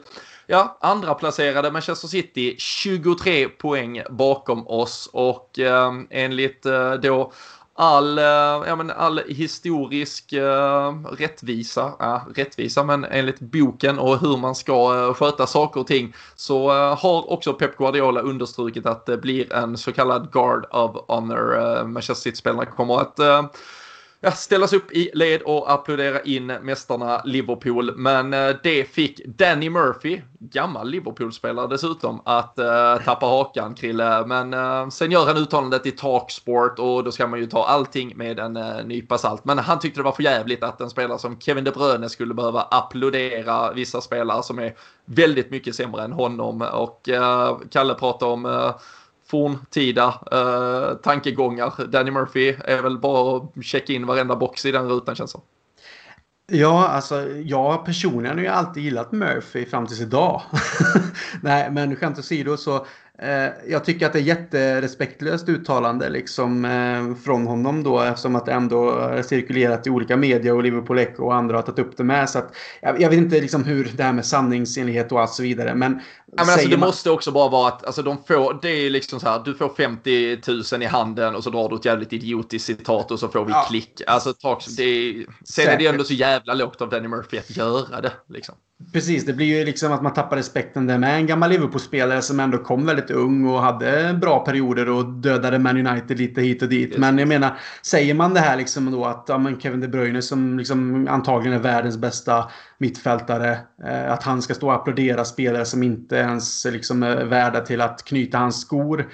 ja, 0.47 0.79
andra 0.81 1.15
placerade 1.15 1.71
Manchester 1.71 2.09
City 2.09 2.55
23 2.59 3.49
poäng 3.49 4.03
bakom 4.11 4.69
oss 4.69 5.11
och 5.13 5.59
eh, 5.59 5.93
enligt 6.11 6.67
eh, 6.67 6.93
då 6.93 7.33
all, 7.75 8.19
eh, 8.19 8.25
ja, 8.67 8.77
men 8.77 8.91
all 8.91 9.21
historisk 9.29 10.33
uh, 10.33 10.95
rättvisa, 11.19 11.87
uh, 11.87 12.33
rättvisa 12.35 12.85
men 12.85 13.05
enligt 13.05 13.41
boken 13.41 13.99
och 13.99 14.19
hur 14.19 14.37
man 14.37 14.55
ska 14.55 14.95
uh, 14.95 15.15
sköta 15.15 15.47
saker 15.47 15.81
och 15.81 15.87
ting 15.87 16.15
så 16.35 16.71
uh, 16.71 16.97
har 16.97 17.33
också 17.33 17.53
Pep 17.53 17.77
Guardiola 17.77 18.21
understrukit 18.21 18.87
att 18.87 19.07
det 19.07 19.17
blir 19.17 19.53
en 19.53 19.79
så 19.79 19.93
kallad 19.93 20.33
Guard 20.33 20.67
of 20.71 20.97
Honor. 21.09 21.85
Manchester 21.85 22.15
City-spelarna 22.15 22.67
kommer 22.67 23.01
att 23.01 23.21
ja, 24.25 24.33
ställas 24.33 24.73
upp 24.73 24.93
i 24.93 25.11
led 25.15 25.43
och 25.43 25.73
applådera 25.73 26.21
in 26.21 26.47
mästarna 26.47 27.23
Liverpool. 27.25 27.97
Men 27.97 28.35
eh, 28.35 28.57
det 28.63 28.85
fick 28.85 29.21
Danny 29.27 29.71
Murphy, 29.71 30.21
gammal 30.39 30.91
Liverpool-spelare 30.91 31.67
dessutom, 31.67 32.21
att 32.25 32.59
uh, 32.59 33.05
tappa 33.05 33.27
hakan, 33.27 33.75
Krille. 33.75 34.27
Men 34.27 34.55
uh, 34.55 34.89
sen 34.89 35.11
gör 35.11 35.27
han 35.27 35.37
uttalandet 35.37 35.87
i 35.87 35.91
Talksport 35.91 36.79
och 36.79 37.05
då 37.05 37.13
ska 37.13 37.27
man 37.27 37.39
ju 37.39 37.47
ta 37.47 37.65
allting 37.65 38.17
med 38.17 38.39
en 38.39 38.57
uh, 38.57 38.85
nypa 38.85 39.19
salt. 39.19 39.45
Men 39.45 39.59
han 39.59 39.79
tyckte 39.79 40.01
det 40.01 40.05
var 40.05 40.13
för 40.13 40.23
jävligt 40.23 40.63
att 40.63 40.81
en 40.81 40.91
spelare 40.91 41.19
som 41.19 41.41
Kevin 41.41 41.65
De 41.65 41.71
Bruyne 41.71 42.09
skulle 42.09 42.35
behöva 42.35 42.63
applådera 42.63 43.73
vissa 43.73 44.01
spelare 44.01 44.43
som 44.43 44.59
är 44.59 44.75
väldigt 45.05 45.51
mycket 45.51 45.75
sämre 45.75 46.05
än 46.05 46.13
honom. 46.13 46.63
Och 46.63 47.09
uh, 47.13 47.59
Kalle 47.71 47.95
pratade 47.95 48.33
om 48.33 48.73
forntida 49.27 50.07
uh, 50.33 50.95
tankegångar. 50.95 51.87
Danny 51.87 52.11
Murphy 52.11 52.57
är 52.65 52.83
väl 52.83 52.99
bara 52.99 53.37
att 53.37 53.65
checka 53.65 53.93
in 53.93 54.07
varenda 54.07 54.37
box 54.37 54.67
i 54.67 54.73
den 54.73 54.89
rutan 54.89 55.15
känns 55.15 55.31
som. 55.31 55.41
Ja, 56.47 56.89
alltså 56.89 57.29
jag 57.29 57.85
personligen 57.85 58.37
har 58.37 58.45
ju 58.45 58.51
alltid 58.51 58.83
gillat 58.83 59.13
Murphy 59.13 59.67
fram 59.67 59.87
tills 59.87 60.01
idag. 60.01 60.43
Nej, 61.41 61.71
men 61.71 61.97
skämt 61.97 62.19
åsido 62.19 62.57
så 62.57 62.87
jag 63.69 63.85
tycker 63.85 64.07
att 64.07 64.13
det 64.13 64.19
är 64.19 64.23
jätterespektlöst 64.23 65.49
uttalande 65.49 66.09
liksom, 66.09 66.65
eh, 66.65 67.25
från 67.25 67.47
honom 67.47 67.83
då 67.83 68.01
eftersom 68.01 68.37
att 68.37 68.47
det 68.47 68.53
ändå 68.53 69.11
cirkulerat 69.25 69.87
i 69.87 69.91
olika 69.91 70.17
medier 70.17 70.55
och 70.55 70.63
Liverpool 70.63 70.99
Echo 70.99 71.25
och 71.25 71.35
andra 71.35 71.57
har 71.57 71.63
tagit 71.63 71.79
upp 71.79 71.97
det 71.97 72.05
med. 72.05 72.31
Så 72.31 72.39
att, 72.39 72.57
jag, 72.83 73.01
jag 73.01 73.11
vet 73.11 73.19
inte 73.19 73.41
liksom 73.41 73.65
hur 73.65 73.93
det 73.97 74.03
här 74.03 74.13
med 74.13 74.27
sanningsenlighet 74.27 75.13
och 75.13 75.21
allt 75.21 75.33
så 75.33 75.43
vidare. 75.43 75.75
Men, 75.75 75.93
ja, 76.27 76.45
men 76.45 76.49
alltså, 76.49 76.69
det 76.69 76.77
man... 76.77 76.87
måste 76.87 77.11
också 77.11 77.33
bara 77.33 77.49
vara 77.49 77.69
att 77.69 77.85
alltså, 77.85 78.03
de 78.03 78.25
får, 78.25 78.59
det 78.63 78.71
är 78.71 78.91
liksom 78.91 79.21
så 79.21 79.29
här, 79.29 79.43
du 79.45 79.55
får 79.55 79.69
50 79.69 80.39
000 80.73 80.83
i 80.83 80.87
handen 80.87 81.35
och 81.35 81.45
så 81.45 81.51
drar 81.51 81.69
du 81.69 81.77
ett 81.77 81.85
jävligt 81.85 82.13
idiotiskt 82.13 82.67
citat 82.67 83.11
och 83.11 83.21
så 83.21 83.29
får 83.29 83.45
vi 83.45 83.53
ja. 83.53 83.67
klick. 83.69 84.03
Alltså, 84.07 84.35
det 84.77 84.83
är, 84.83 85.27
sen 85.45 85.69
är 85.69 85.79
det 85.79 85.87
ändå 85.87 86.05
så 86.05 86.15
jävla 86.15 86.55
lågt 86.55 86.81
av 86.81 86.91
Danny 86.91 87.09
Murphy 87.09 87.39
att 87.39 87.57
göra 87.57 88.01
det. 88.01 88.13
Liksom. 88.29 88.55
Precis, 88.93 89.27
det 89.27 89.33
blir 89.33 89.47
ju 89.47 89.65
liksom 89.65 89.93
att 89.93 90.03
man 90.03 90.13
tappar 90.13 90.37
respekten 90.37 90.87
där 90.87 90.99
med 90.99 91.17
en 91.17 91.27
gammal 91.27 91.51
Liverpool-spelare 91.51 92.23
som 92.23 92.41
ändå 92.41 92.59
kom 92.59 92.87
väldigt 92.87 93.04
ung 93.11 93.47
och 93.47 93.63
hade 93.63 94.19
bra 94.21 94.45
perioder 94.45 94.89
och 94.89 95.05
dödade 95.05 95.59
Man 95.59 95.87
United 95.87 96.19
lite 96.19 96.41
hit 96.41 96.63
och 96.63 96.69
dit. 96.69 96.99
Men 96.99 97.19
jag 97.19 97.29
menar, 97.29 97.59
säger 97.83 98.15
man 98.15 98.35
det 98.35 98.41
här 98.41 98.57
liksom 98.57 98.91
då 98.91 99.05
att 99.05 99.25
ja, 99.29 99.39
men 99.39 99.61
Kevin 99.61 99.81
De 99.81 99.89
Bruyne 99.89 100.23
som 100.23 100.59
liksom 100.59 101.09
antagligen 101.11 101.59
är 101.59 101.63
världens 101.63 101.97
bästa 101.97 102.51
mittfältare, 102.79 103.59
eh, 103.85 104.13
att 104.13 104.23
han 104.23 104.43
ska 104.43 104.55
stå 104.55 104.67
och 104.67 104.75
applådera 104.75 105.25
spelare 105.25 105.65
som 105.65 105.83
inte 105.83 106.17
ens 106.17 106.67
eh, 106.67 106.73
liksom 106.73 107.03
är 107.03 107.25
värda 107.25 107.61
till 107.61 107.81
att 107.81 108.05
knyta 108.05 108.39
hans 108.39 108.61
skor 108.61 109.07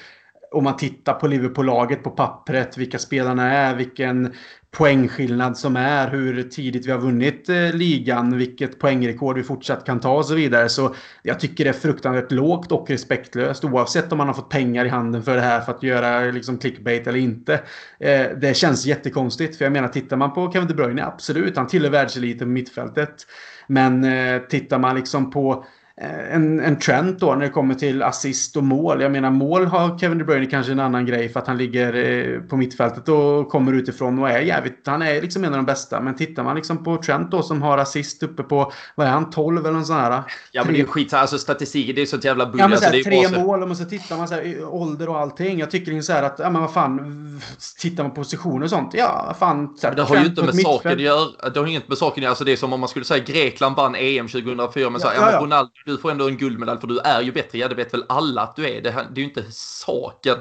om 0.51 0.65
man 0.65 0.77
tittar 0.77 1.15
på 1.15 1.27
Liverpool-laget 1.27 2.03
på 2.03 2.11
pappret, 2.11 2.79
vilka 2.79 2.99
spelarna 2.99 3.53
är, 3.53 3.75
vilken 3.75 4.35
poängskillnad 4.71 5.57
som 5.57 5.77
är, 5.77 6.09
hur 6.11 6.43
tidigt 6.43 6.87
vi 6.87 6.91
har 6.91 6.99
vunnit 6.99 7.49
eh, 7.49 7.75
ligan, 7.75 8.39
vilket 8.39 8.79
poängrekord 8.79 9.37
vi 9.37 9.43
fortsatt 9.43 9.87
kan 9.87 10.01
ta 10.01 10.17
och 10.17 10.27
så 10.27 10.35
vidare. 10.35 10.69
Så 10.69 10.95
jag 11.23 11.41
tycker 11.41 11.65
det 11.65 11.71
är 11.71 11.75
fruktansvärt 11.75 12.33
lågt 12.33 12.73
och 12.73 12.91
respektlöst 12.91 13.65
oavsett 13.65 14.13
om 14.13 14.19
man 14.19 14.27
har 14.27 14.35
fått 14.35 14.49
pengar 14.49 14.85
i 14.85 14.89
handen 14.89 15.23
för 15.23 15.35
det 15.35 15.43
här 15.43 15.61
för 15.61 15.73
att 15.73 15.83
göra 15.83 16.21
liksom 16.31 16.59
clickbait 16.59 17.07
eller 17.07 17.19
inte. 17.19 17.55
Eh, 18.01 18.27
det 18.41 18.57
känns 18.57 18.87
jättekonstigt 18.87 19.57
för 19.57 19.65
jag 19.65 19.73
menar 19.73 19.89
tittar 19.89 20.17
man 20.17 20.33
på 20.33 20.53
Kevin 20.53 20.69
De 20.69 20.75
Bruyne, 20.75 21.05
absolut, 21.05 21.57
han 21.57 21.67
tillhör 21.67 21.91
världseliten 21.91 22.47
på 22.47 22.53
mittfältet. 22.53 23.27
Men 23.67 24.05
eh, 24.05 24.43
tittar 24.43 24.79
man 24.79 24.97
liksom 24.97 25.31
på 25.31 25.65
en, 26.03 26.61
en 26.61 26.79
trend 26.79 27.19
då 27.19 27.35
när 27.35 27.45
det 27.45 27.49
kommer 27.49 27.75
till 27.75 28.03
assist 28.03 28.57
och 28.57 28.65
mål. 28.65 29.03
Jag 29.03 29.13
menar 29.13 29.31
mål 29.31 29.67
har 29.67 29.99
Kevin 29.99 30.19
De 30.19 30.25
Bruyne 30.25 30.47
kanske 30.47 30.73
en 30.73 30.81
annan 30.81 31.07
grej 31.07 31.29
för 31.29 31.41
att 31.41 31.47
han 31.47 31.59
ligger 31.59 31.95
eh, 31.95 32.41
på 32.41 32.57
mittfältet 32.57 33.09
och 33.09 33.49
kommer 33.49 33.73
utifrån 33.73 34.19
och 34.19 34.31
är 34.31 34.41
jävligt. 34.41 34.87
Han 34.87 35.03
är 35.03 35.23
liksom 35.23 35.45
en 35.45 35.51
av 35.51 35.57
de 35.57 35.67
bästa. 35.67 36.01
Men 36.01 36.17
tittar 36.17 36.43
man 36.43 36.57
liksom 36.57 36.85
på 36.85 37.03
Trent 37.03 37.31
då 37.31 37.43
som 37.43 37.63
har 37.63 37.79
assist 37.79 38.23
uppe 38.23 38.43
på, 38.43 38.73
vad 38.95 39.07
är 39.07 39.11
han, 39.11 39.31
12 39.31 39.67
eller 39.67 39.79
något 39.79 39.87
sånt 39.87 40.01
här? 40.01 40.23
Ja 40.53 40.65
men 40.65 40.75
det 40.75 40.81
är 40.81 40.87
skit, 40.87 41.13
alltså 41.13 41.39
statistik, 41.39 41.97
det 41.97 42.03
är 42.03 42.07
så 42.07 42.17
ett 42.17 42.25
jävla 42.25 42.47
bull. 42.47 42.61
Ja 42.61 42.69
men 42.69 42.73
alltså, 42.73 42.91
såhär, 42.91 43.03
tre 43.03 43.29
så... 43.29 43.41
mål 43.41 43.63
och 43.63 43.77
så 43.77 43.85
tittar 43.85 44.17
man 44.17 44.29
såhär, 44.29 44.65
ålder 44.65 45.09
och 45.09 45.19
allting. 45.19 45.59
Jag 45.59 45.71
tycker 45.71 45.93
liksom 45.93 46.15
såhär 46.15 46.23
att, 46.23 46.39
ja 46.39 46.51
men 46.51 46.63
vad 46.63 46.73
fan, 46.73 47.41
tittar 47.79 48.03
man 48.03 48.11
på 48.11 48.17
positioner 48.17 48.65
och 48.65 48.71
sånt, 48.71 48.95
ja 48.95 49.37
fan. 49.39 49.77
Såhär, 49.79 49.95
det 49.95 50.03
har 50.03 50.17
ju 50.17 50.27
inte 50.27 50.43
med 50.43 50.61
saken 50.61 50.93
att 50.93 51.01
göra, 51.01 51.51
det 51.55 51.61
har 51.61 51.67
inget 51.67 51.89
med 51.89 51.99
saken 51.99 52.21
att 52.21 52.23
göra. 52.23 52.31
Alltså 52.31 52.45
det 52.45 52.53
är 52.53 52.57
som 52.57 52.73
om 52.73 52.81
man 52.81 52.89
skulle 52.89 53.05
säga 53.05 53.25
Grekland 53.25 53.77
vann 53.77 53.95
EM 53.95 54.29
2004 54.29 54.91
men 54.91 55.01
såhär, 55.01 55.15
ja, 55.15 55.21
ja, 55.23 55.33
ja. 55.33 55.41
Ronaldo, 55.41 55.71
du 55.91 55.99
får 55.99 56.11
ändå 56.11 56.29
en 56.29 56.37
guldmedalj 56.37 56.81
för 56.81 56.87
du 56.87 56.99
är 56.99 57.23
ju 57.23 57.33
bättre. 57.33 57.59
Ja, 57.59 57.69
det 57.69 57.75
vet 57.75 57.95
väl 57.95 58.05
alla 58.09 58.43
att 58.43 58.57
du 58.57 58.69
är. 58.69 58.83
Det, 58.83 58.91
det 58.91 59.21
är 59.21 59.23
ju 59.23 59.25
inte 59.25 59.45
saken. 59.53 60.37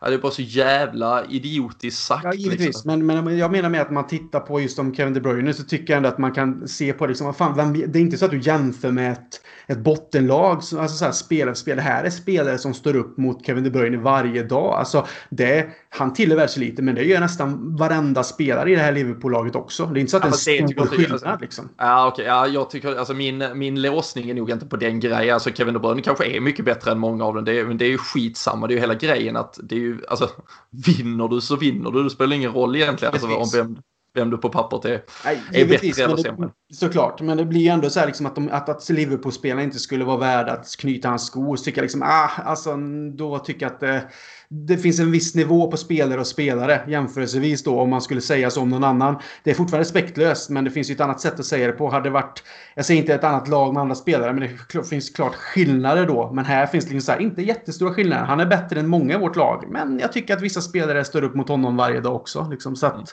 Ja, 0.00 0.08
det 0.08 0.14
är 0.14 0.18
bara 0.18 0.32
så 0.32 0.42
jävla 0.42 1.24
idiotiskt 1.24 2.02
sagt. 2.02 2.24
Ja, 2.24 2.34
givetvis. 2.34 2.66
Liksom. 2.66 3.06
Men, 3.06 3.24
men 3.24 3.38
jag 3.38 3.52
menar 3.52 3.68
med 3.68 3.80
att 3.80 3.90
man 3.90 4.06
tittar 4.06 4.40
på 4.40 4.60
just 4.60 4.78
om 4.78 4.94
Kevin 4.94 5.14
De 5.14 5.20
Bruyne 5.20 5.54
så 5.54 5.62
tycker 5.62 5.92
jag 5.92 5.96
ändå 5.96 6.08
att 6.08 6.18
man 6.18 6.32
kan 6.32 6.68
se 6.68 6.92
på 6.92 7.06
liksom, 7.06 7.34
fan, 7.34 7.72
det 7.72 7.98
är 7.98 8.02
inte 8.02 8.18
så 8.18 8.24
att 8.24 8.30
du 8.30 8.40
jämför 8.40 8.90
med 8.90 9.12
ett, 9.12 9.40
ett 9.66 9.78
bottenlag. 9.78 10.56
Alltså 10.56 10.88
så 10.88 11.04
här, 11.04 11.12
spelare 11.12 11.54
spelare. 11.54 11.84
Det 11.84 11.90
här 11.90 12.04
är 12.04 12.10
spelare 12.10 12.58
som 12.58 12.74
står 12.74 12.96
upp 12.96 13.18
mot 13.18 13.46
Kevin 13.46 13.64
De 13.64 13.70
Bruyne 13.70 13.96
varje 13.96 14.42
dag. 14.42 14.74
Alltså, 14.74 15.06
det, 15.30 15.66
han 15.88 16.12
tillhör 16.12 16.36
världseliten, 16.36 16.84
men 16.84 16.94
det 16.94 17.02
gör 17.04 17.20
nästan 17.20 17.76
varenda 17.76 18.22
spelare 18.22 18.72
i 18.72 18.74
det 18.74 18.80
här 18.80 18.92
Liverpool-laget 18.92 19.56
också. 19.56 19.86
Det 19.86 19.98
är 19.98 20.00
inte 20.00 20.10
så 20.10 20.16
att 20.16 20.24
ja, 20.24 20.30
det 20.46 20.58
är 20.58 20.62
en 20.62 20.68
stor 20.68 20.86
skillnad. 20.86 21.12
Alltså, 21.12 21.38
liksom. 21.40 21.68
Ja. 21.78 22.08
Okay. 22.08 22.24
Ja, 22.24 22.46
jag 22.46 22.70
tycker, 22.70 22.96
alltså 22.96 23.14
min, 23.14 23.44
min 23.54 23.82
låsning 23.82 24.30
är 24.30 24.34
nog 24.34 24.50
inte 24.50 24.66
på 24.66 24.76
den 24.76 25.00
grejen. 25.00 25.34
Alltså 25.34 25.50
Kevin 25.50 25.74
De 25.74 25.80
Bruyne 25.80 26.02
kanske 26.02 26.36
är 26.36 26.40
mycket 26.40 26.64
bättre 26.64 26.90
än 26.90 26.98
många 26.98 27.24
av 27.24 27.34
dem. 27.34 27.44
Det 27.44 27.58
är, 27.58 27.64
men 27.64 27.78
det 27.78 27.84
är 27.84 27.90
ju 27.90 27.98
skitsamma. 27.98 28.66
Det 28.66 28.72
är 28.72 28.76
ju 28.76 28.80
hela 28.80 28.94
grejen 28.94 29.36
att 29.36 29.58
det 29.62 29.74
är 29.74 29.80
ju, 29.80 29.98
alltså, 30.08 30.30
vinner 30.86 31.28
du 31.28 31.40
så 31.40 31.56
vinner 31.56 31.90
du. 31.90 32.02
Det 32.02 32.10
spelar 32.10 32.36
ingen 32.36 32.52
roll 32.52 32.76
egentligen 32.76 33.14
alltså, 33.14 33.36
om 33.36 33.48
vem, 33.52 33.76
vem 34.14 34.30
du 34.30 34.38
på 34.38 34.48
pappret 34.48 34.84
är, 34.84 35.02
Nej, 35.24 35.42
är 35.52 35.66
bättre 35.66 36.04
eller 36.04 36.16
sämre. 36.16 36.50
Såklart, 36.72 37.20
men 37.20 37.36
det 37.36 37.44
blir 37.44 37.70
ändå 37.70 37.90
så 37.90 38.00
här 38.00 38.06
liksom 38.06 38.26
att, 38.26 38.34
de, 38.34 38.48
att, 38.52 38.68
att 38.68 38.88
Liverpool-spelarna 38.88 39.62
inte 39.62 39.78
skulle 39.78 40.04
vara 40.04 40.16
värda 40.16 40.52
att 40.52 40.76
knyta 40.76 41.08
hans 41.08 41.26
skor. 41.26 41.56
Så 41.56 41.64
tycker 41.64 41.78
jag 41.78 41.82
liksom, 41.82 42.02
ah, 42.02 42.30
alltså 42.44 42.76
då 43.16 43.38
tycker 43.38 43.66
jag 43.66 43.72
att 43.72 43.80
det, 43.80 44.02
det 44.48 44.76
finns 44.76 45.00
en 45.00 45.10
viss 45.10 45.34
nivå 45.34 45.70
på 45.70 45.76
spelare 45.76 46.20
och 46.20 46.26
spelare 46.26 46.80
jämförelsevis 46.88 47.64
då 47.64 47.80
om 47.80 47.90
man 47.90 48.02
skulle 48.02 48.20
säga 48.20 48.50
så 48.50 48.60
om 48.60 48.68
någon 48.68 48.84
annan. 48.84 49.16
Det 49.44 49.50
är 49.50 49.54
fortfarande 49.54 49.84
respektlöst, 49.84 50.50
men 50.50 50.64
det 50.64 50.70
finns 50.70 50.90
ju 50.90 50.94
ett 50.94 51.00
annat 51.00 51.20
sätt 51.20 51.40
att 51.40 51.46
säga 51.46 51.66
det 51.66 51.72
på. 51.72 51.90
Hade 51.90 52.04
det 52.04 52.10
varit, 52.10 52.42
jag 52.74 52.84
säger 52.84 53.00
inte 53.00 53.14
ett 53.14 53.24
annat 53.24 53.48
lag 53.48 53.74
med 53.74 53.80
andra 53.80 53.94
spelare, 53.94 54.32
men 54.32 54.48
det 54.72 54.84
finns 54.88 55.10
klart 55.10 55.34
skillnader 55.34 56.06
då. 56.06 56.32
Men 56.32 56.44
här 56.44 56.66
finns 56.66 56.84
det 56.84 56.90
liksom 56.90 57.06
så 57.06 57.12
här, 57.12 57.20
inte 57.20 57.42
jättestora 57.42 57.94
skillnader. 57.94 58.24
Han 58.24 58.40
är 58.40 58.46
bättre 58.46 58.80
än 58.80 58.88
många 58.88 59.14
i 59.14 59.18
vårt 59.18 59.36
lag, 59.36 59.64
men 59.68 59.98
jag 59.98 60.12
tycker 60.12 60.36
att 60.36 60.42
vissa 60.42 60.60
spelare 60.60 61.04
står 61.04 61.24
upp 61.24 61.34
mot 61.34 61.48
honom 61.48 61.76
varje 61.76 62.00
dag 62.00 62.16
också. 62.16 62.48
Liksom, 62.50 62.76
så 62.76 62.86
att, 62.86 62.94
mm 62.94 63.06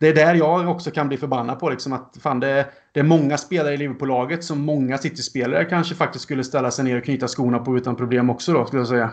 det 0.00 0.08
är 0.08 0.14
där 0.14 0.34
jag 0.34 0.68
också 0.68 0.90
kan 0.90 1.08
bli 1.08 1.16
förbannad 1.16 1.60
på. 1.60 1.70
Liksom 1.70 1.92
att 1.92 2.16
fan 2.22 2.40
det, 2.40 2.66
det 2.92 3.00
är 3.00 3.04
många 3.04 3.38
spelare 3.38 3.74
i 3.74 3.76
Liverpool-laget 3.76 4.44
som 4.44 4.60
många 4.60 4.98
City-spelare 4.98 5.64
kanske 5.64 5.94
faktiskt 5.94 6.24
skulle 6.24 6.44
ställa 6.44 6.70
sig 6.70 6.84
ner 6.84 6.98
och 6.98 7.04
knyta 7.04 7.28
skorna 7.28 7.58
på 7.58 7.76
utan 7.76 7.96
problem 7.96 8.30
också 8.30 8.52
då, 8.52 8.66
skulle 8.66 8.80
jag 8.80 8.88
säga. 8.88 9.10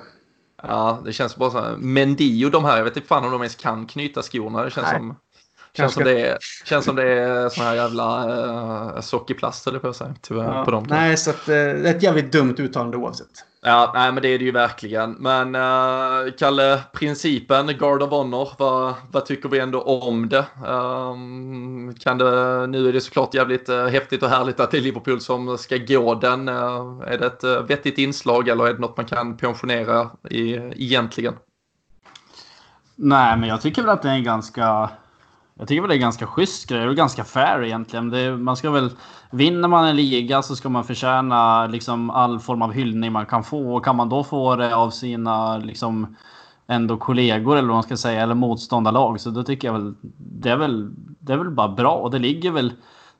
Ja, 0.64 1.02
det 1.06 1.14
känns 1.14 1.36
bara 1.36 1.50
så 1.50 1.60
här. 1.60 1.78
Mendy 1.78 2.46
och 2.46 2.52
de 2.52 2.66
här, 2.66 2.78
jag 2.78 2.84
vet 2.84 2.96
inte 2.96 3.08
fan 3.08 3.26
om 3.26 3.32
de 3.32 3.42
ens 3.42 3.56
kan 3.56 3.86
knyta 3.86 4.22
skorna. 4.22 4.64
Det 4.64 4.72
känns 4.72 4.88
Nej. 4.88 4.98
som... 5.00 5.16
Känns 5.78 5.94
som, 5.94 6.04
det 6.04 6.22
är, 6.22 6.38
känns 6.66 6.86
som 6.86 6.96
det 6.96 7.10
är 7.10 7.50
sån 7.50 7.64
här 7.64 7.76
jävla 7.76 8.28
uh, 8.96 9.02
sockerplast 9.02 9.68
eller 9.68 9.80
på 9.80 9.88
att 9.88 9.96
säga. 9.96 10.16
Tyvärr 10.22 10.58
ja, 10.58 10.66
på 10.66 10.72
dem. 10.72 10.86
Nej, 10.90 11.18
så 11.18 11.30
att, 11.30 11.36
uh, 11.36 11.46
det 11.46 11.90
är 11.90 11.96
ett 11.96 12.04
jävligt 12.04 12.32
dumt 12.32 12.56
uttalande 12.58 12.98
oavsett. 12.98 13.46
Ja, 13.62 13.92
nej, 13.94 14.12
men 14.12 14.24
det 14.24 14.30
är 14.30 14.40
det 14.40 14.46
ju 14.46 14.52
verkligen. 14.52 15.12
Men 15.12 15.56
uh, 15.56 16.32
Kalle, 16.40 16.80
principen 16.94 17.68
Guard 17.68 18.02
of 18.02 18.10
Honor, 18.10 18.50
vad, 18.58 18.94
vad 19.12 19.26
tycker 19.26 19.50
vi 19.50 19.60
ändå 19.60 19.82
om 19.82 20.30
det? 20.30 20.46
Um, 20.68 21.96
kan 21.96 22.18
det? 22.18 22.68
Nu 22.68 22.90
är 22.90 22.94
det 22.94 23.02
såklart 23.02 23.34
jävligt 23.34 23.70
uh, 23.70 23.86
häftigt 23.86 24.24
och 24.24 24.30
härligt 24.30 24.60
att 24.60 24.72
det 24.72 24.78
är 24.78 24.82
Liverpool 24.82 25.22
som 25.22 25.58
ska 25.58 25.78
gå 25.78 26.16
den. 26.16 26.50
Uh, 26.50 27.04
är 27.08 27.18
det 27.18 27.26
ett 27.26 27.44
uh, 27.44 27.60
vettigt 27.60 27.98
inslag 27.98 28.48
eller 28.48 28.68
är 28.68 28.74
det 28.74 28.80
något 28.80 28.98
man 28.98 29.06
kan 29.06 29.38
pensionera 29.38 30.10
i, 30.30 30.54
egentligen? 30.56 31.34
Nej, 32.96 33.38
men 33.38 33.50
jag 33.50 33.62
tycker 33.62 33.82
väl 33.82 33.92
att 33.92 34.02
det 34.02 34.10
är 34.10 34.14
en 34.14 34.24
ganska 34.24 34.90
jag 35.56 35.68
tycker 35.68 35.82
väl 35.82 35.90
det 35.90 35.96
är 35.96 36.00
ganska 36.00 36.28
schysst 36.28 36.70
grej. 36.70 36.86
Det 36.86 36.92
är 36.92 36.94
ganska 36.94 37.24
fair 37.24 37.64
egentligen. 37.64 38.10
Det, 38.10 38.38
man 38.38 38.58
ska 38.58 38.72
väl, 38.72 38.90
vinner 39.32 39.68
man 39.68 39.88
en 39.88 39.96
liga 39.96 40.42
så 40.42 40.56
ska 40.56 40.70
man 40.70 40.84
förtjäna 40.84 41.68
liksom 41.68 42.10
all 42.10 42.40
form 42.40 42.62
av 42.62 42.72
hyllning 42.72 43.12
man 43.12 43.26
kan 43.26 43.44
få. 43.44 43.76
Och 43.76 43.86
kan 43.86 43.96
man 43.96 44.10
då 44.10 44.24
få 44.24 44.56
det 44.56 44.76
av 44.76 44.90
sina 44.90 45.58
liksom 45.58 46.16
ändå 46.68 46.98
kollegor 46.98 47.58
eller 47.58 47.68
vad 47.68 47.76
man 47.76 47.84
ska 47.84 47.98
säga, 47.98 48.22
eller 48.22 48.36
motståndarlag. 48.36 49.22
Så 49.22 49.30
då 49.30 49.44
tycker 49.44 49.68
jag 49.68 49.74
väl 49.74 49.94
det 50.18 50.50
är 50.50 50.58
väl, 50.58 50.92
det 51.20 51.34
är 51.34 51.38
väl 51.38 51.50
bara 51.50 51.70
bra. 51.70 51.94
Och 51.94 52.12
det 52.12 52.20
ligger 52.20 52.52
väl, 52.52 52.74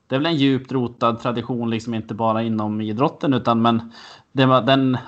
det 0.06 0.14
är 0.14 0.18
väl 0.18 0.26
en 0.26 0.36
djupt 0.36 0.72
rotad 0.72 1.20
tradition, 1.20 1.70
liksom 1.70 1.94
inte 1.94 2.14
bara 2.14 2.42
inom 2.42 2.80
idrotten, 2.80 3.34
utan 3.34 3.62
men 3.62 3.92
det, 4.32 4.44
den 4.44 4.98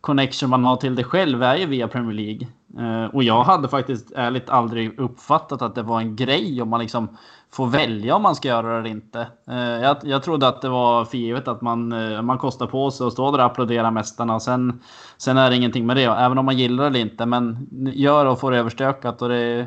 connection 0.00 0.50
man 0.50 0.64
har 0.64 0.76
till 0.76 0.94
det 0.94 1.04
själv 1.04 1.42
är 1.42 1.56
ju 1.56 1.66
via 1.66 1.88
Premier 1.88 2.14
League. 2.14 2.48
Uh, 2.78 3.04
och 3.04 3.22
jag 3.22 3.44
hade 3.44 3.68
faktiskt 3.68 4.12
ärligt 4.12 4.50
aldrig 4.50 4.98
uppfattat 4.98 5.62
att 5.62 5.74
det 5.74 5.82
var 5.82 6.00
en 6.00 6.16
grej 6.16 6.62
om 6.62 6.68
man 6.68 6.80
liksom 6.80 7.16
får 7.52 7.66
välja 7.66 8.16
om 8.16 8.22
man 8.22 8.34
ska 8.34 8.48
göra 8.48 8.72
det 8.72 8.78
eller 8.78 8.90
inte. 8.90 9.26
Uh, 9.50 9.56
jag, 9.56 9.96
jag 10.02 10.22
trodde 10.22 10.48
att 10.48 10.62
det 10.62 10.68
var 10.68 11.04
för 11.04 11.18
givet 11.18 11.48
att 11.48 11.62
man, 11.62 11.92
uh, 11.92 12.22
man 12.22 12.38
kostar 12.38 12.66
på 12.66 12.90
sig 12.90 13.06
och 13.06 13.12
står 13.12 13.32
där 13.32 13.38
och 13.38 13.44
applåderar 13.44 13.90
mästarna. 13.90 14.40
Sen, 14.40 14.80
sen 15.16 15.38
är 15.38 15.50
det 15.50 15.56
ingenting 15.56 15.86
med 15.86 15.96
det, 15.96 16.04
även 16.04 16.38
om 16.38 16.44
man 16.44 16.58
gillar 16.58 16.84
det 16.84 16.88
eller 16.88 17.00
inte. 17.00 17.26
Men 17.26 17.68
gör 17.94 18.26
och 18.26 18.40
får 18.40 18.50
det 18.50 18.58
överstökat 18.58 19.22
och 19.22 19.28
det, 19.28 19.66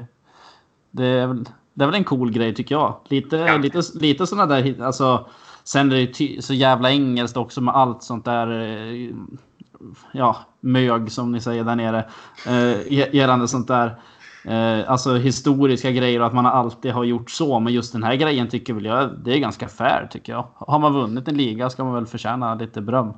det, 0.91 1.06
är 1.06 1.28
väl, 1.28 1.45
det 1.74 1.84
är 1.84 1.88
väl 1.88 1.95
en 1.95 2.04
cool 2.04 2.32
grej 2.32 2.56
tycker 2.56 2.76
jag. 2.76 2.95
Lite, 3.08 3.38
ja. 3.38 3.58
lite, 3.58 3.82
lite 3.93 4.28
sådana 4.28 4.56
där, 4.56 4.84
alltså. 4.84 5.26
Sen 5.64 5.91
är 5.91 5.95
det 6.18 6.41
så 6.41 6.54
jävla 6.54 6.91
engelskt 6.91 7.38
också 7.38 7.62
med 7.62 7.76
allt 7.76 8.04
sånt 8.04 8.26
där 8.26 8.47
ja, 10.11 10.38
mög 10.59 11.11
som 11.11 11.32
ni 11.32 11.41
säger 11.41 11.63
där 11.63 11.75
nere. 11.75 12.09
Eh, 12.47 12.93
gällande 13.15 13.47
sånt 13.47 13.67
där. 13.67 13.99
Eh, 14.45 14.91
alltså 14.91 15.15
historiska 15.15 15.91
grejer 15.91 16.19
och 16.19 16.25
att 16.25 16.34
man 16.34 16.45
alltid 16.45 16.91
har 16.91 17.03
gjort 17.03 17.32
så. 17.32 17.59
Men 17.59 17.73
just 17.73 17.93
den 17.93 18.03
här 18.03 18.15
grejen 18.15 18.49
tycker 18.49 18.73
väl 18.73 18.86
jag 18.86 19.09
det 19.23 19.34
är 19.34 19.38
ganska 19.38 19.67
fair 19.67 20.07
tycker 20.11 20.34
jag. 20.34 20.47
Har 20.55 20.80
man 20.80 20.93
vunnit 20.93 21.27
en 21.27 21.38
liga 21.38 21.69
ska 21.69 21.84
man 21.84 21.93
väl 21.93 22.05
förtjäna 22.05 22.55
lite 22.55 22.82
beröm. 22.82 23.13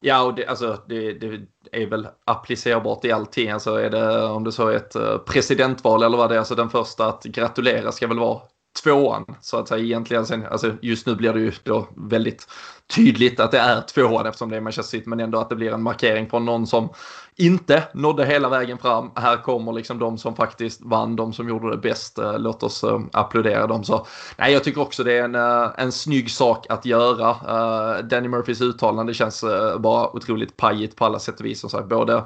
Ja, 0.00 0.22
och 0.22 0.34
det, 0.34 0.46
alltså, 0.46 0.78
det, 0.86 1.12
det, 1.12 1.40
är 1.72 1.86
väl 1.86 2.08
applicerbart 2.24 3.04
i 3.04 3.12
allting. 3.12 3.50
Alltså 3.50 3.74
är 3.74 3.90
det, 3.90 4.24
om 4.24 4.44
det 4.44 4.52
så 4.52 4.68
är 4.68 4.76
ett 4.76 4.96
eh, 4.96 5.18
presidentval 5.18 6.02
eller 6.02 6.16
vad 6.16 6.30
det 6.30 6.34
är, 6.34 6.38
alltså 6.38 6.54
den 6.54 6.70
första 6.70 7.06
att 7.06 7.24
gratulera 7.24 7.92
ska 7.92 8.06
väl 8.06 8.18
vara 8.18 8.40
tvåan 8.82 9.24
så 9.40 9.58
att 9.58 9.68
säga 9.68 9.84
egentligen. 9.84 10.26
Sen, 10.26 10.46
alltså 10.50 10.72
just 10.82 11.06
nu 11.06 11.14
blir 11.14 11.32
det 11.32 11.40
ju 11.40 11.52
då 11.62 11.88
väldigt 11.96 12.48
tydligt 12.94 13.40
att 13.40 13.50
det 13.50 13.58
är 13.58 13.80
tvåan 13.80 14.26
eftersom 14.26 14.50
det 14.50 14.56
är 14.56 14.60
Manchester 14.60 14.98
City 14.98 15.08
men 15.08 15.20
ändå 15.20 15.38
att 15.38 15.48
det 15.48 15.56
blir 15.56 15.72
en 15.72 15.82
markering 15.82 16.30
från 16.30 16.44
någon 16.44 16.66
som 16.66 16.88
inte 17.36 17.82
nådde 17.94 18.26
hela 18.26 18.48
vägen 18.48 18.78
fram. 18.78 19.10
Här 19.16 19.36
kommer 19.36 19.72
liksom 19.72 19.98
de 19.98 20.18
som 20.18 20.36
faktiskt 20.36 20.80
vann, 20.84 21.16
de 21.16 21.32
som 21.32 21.48
gjorde 21.48 21.70
det 21.70 21.76
bäst. 21.76 22.18
Eh, 22.18 22.38
låt 22.38 22.62
oss 22.62 22.84
eh, 22.84 23.00
applådera 23.12 23.66
dem. 23.66 23.84
Så, 23.84 24.06
nej, 24.36 24.52
jag 24.52 24.64
tycker 24.64 24.80
också 24.80 25.04
det 25.04 25.12
är 25.12 25.24
en, 25.24 25.34
eh, 25.34 25.70
en 25.76 25.92
snygg 25.92 26.30
sak 26.30 26.66
att 26.68 26.84
göra. 26.84 27.30
Uh, 27.30 28.04
Danny 28.04 28.28
Murphys 28.28 28.60
uttalande 28.60 29.14
känns 29.14 29.44
bara 29.78 30.16
otroligt 30.16 30.56
pajigt 30.56 30.96
på 30.96 31.04
alla 31.04 31.18
sätt 31.18 31.40
och 31.40 31.46
vis. 31.46 31.70
Så, 31.70 31.82
både 31.82 32.24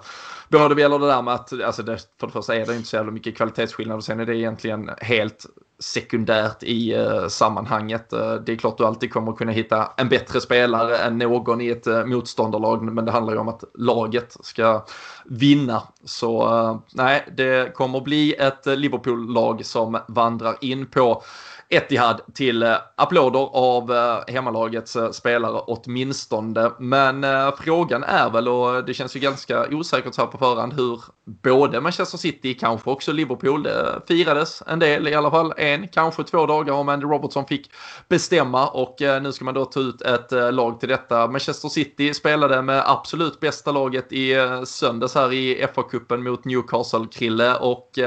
både 0.48 0.68
vad 0.68 0.80
gäller 0.80 0.98
det 0.98 1.06
där 1.06 1.22
med 1.22 1.34
att, 1.34 1.62
alltså 1.62 1.82
det, 1.82 1.98
för 2.20 2.26
det 2.26 2.32
första 2.32 2.56
är 2.56 2.66
det 2.66 2.76
inte 2.76 2.88
så 2.88 2.96
jävla 2.96 3.12
mycket 3.12 3.36
kvalitetsskillnad 3.36 3.96
och 3.96 4.04
sen 4.04 4.20
är 4.20 4.26
det 4.26 4.36
egentligen 4.36 4.90
helt 4.98 5.46
sekundärt 5.78 6.62
i 6.62 6.94
eh, 6.94 7.28
sammanhanget. 7.28 8.12
Eh, 8.12 8.34
det 8.34 8.52
är 8.52 8.56
klart 8.56 8.78
du 8.78 8.84
alltid 8.84 9.12
kommer 9.12 9.32
kunna 9.32 9.52
hitta 9.52 9.92
en 9.96 10.08
bättre 10.08 10.40
spelare 10.40 10.96
än 10.96 11.18
någon 11.18 11.60
i 11.60 11.68
ett 11.68 11.86
eh, 11.86 12.04
motståndarlag, 12.04 12.82
men 12.82 13.04
det 13.04 13.12
handlar 13.12 13.32
ju 13.32 13.38
om 13.38 13.48
att 13.48 13.64
laget 13.74 14.36
ska 14.40 14.84
vinna. 15.24 15.82
Så 16.04 16.80
nej, 16.92 17.24
det 17.36 17.74
kommer 17.74 18.00
bli 18.00 18.34
ett 18.34 18.66
Liverpool-lag 18.66 19.66
som 19.66 19.98
vandrar 20.08 20.56
in 20.60 20.86
på 20.86 21.22
Etihad 21.70 22.20
till 22.34 22.62
eh, 22.62 22.76
applåder 22.96 23.48
av 23.52 23.92
eh, 23.92 24.34
hemmalagets 24.34 24.96
eh, 24.96 25.10
spelare 25.10 25.60
åtminstone. 25.66 26.70
Men 26.78 27.26
frågan 27.58 28.04
är 28.04 28.30
väl, 28.30 28.48
och 28.48 28.84
det 28.84 28.94
känns 28.94 29.16
ju 29.16 29.20
ganska 29.20 29.66
osäkert 29.70 30.14
så 30.14 30.20
här 30.20 30.28
på 30.28 30.38
förhand, 30.38 30.72
hur 30.72 31.02
både 31.24 31.80
Manchester 31.80 32.18
City, 32.18 32.54
kanske 32.54 32.90
också 32.90 33.12
Liverpool, 33.12 33.62
det 33.62 34.00
firades 34.08 34.62
en 34.66 34.78
del 34.78 35.08
i 35.08 35.14
alla 35.14 35.30
fall, 35.30 35.52
en, 35.56 35.88
kanske 35.88 36.24
två 36.24 36.46
dagar 36.46 36.72
om 36.72 36.88
Andy 36.88 37.06
Robertson 37.06 37.46
fick 37.46 37.70
bestämma 38.08 38.68
och 38.68 38.96
nu 39.00 39.32
ska 39.32 39.44
man 39.44 39.54
då 39.54 39.64
ta 39.64 39.80
ut 39.80 40.02
ett 40.02 40.54
lag 40.54 40.80
till 40.80 40.88
detta. 40.88 41.28
Manchester 41.28 41.68
City 41.68 42.14
spelade 42.14 42.62
med 42.62 42.82
absolut 42.86 43.40
bästa 43.40 43.72
laget 43.72 44.12
i 44.12 44.34
söndags 44.64 45.14
här 45.14 45.32
i 45.32 45.66
FA-cupen 45.74 46.16
mot 46.16 46.44
Newcastle, 46.44 47.06
Krille, 47.12 47.54
och 47.56 47.98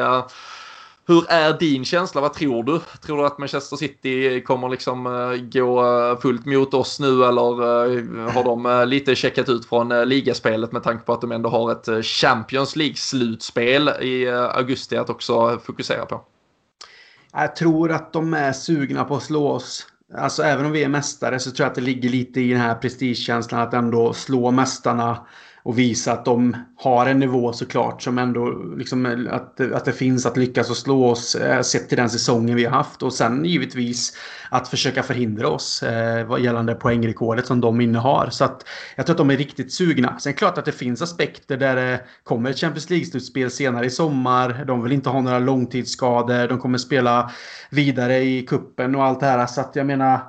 hur 1.11 1.31
är 1.31 1.59
din 1.59 1.85
känsla? 1.85 2.21
Vad 2.21 2.33
tror 2.33 2.63
du? 2.63 2.79
Tror 3.01 3.17
du 3.17 3.25
att 3.25 3.37
Manchester 3.37 3.77
City 3.77 4.41
kommer 4.41 4.69
liksom 4.69 5.05
eh, 5.05 5.41
gå 5.61 5.85
eh, 5.85 6.19
fullt 6.19 6.45
mot 6.45 6.73
oss 6.73 6.99
nu 6.99 7.23
eller 7.23 7.61
eh, 7.61 8.31
har 8.33 8.43
de 8.43 8.89
lite 8.89 9.15
checkat 9.15 9.49
ut 9.49 9.65
från 9.65 10.09
ligaspelet 10.09 10.71
med 10.71 10.83
tanke 10.83 11.05
på 11.05 11.13
att 11.13 11.21
de 11.21 11.31
ändå 11.31 11.49
har 11.49 11.71
ett 11.71 12.05
Champions 12.05 12.75
League-slutspel 12.75 14.01
i 14.01 14.29
augusti 14.29 14.97
att 14.97 15.09
också 15.09 15.59
fokusera 15.63 16.05
på? 16.05 16.21
Jag 17.33 17.55
tror 17.55 17.91
att 17.91 18.13
de 18.13 18.33
är 18.33 18.53
sugna 18.53 19.03
på 19.03 19.15
att 19.15 19.23
slå 19.23 19.47
oss. 19.47 19.87
Alltså 20.17 20.43
även 20.43 20.65
om 20.65 20.71
vi 20.71 20.83
är 20.83 20.89
mästare 20.89 21.39
så 21.39 21.51
tror 21.51 21.65
jag 21.65 21.69
att 21.69 21.75
det 21.75 21.81
ligger 21.81 22.09
lite 22.09 22.41
i 22.41 22.49
den 22.49 22.61
här 22.61 22.75
prestigekänslan 22.75 23.61
att 23.61 23.73
ändå 23.73 24.13
slå 24.13 24.51
mästarna 24.51 25.27
och 25.63 25.79
visa 25.79 26.11
att 26.11 26.25
de 26.25 26.55
har 26.77 27.05
en 27.05 27.19
nivå 27.19 27.53
såklart 27.53 28.01
som 28.01 28.17
ändå 28.17 28.49
liksom 28.77 29.27
att, 29.31 29.59
att 29.59 29.85
det 29.85 29.93
finns 29.93 30.25
att 30.25 30.37
lyckas 30.37 30.69
och 30.69 30.77
slå 30.77 31.05
oss 31.05 31.35
eh, 31.35 31.61
sett 31.61 31.89
till 31.89 31.97
den 31.97 32.09
säsongen 32.09 32.55
vi 32.55 32.65
har 32.65 32.71
haft 32.71 33.03
och 33.03 33.13
sen 33.13 33.45
givetvis 33.45 34.17
att 34.49 34.67
försöka 34.67 35.03
förhindra 35.03 35.47
oss 35.47 35.83
eh, 35.83 36.25
vad 36.27 36.41
gällande 36.41 36.75
poängrekordet 36.75 37.45
som 37.45 37.61
de 37.61 37.81
innehar. 37.81 38.29
Så 38.29 38.43
att 38.43 38.65
jag 38.95 39.05
tror 39.05 39.13
att 39.13 39.17
de 39.17 39.29
är 39.29 39.37
riktigt 39.37 39.73
sugna. 39.73 40.19
Sen 40.19 40.29
är 40.29 40.33
det 40.33 40.37
klart 40.37 40.57
att 40.57 40.65
det 40.65 40.71
finns 40.71 41.01
aspekter 41.01 41.57
där 41.57 41.75
det 41.75 42.01
kommer 42.23 42.49
ett 42.49 42.59
Champions 42.59 42.89
League-slutspel 42.89 43.49
senare 43.49 43.85
i 43.85 43.89
sommar. 43.89 44.63
De 44.67 44.83
vill 44.83 44.91
inte 44.91 45.09
ha 45.09 45.21
några 45.21 45.39
långtidsskador. 45.39 46.47
De 46.47 46.59
kommer 46.59 46.77
spela 46.77 47.31
vidare 47.69 48.17
i 48.17 48.45
kuppen 48.45 48.95
och 48.95 49.03
allt 49.03 49.19
det 49.19 49.25
här. 49.25 49.45
Så 49.45 49.61
att 49.61 49.75
jag 49.75 49.85
menar 49.85 50.19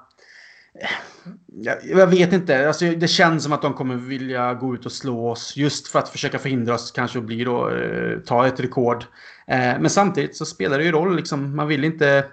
jag, 1.54 1.76
jag, 1.84 2.06
vet 2.06 2.32
inte. 2.32 2.68
Alltså, 2.68 2.84
det 2.84 3.08
känns 3.08 3.42
som 3.42 3.52
att 3.52 3.62
de 3.62 3.74
kommer 3.74 3.96
vilja 3.96 4.54
gå 4.54 4.74
ut 4.74 4.86
och 4.86 4.92
slå 4.92 5.30
oss. 5.30 5.56
Just 5.56 5.88
för 5.88 5.98
att 5.98 6.08
försöka 6.08 6.38
förhindra 6.38 6.74
oss 6.74 6.90
kanske 6.90 7.18
att 7.18 7.24
bli 7.24 7.44
då, 7.44 7.70
eh, 7.70 8.18
ta 8.18 8.46
ett 8.46 8.60
rekord. 8.60 9.04
Eh, 9.46 9.58
men 9.58 9.90
samtidigt 9.90 10.36
så 10.36 10.46
spelar 10.46 10.78
det 10.78 10.84
ju 10.84 10.92
roll. 10.92 11.16
Liksom, 11.16 11.56
man 11.56 11.68
vill 11.68 11.84
inte 11.84 12.24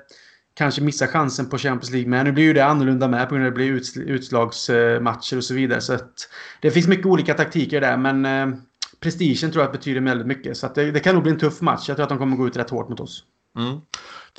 kanske 0.54 0.82
missa 0.82 1.08
chansen 1.08 1.50
på 1.50 1.58
Champions 1.58 1.92
League. 1.92 2.10
Men 2.10 2.26
nu 2.26 2.32
blir 2.32 2.44
ju 2.44 2.54
det 2.54 2.66
annorlunda 2.66 3.08
med 3.08 3.30
på 3.30 3.36
grund 3.36 3.46
av 3.46 3.52
att 3.52 3.56
det 3.56 3.82
blir 3.96 4.10
utslagsmatcher 4.14 5.38
och 5.38 5.44
så 5.44 5.54
vidare. 5.54 5.82
Så 5.82 5.94
att, 5.94 6.30
det 6.62 6.72
finns 6.72 6.88
mycket 6.88 7.06
olika 7.06 7.34
taktiker 7.34 7.82
där. 7.82 7.98
Men 7.98 8.26
eh, 8.26 8.60
prestigen 9.00 9.52
tror 9.52 9.64
jag 9.64 9.72
betyder 9.72 10.02
väldigt 10.02 10.28
mycket. 10.28 10.58
Så 10.58 10.66
att 10.66 10.76
det, 10.76 10.92
det 10.92 11.00
kan 11.00 11.14
nog 11.16 11.24
bli 11.24 11.32
en 11.32 11.40
tuff 11.40 11.62
match. 11.62 11.88
Jag 11.88 11.98
tror 11.98 12.04
att 12.04 12.10
de 12.10 12.18
kommer 12.18 12.38
gå 12.38 12.48
ut 12.48 12.58
rätt 12.58 12.70
hårt 12.70 12.90
mot 12.90 13.00
oss. 13.00 13.24
Mm. 13.58 13.80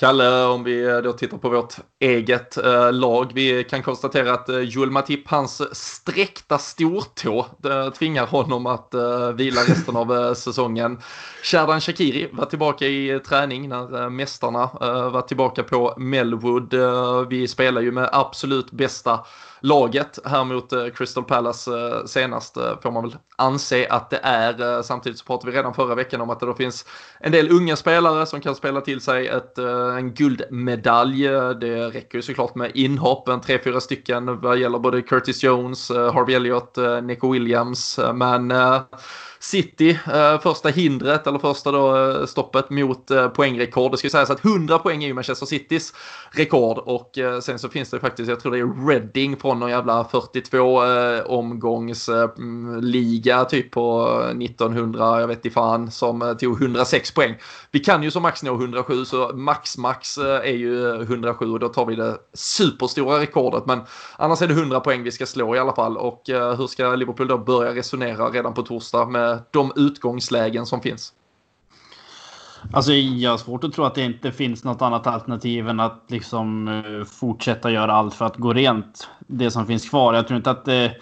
Kalle, 0.00 0.44
om 0.44 0.64
vi 0.64 1.00
då 1.04 1.12
tittar 1.12 1.38
på 1.38 1.48
vårt 1.48 1.74
eget 2.00 2.56
eh, 2.56 2.92
lag. 2.92 3.30
Vi 3.34 3.64
kan 3.64 3.82
konstatera 3.82 4.32
att 4.32 4.48
eh, 4.48 4.58
Joel 4.58 4.90
Matip, 4.90 5.28
hans 5.28 5.76
sträckta 5.76 6.58
stortå 6.58 7.46
eh, 7.64 7.90
tvingar 7.90 8.26
honom 8.26 8.66
att 8.66 8.94
eh, 8.94 9.32
vila 9.32 9.60
resten 9.60 9.96
av 9.96 10.12
eh, 10.16 10.34
säsongen. 10.34 11.00
Sherdan 11.42 11.80
Shakiri 11.80 12.28
var 12.32 12.46
tillbaka 12.46 12.86
i 12.86 13.10
eh, 13.10 13.18
träning 13.18 13.68
när 13.68 14.02
eh, 14.02 14.10
mästarna 14.10 14.62
eh, 14.62 15.10
var 15.10 15.22
tillbaka 15.22 15.62
på 15.62 15.94
Melwood. 15.96 16.74
Eh, 16.74 17.20
vi 17.20 17.48
spelar 17.48 17.80
ju 17.80 17.92
med 17.92 18.08
absolut 18.12 18.70
bästa 18.70 19.20
laget 19.60 20.18
här 20.24 20.44
mot 20.44 20.72
eh, 20.72 20.88
Crystal 20.88 21.24
Palace 21.24 21.70
eh, 21.70 22.04
senast 22.06 22.56
eh, 22.56 22.80
får 22.82 22.90
man 22.90 23.02
väl 23.02 23.16
anse 23.36 23.86
att 23.90 24.10
det 24.10 24.20
är. 24.22 24.82
Samtidigt 24.82 25.18
så 25.18 25.24
pratade 25.24 25.52
vi 25.52 25.58
redan 25.58 25.74
förra 25.74 25.94
veckan 25.94 26.20
om 26.20 26.30
att 26.30 26.40
det 26.40 26.46
då 26.46 26.54
finns 26.54 26.86
en 27.20 27.32
del 27.32 27.52
unga 27.52 27.76
spelare 27.76 28.26
som 28.26 28.40
kan 28.40 28.54
spela 28.54 28.80
till 28.80 29.00
sig 29.00 29.28
ett, 29.28 29.58
en 29.98 30.14
guldmedalj. 30.14 31.22
Det 31.60 31.90
räcker 31.90 32.18
ju 32.18 32.22
såklart 32.22 32.54
med 32.54 32.70
inhopp, 32.74 33.28
en 33.28 33.40
tre, 33.40 33.58
fyra 33.64 33.80
stycken 33.80 34.40
vad 34.40 34.58
gäller 34.58 34.78
både 34.78 35.02
Curtis 35.02 35.42
Jones, 35.42 35.90
Harvey 35.90 36.34
Elliott, 36.34 36.78
Nico 37.02 37.32
Williams. 37.32 38.00
Men 38.14 38.52
City, 39.38 39.98
första 40.42 40.68
hindret 40.68 41.26
eller 41.26 41.38
första 41.38 41.72
då, 41.72 42.26
stoppet 42.26 42.70
mot 42.70 43.06
poängrekord. 43.34 43.90
Det 43.90 43.96
ska 43.96 44.06
ju 44.06 44.10
sägas 44.10 44.30
att 44.30 44.44
100 44.44 44.78
poäng 44.78 45.02
är 45.02 45.08
ju 45.08 45.14
Manchester 45.14 45.46
Citys 45.46 45.92
rekord 46.30 46.78
och 46.78 47.18
sen 47.42 47.58
så 47.58 47.68
finns 47.68 47.90
det 47.90 48.00
faktiskt, 48.00 48.28
jag 48.28 48.40
tror 48.40 48.52
det 48.52 48.58
är 48.58 48.88
Reading 48.88 49.36
från 49.36 49.49
någon 49.54 49.70
jävla 49.70 50.04
42 50.04 50.84
eh, 50.84 51.18
eh, 51.18 51.24
typ 53.44 53.70
på 53.70 54.08
1900, 54.42 55.20
jag 55.20 55.28
vet 55.28 55.36
inte 55.36 55.50
fan, 55.50 55.90
som 55.90 56.22
eh, 56.22 56.32
tog 56.32 56.62
106 56.62 57.14
poäng. 57.14 57.34
Vi 57.70 57.78
kan 57.78 58.02
ju 58.02 58.10
som 58.10 58.22
max 58.22 58.42
nå 58.42 58.54
107 58.54 59.04
så 59.04 59.30
max 59.34 59.78
max 59.78 60.18
eh, 60.18 60.24
är 60.24 60.56
ju 60.56 60.94
eh, 60.94 61.00
107 61.00 61.52
och 61.52 61.60
då 61.60 61.68
tar 61.68 61.86
vi 61.86 61.96
det 61.96 62.16
superstora 62.34 63.20
rekordet 63.20 63.66
men 63.66 63.80
annars 64.16 64.42
är 64.42 64.48
det 64.48 64.54
100 64.54 64.80
poäng 64.80 65.02
vi 65.02 65.12
ska 65.12 65.26
slå 65.26 65.56
i 65.56 65.58
alla 65.58 65.74
fall 65.74 65.96
och 65.96 66.22
hur 66.26 66.66
ska 66.66 66.94
Liverpool 66.94 67.28
då 67.28 67.38
börja 67.38 67.74
resonera 67.74 68.30
redan 68.30 68.54
på 68.54 68.62
torsdag 68.62 69.06
med 69.06 69.38
de 69.50 69.72
utgångslägen 69.76 70.66
som 70.66 70.80
finns? 70.80 71.12
Alltså 72.72 72.92
jag 72.92 73.30
har 73.30 73.38
svårt 73.38 73.64
att 73.64 73.72
tro 73.72 73.84
att 73.84 73.94
det 73.94 74.04
inte 74.04 74.32
finns 74.32 74.64
något 74.64 74.82
annat 74.82 75.06
alternativ 75.06 75.68
än 75.68 75.80
att 75.80 76.04
liksom 76.08 76.68
eh, 76.68 77.04
fortsätta 77.04 77.70
göra 77.70 77.92
allt 77.92 78.14
för 78.14 78.24
att 78.24 78.36
gå 78.36 78.52
rent. 78.52 79.08
Det 79.18 79.50
som 79.50 79.66
finns 79.66 79.88
kvar. 79.88 80.14
Jag 80.14 80.26
tror 80.26 80.36
inte 80.36 80.50
att 80.50 80.64
det... 80.64 80.96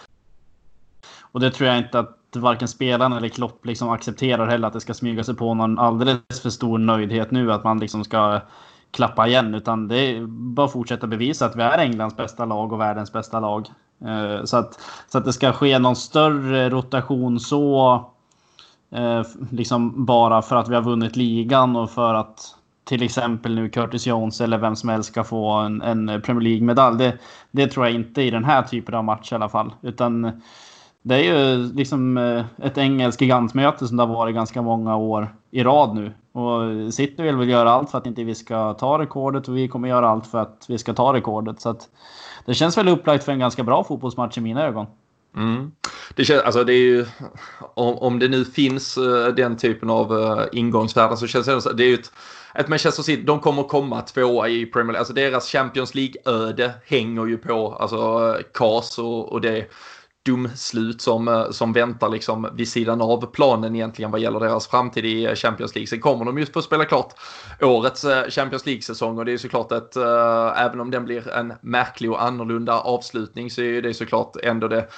Och 1.21 1.41
det 1.41 1.51
tror 1.51 1.69
jag 1.69 1.79
inte 1.79 1.99
att 1.99 2.16
varken 2.37 2.69
spelarna 2.69 3.16
eller 3.16 3.29
Klopp 3.29 3.66
liksom 3.66 3.89
accepterar 3.89 4.47
heller 4.47 4.69
att 4.69 4.73
det 4.73 4.81
ska 4.81 4.95
smyga 4.95 5.25
sig 5.25 5.35
på 5.35 5.55
någon 5.55 5.79
alldeles 5.79 6.41
för 6.43 6.51
stor 6.51 6.79
nöjdhet 6.79 7.31
nu. 7.31 7.53
Att 7.53 7.64
man 7.64 7.79
liksom 7.79 8.05
ska 8.05 8.41
klappa 8.91 9.27
igen. 9.27 9.55
Utan 9.55 9.89
det 9.89 9.99
är 9.99 10.27
bara 10.27 10.66
att 10.66 10.73
fortsätta 10.73 11.07
bevisa 11.07 11.47
att 11.47 11.57
vi 11.57 11.62
är 11.62 11.79
Englands 11.79 12.16
bästa 12.16 12.45
lag 12.45 12.73
och 12.73 12.81
världens 12.81 13.12
bästa 13.12 13.41
lag. 13.41 13.69
Eh, 14.05 14.45
så, 14.45 14.57
att, 14.57 14.81
så 15.09 15.19
att 15.19 15.25
det 15.25 15.33
ska 15.33 15.53
ske 15.53 15.79
någon 15.79 15.97
större 15.97 16.71
rotation 16.71 17.41
så 17.41 18.05
Eh, 18.91 19.22
liksom 19.51 20.05
bara 20.05 20.43
för 20.43 20.57
att 20.57 20.68
vi 20.68 20.74
har 20.74 20.82
vunnit 20.82 21.16
ligan 21.16 21.76
och 21.76 21.91
för 21.91 22.14
att 22.14 22.55
till 22.84 23.03
exempel 23.03 23.55
nu 23.55 23.68
Curtis 23.68 24.07
Jones 24.07 24.41
eller 24.41 24.59
vem 24.59 24.76
som 24.76 24.89
helst 24.89 25.11
ska 25.11 25.24
få 25.24 25.51
en, 25.51 25.82
en 25.82 26.22
Premier 26.22 26.41
League-medalj. 26.41 26.99
Det, 26.99 27.18
det, 27.51 27.66
tror 27.66 27.86
jag 27.86 27.95
inte 27.95 28.22
i 28.22 28.30
den 28.30 28.45
här 28.45 28.62
typen 28.62 28.95
av 28.95 29.05
match 29.05 29.32
i 29.32 29.34
alla 29.34 29.49
fall. 29.49 29.72
Utan 29.82 30.43
det 31.03 31.14
är 31.14 31.22
ju 31.22 31.72
liksom 31.72 32.18
eh, 32.18 32.45
ett 32.66 32.78
engelskt 32.78 33.20
gigantmöte 33.20 33.89
som 33.89 33.97
det 33.97 34.03
har 34.03 34.14
varit 34.14 34.34
ganska 34.34 34.62
många 34.62 34.97
år 34.97 35.34
i 35.51 35.62
rad 35.62 35.95
nu. 35.95 36.12
Och 36.32 36.95
City 36.95 37.22
vill 37.22 37.36
väl 37.36 37.49
göra 37.49 37.70
allt 37.70 37.91
för 37.91 37.99
att 37.99 38.07
inte 38.07 38.24
vi 38.24 38.34
ska 38.34 38.74
ta 38.74 38.99
rekordet 38.99 39.49
och 39.49 39.57
vi 39.57 39.68
kommer 39.68 39.89
göra 39.89 40.09
allt 40.09 40.26
för 40.26 40.39
att 40.39 40.66
vi 40.68 40.78
ska 40.78 40.95
ta 40.95 41.14
rekordet. 41.14 41.61
Så 41.61 41.68
att 41.68 41.89
det 42.47 42.55
känns 42.55 42.78
väl 42.78 42.89
upplagt 42.89 43.24
för 43.24 43.32
en 43.32 43.39
ganska 43.39 43.64
bra 43.64 43.84
fotbollsmatch 43.84 44.39
i 44.39 44.41
mina 44.41 44.62
ögon. 44.62 44.86
Mm. 45.37 45.70
Det, 46.14 46.24
känns, 46.24 46.43
alltså 46.43 46.64
det 46.64 46.72
är 46.72 46.81
ju, 46.81 47.07
om, 47.74 47.95
om 47.99 48.18
det 48.18 48.29
nu 48.29 48.45
finns 48.45 48.99
uh, 48.99 49.26
den 49.29 49.57
typen 49.57 49.91
av 49.91 50.12
uh, 50.12 50.45
ingångsvärden 50.53 51.16
så 51.16 51.26
känns 51.26 51.47
det, 51.47 51.74
det 51.74 51.85
är 51.85 51.89
ju 51.89 51.95
ett, 51.95 52.12
ett 52.55 52.68
Manchester 52.68 53.03
City, 53.03 53.22
de 53.22 53.41
kommer 53.41 53.62
komma 53.62 54.03
tvåa 54.03 54.49
i 54.49 54.66
Premier 54.66 54.87
League. 54.87 54.99
Alltså 54.99 55.14
deras 55.14 55.49
Champions 55.49 55.95
League-öde 55.95 56.74
hänger 56.85 57.26
ju 57.26 57.39
på 57.39 57.74
alltså 57.74 57.97
eh, 57.97 58.43
KAS 58.55 58.99
och, 58.99 59.33
och 59.33 59.41
det 59.41 59.70
domslut 60.33 61.01
som, 61.01 61.29
eh, 61.29 61.51
som 61.51 61.72
väntar 61.72 62.09
liksom 62.09 62.49
vid 62.53 62.68
sidan 62.68 63.01
av 63.01 63.26
planen 63.26 63.74
egentligen 63.74 64.11
vad 64.11 64.20
gäller 64.20 64.41
deras 64.41 64.68
framtid 64.68 65.05
i 65.05 65.37
Champions 65.37 65.74
League. 65.74 65.87
Sen 65.87 66.01
kommer 66.01 66.24
de 66.24 66.39
just 66.39 66.53
få 66.53 66.62
spela 66.62 66.85
klart 66.85 67.14
årets 67.61 68.05
eh, 68.05 68.29
Champions 68.31 68.66
League-säsong 68.66 69.18
och 69.18 69.24
det 69.24 69.33
är 69.33 69.39
såklart 69.39 69.72
att 69.72 69.97
äh, 69.97 70.03
eh, 70.03 70.64
även 70.64 70.81
om 70.81 70.91
den 70.91 71.05
blir 71.05 71.29
en 71.29 71.53
märklig 71.61 72.11
och 72.11 72.22
annorlunda 72.22 72.81
avslutning 72.81 73.51
så 73.51 73.62
är 73.62 73.83
det 73.83 73.95
såklart 73.95 74.37
ändå 74.43 74.68
det 74.68 74.89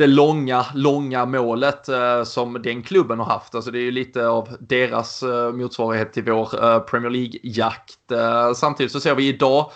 det 0.00 0.06
långa, 0.06 0.66
långa 0.74 1.26
målet 1.26 1.88
eh, 1.88 2.24
som 2.24 2.62
den 2.62 2.82
klubben 2.82 3.18
har 3.18 3.26
haft. 3.26 3.54
Alltså 3.54 3.70
det 3.70 3.78
är 3.78 3.82
ju 3.82 3.90
lite 3.90 4.28
av 4.28 4.56
deras 4.60 5.22
eh, 5.22 5.52
motsvarighet 5.52 6.12
till 6.12 6.24
vår 6.24 6.64
eh, 6.64 6.78
Premier 6.78 7.10
League-jakt. 7.10 8.10
Eh, 8.12 8.52
samtidigt 8.52 8.92
så 8.92 9.00
ser 9.00 9.14
vi 9.14 9.28
idag 9.28 9.70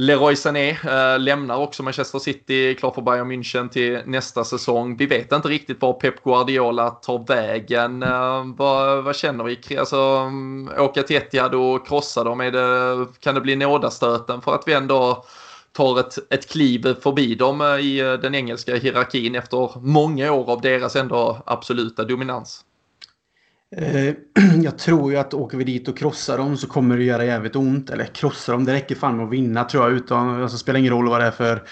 Leroy 0.00 0.36
Sané 0.36 0.70
äh, 0.70 1.18
lämnar 1.18 1.56
också 1.56 1.82
Manchester 1.82 2.18
City, 2.18 2.74
klar 2.78 2.90
för 2.90 3.02
Bayern 3.02 3.32
München 3.32 3.68
till 3.68 4.00
nästa 4.06 4.44
säsong. 4.44 4.96
Vi 4.96 5.06
vet 5.06 5.32
inte 5.32 5.48
riktigt 5.48 5.82
var 5.82 5.92
Pep 5.92 6.24
Guardiola 6.24 6.90
tar 6.90 7.26
vägen. 7.26 8.02
Äh, 8.02 8.44
vad, 8.56 9.04
vad, 9.04 9.16
känner 9.16 9.44
vi? 9.44 9.78
Alltså, 9.78 9.96
mm, 9.96 10.70
åka 10.78 11.02
till 11.02 11.16
Etihad 11.16 11.54
och 11.54 11.86
krossa 11.86 12.24
dem, 12.24 12.40
är 12.40 12.50
det, 12.50 13.06
kan 13.20 13.34
det 13.34 13.40
bli 13.40 13.56
nådastöten 13.56 14.40
för 14.40 14.54
att 14.54 14.62
vi 14.66 14.72
ändå 14.72 15.24
tar 15.72 16.00
ett, 16.00 16.32
ett 16.32 16.50
kliv 16.50 16.94
förbi 17.02 17.34
dem 17.34 17.60
eh, 17.60 17.66
i 17.66 18.18
den 18.22 18.34
engelska 18.34 18.76
hierarkin 18.76 19.34
efter 19.34 19.80
många 19.80 20.32
år 20.32 20.50
av 20.50 20.60
deras 20.60 20.96
ändå 20.96 21.42
absoluta 21.46 22.04
dominans. 22.04 22.64
Eh, 23.76 24.14
jag 24.62 24.78
tror 24.78 25.12
ju 25.12 25.18
att 25.18 25.34
åker 25.34 25.58
vi 25.58 25.64
dit 25.64 25.88
och 25.88 25.98
krossar 25.98 26.38
dem 26.38 26.56
så 26.56 26.66
kommer 26.66 26.96
det 26.96 27.04
göra 27.04 27.24
jävligt 27.24 27.56
ont. 27.56 27.90
Eller 27.90 28.04
krossar 28.04 28.52
dem, 28.52 28.64
det 28.64 28.72
räcker 28.72 28.94
fan 28.94 29.16
med 29.16 29.26
att 29.26 29.32
vinna 29.32 29.64
tror 29.64 29.84
jag. 29.84 29.92
Utan, 29.92 30.42
alltså, 30.42 30.58
spelar 30.58 30.80
ingen 30.80 30.92
roll 30.92 31.08
vad 31.08 31.20
det 31.20 31.26
är 31.26 31.30
för, 31.30 31.62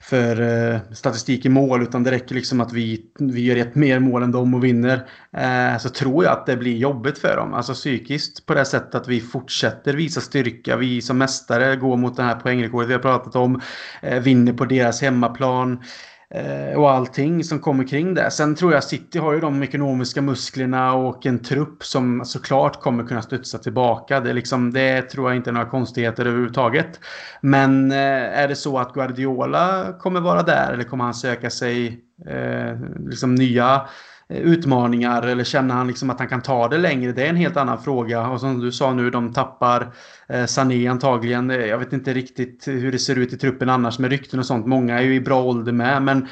för 0.00 0.40
eh, 0.40 0.80
statistik 0.92 1.44
i 1.44 1.48
mål. 1.48 1.82
Utan 1.82 2.02
det 2.02 2.10
räcker 2.10 2.34
liksom 2.34 2.60
att 2.60 2.72
vi, 2.72 3.04
vi 3.18 3.44
gör 3.44 3.56
ett 3.56 3.74
mer 3.74 3.98
mål 3.98 4.22
än 4.22 4.32
dem 4.32 4.54
och 4.54 4.64
vinner. 4.64 5.06
Eh, 5.36 5.78
så 5.78 5.88
tror 5.88 6.24
jag 6.24 6.32
att 6.32 6.46
det 6.46 6.56
blir 6.56 6.76
jobbigt 6.76 7.18
för 7.18 7.36
dem. 7.36 7.54
Alltså 7.54 7.74
psykiskt 7.74 8.46
på 8.46 8.54
det 8.54 8.64
sättet 8.64 8.94
att 8.94 9.08
vi 9.08 9.20
fortsätter 9.20 9.94
visa 9.94 10.20
styrka. 10.20 10.76
Vi 10.76 11.02
som 11.02 11.18
mästare 11.18 11.76
går 11.76 11.96
mot 11.96 12.16
det 12.16 12.22
här 12.22 12.34
poängrekordet 12.34 12.88
vi 12.88 12.92
har 12.92 13.00
pratat 13.00 13.36
om. 13.36 13.60
Eh, 14.02 14.20
vinner 14.22 14.52
på 14.52 14.64
deras 14.64 15.02
hemmaplan. 15.02 15.82
Eh, 16.30 16.78
och 16.78 16.90
allting 16.90 17.44
som 17.44 17.58
kommer 17.58 17.88
kring 17.88 18.14
det. 18.14 18.30
Sen 18.30 18.54
tror 18.54 18.72
jag 18.72 18.84
City 18.84 19.18
har 19.18 19.32
ju 19.32 19.40
de 19.40 19.62
ekonomiska 19.62 20.22
musklerna 20.22 20.94
och 20.94 21.26
en 21.26 21.38
trupp 21.38 21.84
som 21.84 22.24
såklart 22.24 22.80
kommer 22.80 23.04
kunna 23.04 23.22
studsa 23.22 23.58
tillbaka. 23.58 24.20
Det, 24.20 24.32
liksom, 24.32 24.72
det 24.72 25.02
tror 25.02 25.30
jag 25.30 25.36
inte 25.36 25.50
är 25.50 25.52
några 25.52 25.70
konstigheter 25.70 26.26
överhuvudtaget. 26.26 27.00
Men 27.40 27.92
eh, 27.92 28.38
är 28.38 28.48
det 28.48 28.56
så 28.56 28.78
att 28.78 28.92
Guardiola 28.92 29.92
kommer 30.00 30.20
vara 30.20 30.42
där 30.42 30.72
eller 30.72 30.84
kommer 30.84 31.04
han 31.04 31.14
söka 31.14 31.50
sig 31.50 32.00
eh, 32.26 32.78
liksom 33.08 33.34
nya 33.34 33.86
Eh, 34.34 34.40
utmaningar 34.40 35.22
eller 35.22 35.44
känner 35.44 35.74
han 35.74 35.86
liksom 35.86 36.10
att 36.10 36.18
han 36.18 36.28
kan 36.28 36.42
ta 36.42 36.68
det 36.68 36.78
längre? 36.78 37.12
Det 37.12 37.24
är 37.24 37.28
en 37.28 37.36
helt 37.36 37.56
annan 37.56 37.82
fråga. 37.82 38.28
Och 38.28 38.40
som 38.40 38.60
du 38.60 38.72
sa 38.72 38.92
nu, 38.94 39.10
de 39.10 39.32
tappar 39.32 39.94
eh, 40.28 40.46
Sané 40.46 40.86
antagligen. 40.86 41.50
Eh, 41.50 41.56
jag 41.56 41.78
vet 41.78 41.92
inte 41.92 42.12
riktigt 42.12 42.68
hur 42.68 42.92
det 42.92 42.98
ser 42.98 43.18
ut 43.18 43.32
i 43.32 43.36
truppen 43.36 43.68
annars 43.68 43.98
med 43.98 44.10
rykten 44.10 44.38
och 44.38 44.46
sånt. 44.46 44.66
Många 44.66 44.98
är 44.98 45.02
ju 45.02 45.14
i 45.14 45.20
bra 45.20 45.42
ålder 45.42 45.72
med. 45.72 46.02
Men 46.02 46.28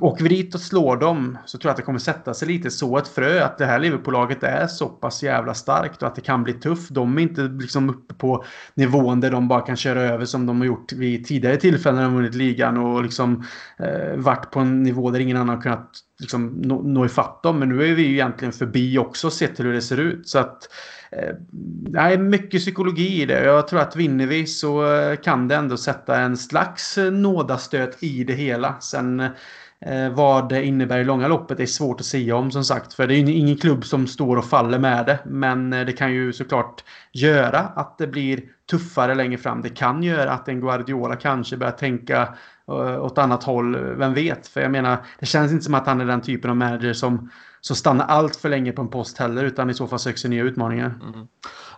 åker 0.00 0.22
vi 0.22 0.28
dit 0.28 0.54
och 0.54 0.60
slår 0.60 0.96
dem 0.96 1.38
så 1.46 1.58
tror 1.58 1.68
jag 1.68 1.70
att 1.70 1.76
det 1.76 1.82
kommer 1.82 1.98
sätta 1.98 2.34
sig 2.34 2.48
lite 2.48 2.70
så 2.70 2.98
ett 2.98 3.08
frö 3.08 3.44
att 3.44 3.58
det 3.58 3.66
här 3.66 3.78
Liverpool-laget 3.78 4.42
är 4.42 4.66
så 4.66 4.88
pass 4.88 5.22
jävla 5.22 5.54
starkt 5.54 6.02
och 6.02 6.08
att 6.08 6.14
det 6.14 6.20
kan 6.20 6.44
bli 6.44 6.52
tufft. 6.52 6.94
De 6.94 7.18
är 7.18 7.22
inte 7.22 7.42
liksom 7.42 7.90
uppe 7.90 8.14
på 8.14 8.44
nivån 8.74 9.20
där 9.20 9.30
de 9.30 9.48
bara 9.48 9.60
kan 9.60 9.76
köra 9.76 10.02
över 10.02 10.24
som 10.24 10.46
de 10.46 10.58
har 10.58 10.66
gjort 10.66 10.92
vid 10.92 11.26
tidigare 11.26 11.56
tillfällen 11.56 11.96
när 11.96 12.04
de 12.04 12.14
vunnit 12.14 12.34
ligan 12.34 12.76
och 12.76 13.02
liksom 13.02 13.44
eh, 13.78 14.16
varit 14.16 14.50
på 14.50 14.60
en 14.60 14.82
nivå 14.82 15.10
där 15.10 15.20
ingen 15.20 15.36
annan 15.36 15.56
har 15.56 15.62
kunnat 15.62 15.90
liksom, 16.24 16.46
nå, 16.46 16.82
nå 16.82 17.06
ifatt 17.06 17.42
dem. 17.42 17.58
Men 17.58 17.68
nu 17.68 17.90
är 17.90 17.94
vi 17.94 18.02
ju 18.02 18.12
egentligen 18.12 18.52
förbi 18.52 18.98
också 18.98 19.30
sett 19.30 19.56
till 19.56 19.64
hur 19.64 19.72
det 19.72 19.82
ser 19.82 20.00
ut. 20.00 20.28
Så 20.28 20.38
att 20.38 20.68
eh, 21.12 21.34
det 21.50 21.98
är 21.98 22.18
mycket 22.18 22.60
psykologi 22.60 23.22
i 23.22 23.26
det. 23.26 23.44
Jag 23.44 23.68
tror 23.68 23.80
att 23.80 23.96
vinner 23.96 24.26
vi 24.26 24.46
så 24.46 24.94
eh, 24.94 25.16
kan 25.16 25.48
det 25.48 25.54
ändå 25.54 25.76
sätta 25.76 26.20
en 26.20 26.36
slags 26.36 26.98
eh, 26.98 27.12
nådastöt 27.12 28.02
i 28.02 28.24
det 28.24 28.32
hela. 28.32 28.80
Sen 28.80 29.20
eh, 29.20 30.10
vad 30.12 30.48
det 30.48 30.64
innebär 30.64 30.98
i 30.98 31.04
långa 31.04 31.28
loppet 31.28 31.60
är 31.60 31.66
svårt 31.66 32.00
att 32.00 32.06
säga 32.06 32.36
om 32.36 32.50
som 32.50 32.64
sagt. 32.64 32.94
För 32.94 33.06
det 33.06 33.14
är 33.14 33.18
ju 33.18 33.32
ingen 33.32 33.56
klubb 33.56 33.84
som 33.84 34.06
står 34.06 34.36
och 34.36 34.44
faller 34.44 34.78
med 34.78 35.06
det. 35.06 35.18
Men 35.24 35.70
det 35.70 35.92
kan 35.92 36.12
ju 36.12 36.32
såklart 36.32 36.84
göra 37.12 37.58
att 37.58 37.98
det 37.98 38.06
blir 38.06 38.40
tuffare 38.70 39.14
längre 39.14 39.38
fram. 39.38 39.62
Det 39.62 39.68
kan 39.68 40.02
göra 40.02 40.30
att 40.32 40.48
en 40.48 40.60
Guardiola 40.60 41.16
kanske 41.16 41.56
börjar 41.56 41.72
tänka 41.72 42.34
Eh, 42.68 43.04
åt 43.04 43.18
annat 43.18 43.44
håll. 43.44 43.76
Vem 43.76 44.14
vet? 44.14 44.46
För 44.48 44.60
jag 44.60 44.70
menar, 44.70 44.98
det 45.18 45.26
känns 45.26 45.52
inte 45.52 45.64
som 45.64 45.74
att 45.74 45.86
han 45.86 46.00
är 46.00 46.04
den 46.04 46.20
typen 46.20 46.50
av 46.50 46.56
manager 46.56 46.92
som, 46.92 47.30
som 47.60 47.76
stannar 47.76 48.06
allt 48.06 48.36
för 48.36 48.48
länge 48.48 48.72
på 48.72 48.82
en 48.82 48.88
post 48.88 49.18
heller, 49.18 49.44
utan 49.44 49.70
i 49.70 49.74
så 49.74 49.86
fall 49.86 49.98
söker 49.98 50.18
sig 50.18 50.30
nya 50.30 50.42
utmaningar. 50.42 50.94
Mm. 51.02 51.26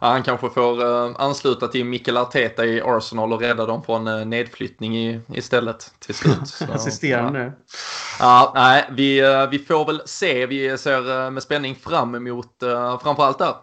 Han 0.01 0.23
kanske 0.23 0.51
får 0.51 0.85
uh, 0.85 1.15
ansluta 1.19 1.69
till 1.69 1.85
Mikael 1.85 2.17
Arteta 2.17 2.65
i 2.65 2.83
Arsenal 2.85 3.33
och 3.33 3.41
rädda 3.41 3.67
dem 3.67 3.83
från 3.83 4.09
uh, 4.09 4.27
nedflyttning 4.27 4.97
i, 4.97 5.21
istället 5.33 5.93
till 5.99 6.15
slut. 6.15 6.71
Assisterande. 6.73 7.41
Ja. 7.41 7.53
ja, 8.21 8.53
nej, 8.55 8.85
vi, 8.91 9.23
uh, 9.23 9.51
vi 9.51 9.59
får 9.59 9.87
väl 9.87 10.03
se. 10.05 10.47
Vi 10.47 10.79
ser 10.79 11.31
med 11.31 11.43
spänning 11.43 11.75
fram 11.75 12.15
emot 12.15 12.47
framförallt 13.03 13.39
där 13.39 13.57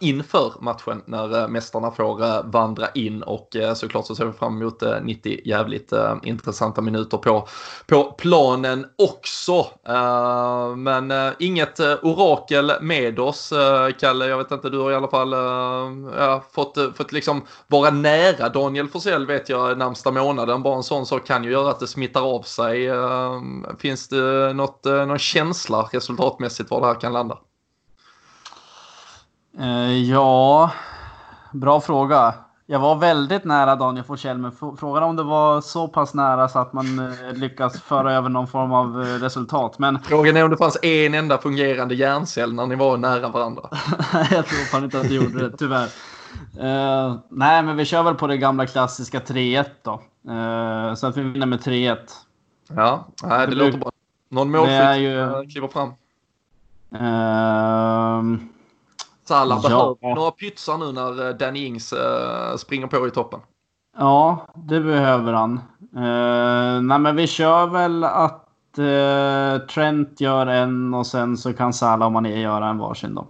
inför 0.00 0.52
matchen 0.60 1.02
när 1.06 1.48
mästarna 1.48 1.90
får 1.90 2.42
vandra 2.42 2.88
in 2.88 3.22
och 3.22 3.48
såklart 3.74 4.06
så 4.06 4.14
ser 4.14 4.24
vi 4.24 4.32
fram 4.32 4.60
emot 4.60 4.82
90 5.02 5.40
jävligt 5.44 5.92
intressanta 6.22 6.80
minuter 6.80 7.18
på, 7.18 7.48
på 7.86 8.04
planen 8.04 8.86
också. 8.98 9.66
men 10.76 11.12
inget 11.38 11.80
orakel 11.80 12.72
med 12.80 13.18
oss, 13.18 13.52
Kalle. 14.00 14.26
Jag 14.26 14.38
vet 14.38 14.50
inte, 14.50 14.70
du 14.70 14.78
har 14.78 14.90
i 14.90 14.94
alla 14.94 15.08
fall 15.08 15.34
Ehm, 15.62 16.08
ja, 16.18 16.44
fått, 16.52 16.76
eh, 16.76 16.92
fått 16.92 17.12
liksom 17.12 17.42
vara 17.66 17.90
nära 17.90 18.48
Daniel 18.48 18.88
Forsell 18.88 19.26
vet 19.26 19.48
jag 19.48 19.78
närmsta 19.78 20.10
månaden. 20.10 20.62
Bara 20.62 20.76
en 20.76 20.82
sån 20.82 21.06
sak 21.06 21.26
kan 21.26 21.44
ju 21.44 21.50
göra 21.50 21.70
att 21.70 21.80
det 21.80 21.86
smittar 21.86 22.36
av 22.36 22.42
sig. 22.42 22.88
Ehm, 22.88 23.66
finns 23.78 24.08
det 24.08 24.52
något, 24.52 24.86
eh, 24.86 25.06
någon 25.06 25.18
känsla 25.18 25.88
resultatmässigt 25.92 26.70
var 26.70 26.80
det 26.80 26.86
här 26.86 27.00
kan 27.00 27.12
landa? 27.12 27.38
Eh, 29.58 30.10
ja, 30.10 30.70
bra 31.52 31.80
fråga. 31.80 32.34
Jag 32.66 32.78
var 32.78 32.96
väldigt 32.96 33.44
nära 33.44 33.76
Daniel 33.76 34.04
Forsell, 34.04 34.38
men 34.38 34.52
frågan 34.76 35.02
om 35.02 35.16
det 35.16 35.22
var 35.22 35.60
så 35.60 35.88
pass 35.88 36.14
nära 36.14 36.48
så 36.48 36.58
att 36.58 36.72
man 36.72 36.98
eh, 36.98 37.32
lyckas 37.34 37.82
föra 37.82 38.12
över 38.12 38.28
någon 38.28 38.46
form 38.46 38.72
av 38.72 38.96
resultat. 38.96 39.78
Men... 39.78 39.98
Frågan 39.98 40.36
är 40.36 40.44
om 40.44 40.50
det 40.50 40.56
fanns 40.56 40.78
en 40.82 41.14
enda 41.14 41.38
fungerande 41.38 41.94
hjärncell 41.94 42.54
när 42.54 42.66
ni 42.66 42.74
var 42.74 42.96
nära 42.96 43.28
varandra. 43.28 43.62
jag 44.12 44.46
tror 44.46 44.64
fan 44.70 44.84
inte 44.84 45.00
att 45.00 45.08
det 45.08 45.14
gjorde 45.14 45.48
det, 45.48 45.56
tyvärr. 45.56 45.88
Uh, 46.60 47.16
nej, 47.28 47.62
men 47.62 47.76
vi 47.76 47.84
kör 47.84 48.02
väl 48.02 48.14
på 48.14 48.26
det 48.26 48.36
gamla 48.36 48.66
klassiska 48.66 49.20
3-1 49.20 49.64
då. 49.82 50.02
Uh, 50.32 50.94
så 50.94 51.06
att 51.06 51.16
vi 51.16 51.22
vinner 51.22 51.46
med 51.46 51.60
3-1. 51.60 51.96
Ja, 52.68 53.08
nej, 53.22 53.46
det, 53.46 53.46
det 53.46 53.64
låter 53.64 53.78
bra. 53.78 53.90
Någon 54.28 54.50
målskytt 54.50 54.96
ju... 54.96 55.46
kliver 55.50 55.68
fram. 55.68 55.88
Uh, 56.94 58.38
Salah 59.24 59.60
Ja. 59.62 59.68
behöver 59.68 60.14
några 60.14 60.30
pytsar 60.30 60.78
nu 60.78 60.92
när 60.92 61.28
eh, 61.28 61.34
Danny 61.34 61.66
Ings 61.66 61.92
eh, 61.92 62.56
springer 62.56 62.86
på 62.86 63.06
i 63.06 63.10
toppen. 63.10 63.40
Ja, 63.98 64.46
det 64.54 64.80
behöver 64.80 65.32
han. 65.32 65.60
Uh, 65.96 66.82
nej, 66.82 66.98
men 66.98 67.16
vi 67.16 67.26
kör 67.26 67.66
väl 67.66 68.04
att 68.04 68.78
eh, 68.78 69.66
Trent 69.66 70.20
gör 70.20 70.46
en 70.46 70.94
och 70.94 71.06
sen 71.06 71.36
så 71.36 71.52
kan 71.52 71.72
Salah 71.72 72.06
och 72.06 72.12
Mané 72.12 72.40
göra 72.40 72.68
en 72.68 72.78
varsin 72.78 73.14
då. 73.14 73.26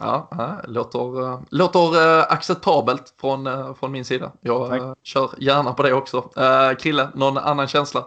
Ja, 0.00 0.28
låter, 0.64 1.22
eh, 1.32 1.38
låter 1.50 2.18
eh, 2.18 2.24
acceptabelt 2.32 3.14
från, 3.20 3.46
eh, 3.46 3.74
från 3.74 3.92
min 3.92 4.04
sida. 4.04 4.32
Jag 4.40 4.68
Tack. 4.68 4.80
eh, 4.80 4.92
kör 5.02 5.30
gärna 5.38 5.72
på 5.72 5.82
det 5.82 5.92
också. 5.92 6.16
Eh, 6.36 6.76
Krille, 6.76 7.08
någon 7.14 7.38
annan 7.38 7.66
känsla? 7.66 8.04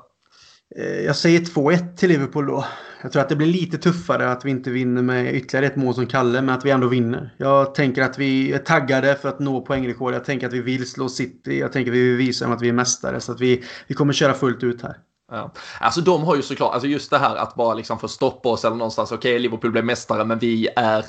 Eh, 0.76 1.00
jag 1.00 1.16
säger 1.16 1.40
2-1 1.40 1.96
till 1.96 2.10
Liverpool 2.10 2.48
då. 2.48 2.66
Jag 3.02 3.12
tror 3.12 3.22
att 3.22 3.30
det 3.30 3.36
blir 3.36 3.48
lite 3.48 3.78
tuffare 3.78 4.32
att 4.32 4.46
vi 4.46 4.50
inte 4.50 4.70
vinner 4.70 5.02
med 5.02 5.36
ytterligare 5.36 5.66
ett 5.66 5.76
mål 5.76 5.96
som 5.96 6.08
Kalle, 6.08 6.42
men 6.42 6.56
att 6.56 6.66
vi 6.66 6.72
ändå 6.72 6.88
vinner. 6.88 7.36
Jag 7.38 7.76
tänker 7.76 8.02
att 8.02 8.18
vi 8.18 8.54
är 8.54 8.58
taggade 8.58 9.16
för 9.16 9.30
att 9.30 9.40
nå 9.40 9.62
poängrekord. 9.62 10.14
Jag 10.14 10.26
tänker 10.26 10.48
att 10.48 10.54
vi 10.54 10.62
vill 10.62 10.90
slå 10.90 11.10
City. 11.10 11.60
Jag 11.60 11.72
tänker 11.72 11.92
att 11.92 11.98
vi 11.98 12.04
vill 12.04 12.18
visa 12.18 12.46
dem 12.46 12.54
att 12.54 12.62
vi 12.62 12.70
är 12.70 12.74
mästare. 12.74 13.20
Så 13.20 13.32
att 13.32 13.42
vi, 13.42 13.64
vi 13.88 13.96
kommer 13.96 14.14
köra 14.14 14.34
fullt 14.34 14.64
ut 14.64 14.82
här. 14.82 14.98
Ja. 15.32 15.52
Alltså 15.80 16.02
de 16.02 16.24
har 16.24 16.36
ju 16.36 16.42
såklart, 16.42 16.74
alltså 16.74 16.88
just 16.88 17.10
det 17.10 17.18
här 17.18 17.36
att 17.36 17.56
bara 17.56 17.74
liksom 17.74 18.00
få 18.00 18.08
stoppa 18.08 18.50
oss 18.50 18.66
eller 18.66 18.76
någonstans, 18.76 19.12
okej 19.12 19.40
Liverpool 19.40 19.72
blev 19.72 19.86
mästare 19.86 20.26
men 20.26 20.40
vi 20.40 20.68
är 20.76 21.06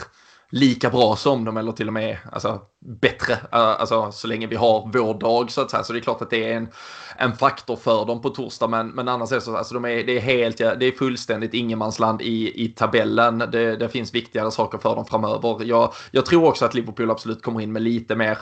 lika 0.50 0.90
bra 0.90 1.16
som 1.16 1.44
dem 1.44 1.56
eller 1.56 1.72
till 1.72 1.86
och 1.86 1.92
med 1.92 2.18
alltså, 2.32 2.60
bättre. 3.00 3.32
Eh, 3.32 3.40
alltså 3.52 4.12
så 4.12 4.26
länge 4.26 4.46
vi 4.46 4.56
har 4.56 4.90
vår 4.92 5.14
dag 5.14 5.50
så 5.50 5.60
att 5.60 5.70
säga. 5.70 5.82
Så 5.82 5.92
det 5.92 5.98
är 5.98 6.00
klart 6.00 6.22
att 6.22 6.30
det 6.30 6.52
är 6.52 6.56
en, 6.56 6.68
en 7.16 7.36
faktor 7.36 7.76
för 7.76 8.06
dem 8.06 8.22
på 8.22 8.30
torsdag 8.30 8.68
men, 8.68 8.88
men 8.88 9.08
annars 9.08 9.32
är 9.32 9.36
det 9.36 9.40
så, 9.40 9.56
alltså 9.56 9.74
de 9.74 9.84
är, 9.84 10.04
det 10.04 10.16
är 10.16 10.20
helt, 10.20 10.56
det 10.56 10.86
är 10.86 10.92
fullständigt 10.92 11.54
ingenmansland 11.54 12.22
i, 12.22 12.64
i 12.64 12.68
tabellen. 12.68 13.38
Det, 13.38 13.76
det 13.76 13.88
finns 13.88 14.14
viktigare 14.14 14.50
saker 14.50 14.78
för 14.78 14.96
dem 14.96 15.06
framöver. 15.06 15.64
Jag, 15.64 15.92
jag 16.10 16.26
tror 16.26 16.44
också 16.44 16.64
att 16.64 16.74
Liverpool 16.74 17.10
absolut 17.10 17.42
kommer 17.42 17.60
in 17.60 17.72
med 17.72 17.82
lite 17.82 18.16
mer 18.16 18.38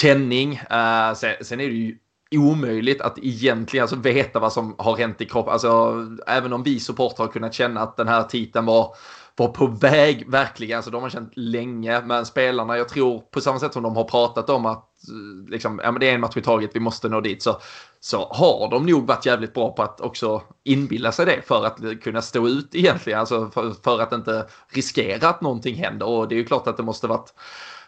tändning. 0.00 0.60
Eh, 0.70 1.08
uh, 1.08 1.14
sen, 1.14 1.34
sen 1.40 1.60
är 1.60 1.68
det 1.68 1.74
ju 1.74 1.98
omöjligt 2.30 3.00
att 3.00 3.18
egentligen 3.18 3.82
alltså 3.82 3.96
veta 3.96 4.38
vad 4.38 4.52
som 4.52 4.74
har 4.78 4.96
hänt 4.96 5.20
i 5.20 5.24
kroppen. 5.24 5.52
Alltså, 5.52 6.06
även 6.26 6.52
om 6.52 6.62
vi 6.62 6.80
supportrar 6.80 7.26
har 7.26 7.32
kunnat 7.32 7.54
känna 7.54 7.80
att 7.80 7.96
den 7.96 8.08
här 8.08 8.22
titeln 8.22 8.66
var, 8.66 8.94
var 9.36 9.48
på 9.48 9.66
väg, 9.66 10.30
verkligen. 10.30 10.82
Så 10.82 10.90
de 10.90 11.02
har 11.02 11.10
känt 11.10 11.32
länge, 11.36 12.00
men 12.00 12.26
spelarna, 12.26 12.76
jag 12.76 12.88
tror 12.88 13.20
på 13.20 13.40
samma 13.40 13.58
sätt 13.58 13.72
som 13.72 13.82
de 13.82 13.96
har 13.96 14.04
pratat 14.04 14.50
om 14.50 14.66
att 14.66 14.90
eh, 15.08 15.50
liksom, 15.50 15.80
ja, 15.84 15.92
men 15.92 16.00
det 16.00 16.10
är 16.10 16.14
en 16.14 16.20
match 16.20 16.36
i 16.36 16.42
taget, 16.42 16.70
vi 16.74 16.80
måste 16.80 17.08
nå 17.08 17.20
dit, 17.20 17.42
så, 17.42 17.60
så 18.00 18.28
har 18.32 18.70
de 18.70 18.86
nog 18.86 19.06
varit 19.06 19.26
jävligt 19.26 19.54
bra 19.54 19.72
på 19.72 19.82
att 19.82 20.00
också 20.00 20.42
inbilla 20.64 21.12
sig 21.12 21.26
det 21.26 21.42
för 21.46 21.66
att 21.66 22.02
kunna 22.02 22.22
stå 22.22 22.48
ut 22.48 22.74
egentligen, 22.74 23.20
alltså 23.20 23.50
för, 23.50 23.74
för 23.84 24.00
att 24.00 24.12
inte 24.12 24.46
riskera 24.68 25.28
att 25.28 25.40
någonting 25.40 25.74
händer. 25.74 26.06
Och 26.06 26.28
det 26.28 26.34
är 26.34 26.38
ju 26.38 26.44
klart 26.44 26.66
att 26.66 26.76
det 26.76 26.82
måste 26.82 27.06
varit 27.06 27.34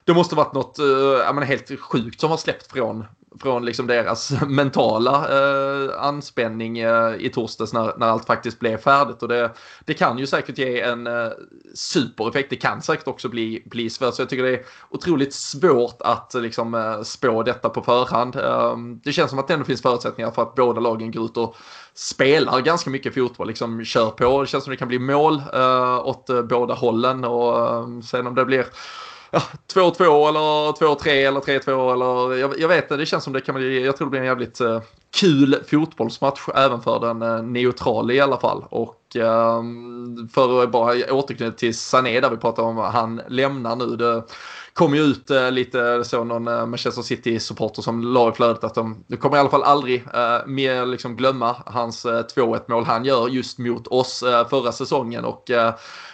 det 0.08 0.14
måste 0.14 0.34
varit 0.34 0.52
något 0.52 0.78
eh, 0.78 1.34
menar, 1.34 1.42
helt 1.42 1.80
sjukt 1.80 2.20
som 2.20 2.30
har 2.30 2.36
släppt 2.36 2.72
från, 2.72 3.04
från 3.40 3.64
liksom 3.64 3.86
deras 3.86 4.32
mentala 4.46 5.28
eh, 5.28 6.02
anspänning 6.02 6.78
eh, 6.78 7.14
i 7.18 7.30
torsdags 7.34 7.72
när, 7.72 7.98
när 7.98 8.06
allt 8.06 8.26
faktiskt 8.26 8.58
blev 8.58 8.78
färdigt. 8.78 9.22
Och 9.22 9.28
det, 9.28 9.50
det 9.84 9.94
kan 9.94 10.18
ju 10.18 10.26
säkert 10.26 10.58
ge 10.58 10.80
en 10.80 11.06
eh, 11.06 11.28
supereffekt. 11.74 12.50
Det 12.50 12.56
kan 12.56 12.82
säkert 12.82 13.08
också 13.08 13.28
bli, 13.28 13.62
bli 13.66 13.90
svårt. 13.90 14.14
Så 14.14 14.22
jag 14.22 14.28
tycker 14.28 14.42
det 14.42 14.54
är 14.54 14.64
otroligt 14.90 15.34
svårt 15.34 16.02
att 16.02 16.34
eh, 16.34 16.40
liksom, 16.40 16.74
eh, 16.74 17.02
spå 17.02 17.42
detta 17.42 17.68
på 17.68 17.82
förhand. 17.82 18.36
Ehm, 18.36 19.00
det 19.04 19.12
känns 19.12 19.30
som 19.30 19.38
att 19.38 19.48
det 19.48 19.54
ändå 19.54 19.66
finns 19.66 19.82
förutsättningar 19.82 20.30
för 20.30 20.42
att 20.42 20.54
båda 20.54 20.80
lagen 20.80 21.10
går 21.10 21.24
ut 21.24 21.36
och 21.36 21.56
spelar 21.94 22.60
ganska 22.60 22.90
mycket 22.90 23.14
fotboll, 23.14 23.48
liksom 23.48 23.84
kör 23.84 24.10
på. 24.10 24.40
Det 24.40 24.46
känns 24.46 24.64
som 24.64 24.70
det 24.70 24.76
kan 24.76 24.88
bli 24.88 24.98
mål 24.98 25.42
eh, 25.54 26.06
åt 26.06 26.30
eh, 26.30 26.42
båda 26.42 26.74
hållen 26.74 27.24
och 27.24 27.68
ehm, 27.68 28.02
sen 28.02 28.26
om 28.26 28.34
det 28.34 28.44
blir 28.44 28.66
ja, 29.30 29.42
2-2 29.74 30.28
eller 30.28 30.72
2-3 30.72 31.08
eller 31.08 31.40
3-2 31.40 31.92
eller 31.92 32.36
jag, 32.36 32.60
jag 32.60 32.68
vet 32.68 32.84
inte, 32.84 32.96
det 32.96 33.06
känns 33.06 33.24
som 33.24 33.32
det 33.32 33.40
kan 33.40 33.54
bli, 33.54 33.84
jag 33.84 33.96
tror 33.96 34.06
det 34.06 34.10
blir 34.10 34.20
en 34.20 34.26
jävligt 34.26 34.60
uh, 34.60 34.80
kul 35.20 35.56
fotbollsmatch 35.70 36.40
även 36.54 36.80
för 36.80 37.00
den 37.00 37.22
uh, 37.22 37.42
neutrala 37.42 38.12
i 38.12 38.20
alla 38.20 38.40
fall. 38.40 38.64
Och 38.70 39.16
uh, 39.16 39.62
för 40.34 40.62
att 40.62 40.70
bara 40.70 41.14
återknyta 41.14 41.56
till 41.56 41.78
Sané 41.78 42.20
där 42.20 42.30
vi 42.30 42.36
pratar 42.36 42.62
om 42.62 42.76
han 42.76 43.20
lämnar 43.28 43.76
nu. 43.76 43.96
Det 43.96 44.22
kom 44.78 44.94
ju 44.94 45.00
ut 45.00 45.30
eh, 45.30 45.50
lite 45.50 46.04
så 46.04 46.24
någon 46.24 46.48
eh, 46.48 46.66
Manchester 46.66 47.02
City-supporter 47.02 47.82
som 47.82 48.02
la 48.02 48.28
i 48.28 48.32
flödet 48.32 48.64
att 48.64 48.74
de, 48.74 49.04
de 49.06 49.16
kommer 49.16 49.36
i 49.36 49.40
alla 49.40 49.48
fall 49.48 49.62
aldrig 49.62 50.04
eh, 50.14 50.46
mer 50.46 50.86
liksom 50.86 51.16
glömma 51.16 51.56
hans 51.66 52.04
eh, 52.04 52.24
2-1 52.36 52.60
mål 52.68 52.84
han 52.84 53.04
gör 53.04 53.28
just 53.28 53.58
mot 53.58 53.86
oss 53.86 54.22
eh, 54.22 54.48
förra 54.48 54.72
säsongen 54.72 55.24
och 55.24 55.50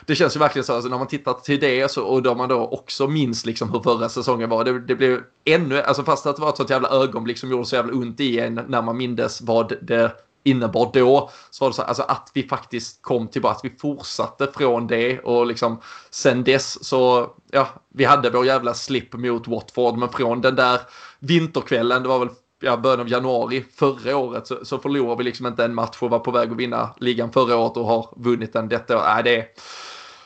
det 0.07 0.15
känns 0.15 0.37
ju 0.37 0.41
verkligen 0.41 0.65
så, 0.65 0.75
alltså, 0.75 0.91
när 0.91 0.99
man 0.99 1.07
tittar 1.07 1.33
till 1.33 1.61
det 1.61 1.91
så, 1.91 2.03
och 2.05 2.23
då 2.23 2.35
man 2.35 2.49
då 2.49 2.67
också 2.67 3.07
minns 3.07 3.47
liksom 3.47 3.71
hur 3.71 3.81
förra 3.81 4.09
säsongen 4.09 4.51
var. 4.51 4.65
Det, 4.65 4.81
det 4.81 4.95
blev 4.95 5.21
ännu, 5.45 5.83
alltså 5.83 6.03
fast 6.03 6.27
att 6.27 6.37
det 6.37 6.43
var 6.43 6.49
ett 6.49 6.57
sånt 6.57 6.71
jävla 6.71 6.89
ögonblick 6.89 7.39
som 7.39 7.51
gjorde 7.51 7.65
så 7.65 7.77
jävla 7.77 7.93
ont 7.93 8.21
i 8.21 8.41
en 8.41 8.61
när 8.69 8.83
man 8.83 8.97
mindes 8.97 9.41
vad 9.43 9.73
det 9.83 10.11
innebar 10.45 10.91
då. 10.93 11.31
Så 11.51 11.65
var 11.65 11.71
det 11.71 11.75
så 11.75 11.83
alltså 11.83 12.03
att 12.03 12.31
vi 12.35 12.49
faktiskt 12.49 13.03
kom 13.03 13.29
tillbaka, 13.29 13.57
att 13.57 13.65
vi 13.65 13.79
fortsatte 13.79 14.49
från 14.57 14.87
det 14.87 15.21
och 15.21 15.47
liksom 15.47 15.81
sen 16.11 16.45
dess 16.45 16.85
så, 16.85 17.31
ja, 17.51 17.69
vi 17.95 18.05
hade 18.05 18.31
vår 18.31 18.47
jävla 18.47 18.75
slip 18.75 19.13
mot 19.13 19.49
Watford, 19.49 19.99
men 19.99 20.09
från 20.09 20.41
den 20.41 20.57
där 20.57 20.81
vinterkvällen, 21.19 22.03
det 22.03 22.09
var 22.09 22.19
väl 22.19 22.29
ja, 22.61 22.77
början 22.77 23.01
av 23.01 23.09
januari 23.09 23.65
förra 23.75 24.17
året 24.17 24.47
så, 24.47 24.65
så 24.65 24.79
förlorade 24.79 25.19
vi 25.19 25.25
liksom 25.25 25.47
inte 25.47 25.65
en 25.65 25.75
match 25.75 25.97
och 26.01 26.11
var 26.11 26.19
på 26.19 26.31
väg 26.31 26.51
att 26.51 26.57
vinna 26.57 26.95
ligan 26.97 27.33
förra 27.33 27.57
året 27.57 27.77
och 27.77 27.87
har 27.87 28.09
vunnit 28.17 28.53
den 28.53 28.69
detta 28.69 28.97
år. 28.97 29.19
Äh, 29.19 29.25
det 29.25 29.37
är... 29.37 29.47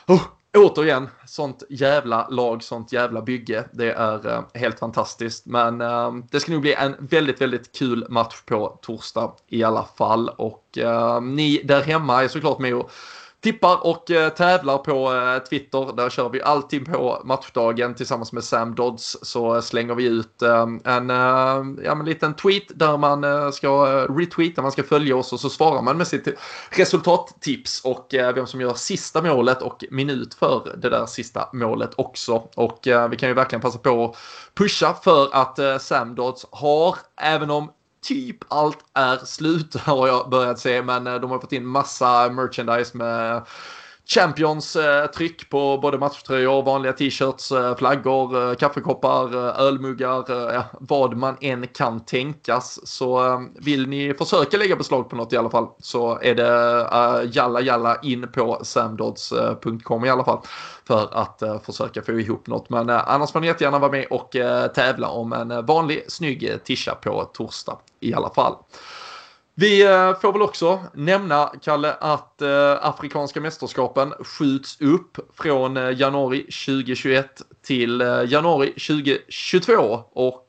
Oh, 0.07 0.21
återigen, 0.57 1.09
sånt 1.25 1.63
jävla 1.69 2.27
lag, 2.27 2.63
sånt 2.63 2.93
jävla 2.93 3.21
bygge. 3.21 3.63
Det 3.71 3.91
är 3.91 4.27
eh, 4.27 4.43
helt 4.53 4.79
fantastiskt. 4.79 5.45
Men 5.45 5.81
eh, 5.81 6.13
det 6.31 6.39
ska 6.39 6.51
nog 6.51 6.61
bli 6.61 6.73
en 6.73 6.95
väldigt, 6.99 7.41
väldigt 7.41 7.75
kul 7.75 8.05
match 8.09 8.41
på 8.45 8.79
torsdag 8.81 9.33
i 9.47 9.63
alla 9.63 9.87
fall. 9.97 10.29
Och 10.29 10.77
eh, 10.77 11.21
ni 11.21 11.61
där 11.63 11.81
hemma 11.81 12.23
är 12.23 12.27
såklart 12.27 12.59
med 12.59 12.75
och 12.75 12.91
tippar 13.41 13.87
och 13.87 14.11
eh, 14.11 14.29
tävlar 14.29 14.77
på 14.77 15.13
eh, 15.13 15.43
Twitter. 15.43 15.93
Där 15.95 16.09
kör 16.09 16.29
vi 16.29 16.41
allting 16.41 16.85
på 16.85 17.21
matchdagen 17.25 17.95
tillsammans 17.95 18.31
med 18.31 18.43
Sam 18.43 18.75
Dodds. 18.75 19.17
Så 19.21 19.55
eh, 19.55 19.61
slänger 19.61 19.95
vi 19.95 20.05
ut 20.05 20.41
eh, 20.41 20.67
en 20.83 21.09
eh, 21.09 21.83
ja, 21.85 21.95
men 21.95 22.05
liten 22.05 22.33
tweet 22.33 22.63
där 22.75 22.97
man 22.97 23.53
ska 23.53 24.05
retweeta, 24.09 24.61
man 24.61 24.71
ska 24.71 24.83
följa 24.83 25.15
oss 25.15 25.33
och 25.33 25.39
så 25.39 25.49
svarar 25.49 25.81
man 25.81 25.97
med 25.97 26.07
sitt 26.07 26.27
resultattips 26.69 27.81
och 27.83 28.07
vem 28.11 28.47
som 28.47 28.61
gör 28.61 28.73
sista 28.73 29.21
målet 29.21 29.61
och 29.61 29.85
minut 29.91 30.33
för 30.33 30.75
det 30.77 30.89
där 30.89 31.05
sista 31.05 31.49
målet 31.53 31.91
också. 31.95 32.43
Och 32.55 32.79
vi 33.11 33.17
kan 33.17 33.29
ju 33.29 33.35
verkligen 33.35 33.61
passa 33.61 33.79
på 33.79 34.05
att 34.05 34.17
pusha 34.53 34.93
för 34.93 35.29
att 35.31 35.81
Sam 35.81 36.15
Dodds 36.15 36.45
har, 36.51 36.95
även 37.21 37.51
om 37.51 37.71
typ 38.01 38.37
allt 38.47 38.85
är 38.93 39.17
slut 39.17 39.75
har 39.79 40.07
jag 40.07 40.29
börjat 40.29 40.59
se 40.59 40.81
men 40.81 41.07
eh, 41.07 41.15
de 41.15 41.31
har 41.31 41.39
fått 41.39 41.53
in 41.53 41.65
massa 41.65 42.29
merchandise 42.29 42.97
med 42.97 43.45
Champions 44.13 44.77
tryck 45.15 45.49
på 45.49 45.77
både 45.77 45.97
matchtröjor, 45.97 46.63
vanliga 46.63 46.93
t-shirts, 46.93 47.51
eh, 47.51 47.75
flaggor, 47.75 48.49
eh, 48.49 48.55
kaffekoppar, 48.55 49.35
eh, 49.35 49.59
ölmuggar, 49.61 50.63
vad 50.79 51.17
man 51.17 51.37
än 51.41 51.67
kan 51.67 52.05
tänkas. 52.05 52.79
Så 52.83 53.39
vill 53.55 53.87
ni 53.87 54.13
försöka 54.13 54.57
lägga 54.57 54.75
beslag 54.75 55.09
på 55.09 55.15
något 55.15 55.33
i 55.33 55.37
alla 55.37 55.49
fall 55.49 55.67
så 55.79 56.19
är 56.21 56.35
det 56.35 57.29
jalla 57.33 57.61
jalla 57.61 57.99
in 58.01 58.31
på 58.31 58.59
samdods.com 58.63 60.05
i 60.05 60.09
alla 60.09 60.23
fall 60.23 60.39
för 60.87 61.09
att 61.11 61.43
försöka 61.65 62.01
få 62.01 62.11
ihop 62.11 62.47
något. 62.47 62.69
Men 62.69 62.89
annars 62.89 63.31
får 63.31 63.39
ni 63.39 63.47
jättegärna 63.47 63.79
vara 63.79 63.91
med 63.91 64.07
och 64.09 64.35
tävla 64.75 65.07
om 65.09 65.33
en 65.33 65.65
vanlig 65.65 66.03
snygg 66.07 66.63
tisha 66.63 66.95
på 66.95 67.29
torsdag 67.33 67.77
i 67.99 68.13
alla 68.13 68.29
fall. 68.29 68.55
Vi 69.59 69.85
eh, 69.85 70.19
får 70.19 70.33
väl 70.33 70.41
också 70.41 70.79
nämna, 70.93 71.51
Kalle, 71.61 71.93
att 71.93 72.41
eh, 72.41 72.77
Afrikanska 72.81 73.41
mästerskapen 73.41 74.13
skjuts 74.19 74.81
upp 74.81 75.17
från 75.33 75.77
eh, 75.77 75.99
januari 75.99 76.39
2021 76.41 77.41
till 77.65 77.99
januari 78.27 78.67
2022. 78.67 80.03
Och 80.11 80.45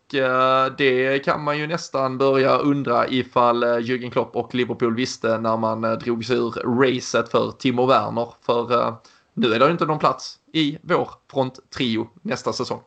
det 0.79 1.25
kan 1.25 1.45
man 1.45 1.59
ju 1.59 1.67
nästan 1.67 2.19
börja 2.19 2.57
undra 2.57 3.09
ifall 3.09 3.65
Jürgen 3.65 4.11
Klopp 4.11 4.37
och 4.37 4.55
Liverpool 4.55 4.95
visste 4.95 5.39
när 5.39 5.57
man 5.57 5.81
drog 5.81 6.25
sig 6.25 6.37
ur 6.37 6.51
racet 6.83 7.31
för 7.31 7.51
Timo 7.51 7.87
Werner. 7.87 8.29
För 8.47 8.95
nu 9.35 9.55
är 9.55 9.59
det 9.59 9.71
inte 9.71 9.87
någon 9.87 9.99
plats 9.99 10.39
i 10.53 10.79
vår 10.83 11.11
fronttrio 11.31 12.09
nästa 12.23 12.53
säsong. 12.53 12.81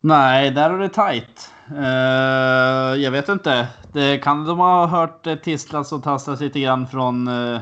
Nej, 0.00 0.50
där 0.50 0.70
är 0.70 0.78
det 0.78 0.88
tajt. 0.88 1.50
Uh, 1.72 3.02
jag 3.02 3.10
vet 3.10 3.28
inte. 3.28 3.68
Det 3.92 4.18
kan 4.18 4.44
de 4.44 4.58
ha 4.58 4.86
hört 4.86 5.42
tisslas 5.42 5.92
och 5.92 6.02
tasslas 6.02 6.40
lite 6.40 6.60
grann 6.60 6.86
från 6.86 7.28
uh, 7.28 7.60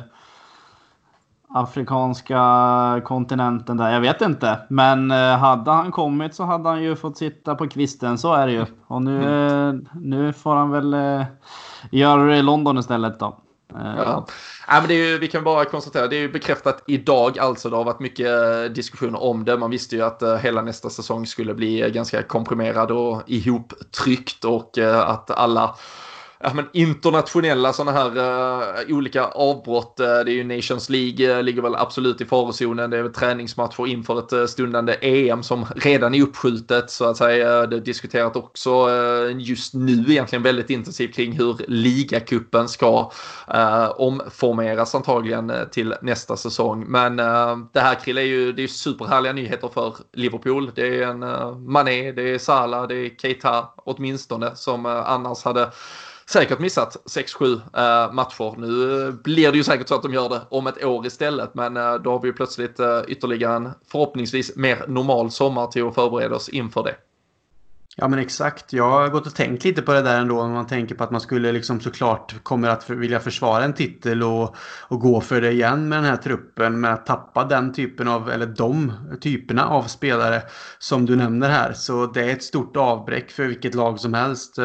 afrikanska 1.48 2.40
kontinenten 3.04 3.76
där. 3.76 3.92
Jag 3.92 4.00
vet 4.00 4.20
inte. 4.20 4.58
Men 4.68 5.10
uh, 5.10 5.36
hade 5.36 5.70
han 5.70 5.92
kommit 5.92 6.34
så 6.34 6.44
hade 6.44 6.68
han 6.68 6.82
ju 6.82 6.96
fått 6.96 7.16
sitta 7.16 7.54
på 7.54 7.68
kvisten. 7.68 8.18
Så 8.18 8.34
är 8.34 8.46
det 8.46 8.52
ju. 8.52 8.66
Och 8.86 9.02
nu, 9.02 9.86
nu 9.92 10.32
får 10.32 10.54
han 10.56 10.70
väl 10.70 10.96
göra 11.90 12.24
det 12.24 12.36
i 12.36 12.42
London 12.42 12.78
istället 12.78 13.18
då. 13.18 13.43
Ja. 13.74 14.26
Ja, 14.66 14.80
men 14.80 14.88
det 14.88 14.94
är 14.94 15.08
ju, 15.08 15.18
vi 15.18 15.28
kan 15.28 15.44
bara 15.44 15.64
konstatera, 15.64 16.06
det 16.06 16.16
är 16.16 16.20
ju 16.20 16.32
bekräftat 16.32 16.82
idag 16.86 17.38
alltså. 17.38 17.70
Det 17.70 17.76
har 17.76 17.84
varit 17.84 18.00
mycket 18.00 18.26
eh, 18.26 18.72
diskussioner 18.74 19.22
om 19.22 19.44
det. 19.44 19.56
Man 19.56 19.70
visste 19.70 19.96
ju 19.96 20.02
att 20.02 20.22
eh, 20.22 20.36
hela 20.36 20.62
nästa 20.62 20.90
säsong 20.90 21.26
skulle 21.26 21.54
bli 21.54 21.82
eh, 21.82 21.88
ganska 21.88 22.22
komprimerad 22.22 22.90
och 22.90 23.22
ihoptryckt 23.26 24.44
och 24.44 24.78
att 24.78 25.30
alla 25.30 25.76
ja, 26.44 26.54
men 26.54 26.68
internationella 26.72 27.72
sådana 27.72 27.98
här 27.98 28.18
uh, 28.88 28.96
olika 28.96 29.24
avbrott. 29.24 29.96
Uh, 30.00 30.06
det 30.06 30.32
är 30.32 30.34
ju 30.34 30.44
Nations 30.56 30.90
League, 30.90 31.36
uh, 31.36 31.42
ligger 31.42 31.62
väl 31.62 31.74
absolut 31.74 32.20
i 32.20 32.24
farozonen. 32.24 32.90
Det 32.90 32.98
är 32.98 33.02
väl 33.02 33.12
träningsmatcher 33.12 33.86
inför 33.86 34.18
ett 34.18 34.32
uh, 34.32 34.46
stundande 34.46 34.96
EM 35.00 35.42
som 35.42 35.66
redan 35.76 36.14
är 36.14 36.22
uppskjutet 36.22 36.90
så 36.90 37.04
att 37.04 37.16
säga. 37.16 37.66
Det 37.66 37.76
är 37.76 37.80
diskuterat 37.80 38.36
också 38.36 38.88
just 39.38 39.74
nu 39.74 40.04
egentligen 40.08 40.42
väldigt 40.42 40.70
intensivt 40.70 41.14
kring 41.14 41.32
hur 41.32 41.56
ligacupen 41.68 42.68
ska 42.68 43.10
omformeras 43.96 44.94
antagligen 44.94 45.52
till 45.70 45.94
nästa 46.02 46.36
säsong. 46.36 46.84
Men 46.88 47.16
det 47.72 47.80
här 47.80 47.94
Krille 47.94 48.20
är 48.20 48.26
ju, 48.26 48.52
det 48.52 48.62
är 48.62 48.68
superhärliga 48.68 49.32
nyheter 49.32 49.68
för 49.74 49.94
Liverpool. 50.12 50.70
Det 50.74 51.02
är 51.02 51.08
en 51.08 51.18
Mané, 51.72 52.12
det 52.12 52.34
är 52.34 52.38
Salah, 52.38 52.88
det 52.88 52.94
är 52.94 53.16
Keita 53.18 53.68
åtminstone 53.76 54.56
som 54.56 54.86
annars 54.86 55.44
hade 55.44 55.70
säkert 56.26 56.58
missat 56.58 56.96
6-7 57.06 57.54
eh, 57.54 58.12
matcher. 58.12 58.54
Nu 58.58 59.12
blir 59.12 59.52
det 59.52 59.56
ju 59.56 59.64
säkert 59.64 59.88
så 59.88 59.94
att 59.94 60.02
de 60.02 60.14
gör 60.14 60.28
det 60.28 60.40
om 60.48 60.66
ett 60.66 60.84
år 60.84 61.06
istället, 61.06 61.54
men 61.54 61.76
eh, 61.76 61.94
då 61.94 62.10
har 62.10 62.20
vi 62.20 62.28
ju 62.28 62.32
plötsligt 62.32 62.80
eh, 62.80 63.00
ytterligare 63.08 63.56
en 63.56 63.70
förhoppningsvis 63.90 64.56
mer 64.56 64.84
normal 64.88 65.30
sommar 65.30 65.66
till 65.66 65.86
att 65.86 65.94
förbereda 65.94 66.36
oss 66.36 66.48
inför 66.48 66.82
det. 66.82 66.96
Ja 67.96 68.08
men 68.08 68.18
exakt. 68.18 68.72
Jag 68.72 68.90
har 68.90 69.08
gått 69.08 69.26
och 69.26 69.34
tänkt 69.34 69.64
lite 69.64 69.82
på 69.82 69.92
det 69.92 70.02
där 70.02 70.20
ändå. 70.20 70.40
Om 70.40 70.52
man 70.52 70.66
tänker 70.66 70.94
på 70.94 71.04
att 71.04 71.10
man 71.10 71.20
skulle 71.20 71.52
liksom 71.52 71.80
såklart 71.80 72.34
kommer 72.42 72.68
att 72.68 72.90
vilja 72.90 73.20
försvara 73.20 73.64
en 73.64 73.72
titel 73.72 74.22
och, 74.22 74.56
och 74.80 75.00
gå 75.00 75.20
för 75.20 75.40
det 75.40 75.52
igen 75.52 75.88
med 75.88 75.98
den 75.98 76.04
här 76.04 76.16
truppen. 76.16 76.80
Men 76.80 76.92
att 76.92 77.06
tappa 77.06 77.44
den 77.44 77.72
typen 77.72 78.08
av, 78.08 78.30
eller 78.30 78.46
de 78.46 78.92
typerna 79.20 79.66
av 79.66 79.82
spelare 79.82 80.42
som 80.78 81.06
du 81.06 81.16
nämner 81.16 81.48
här. 81.48 81.72
Så 81.72 82.06
det 82.06 82.24
är 82.24 82.32
ett 82.32 82.42
stort 82.42 82.76
avbräck 82.76 83.30
för 83.30 83.44
vilket 83.44 83.74
lag 83.74 84.00
som 84.00 84.14
helst. 84.14 84.58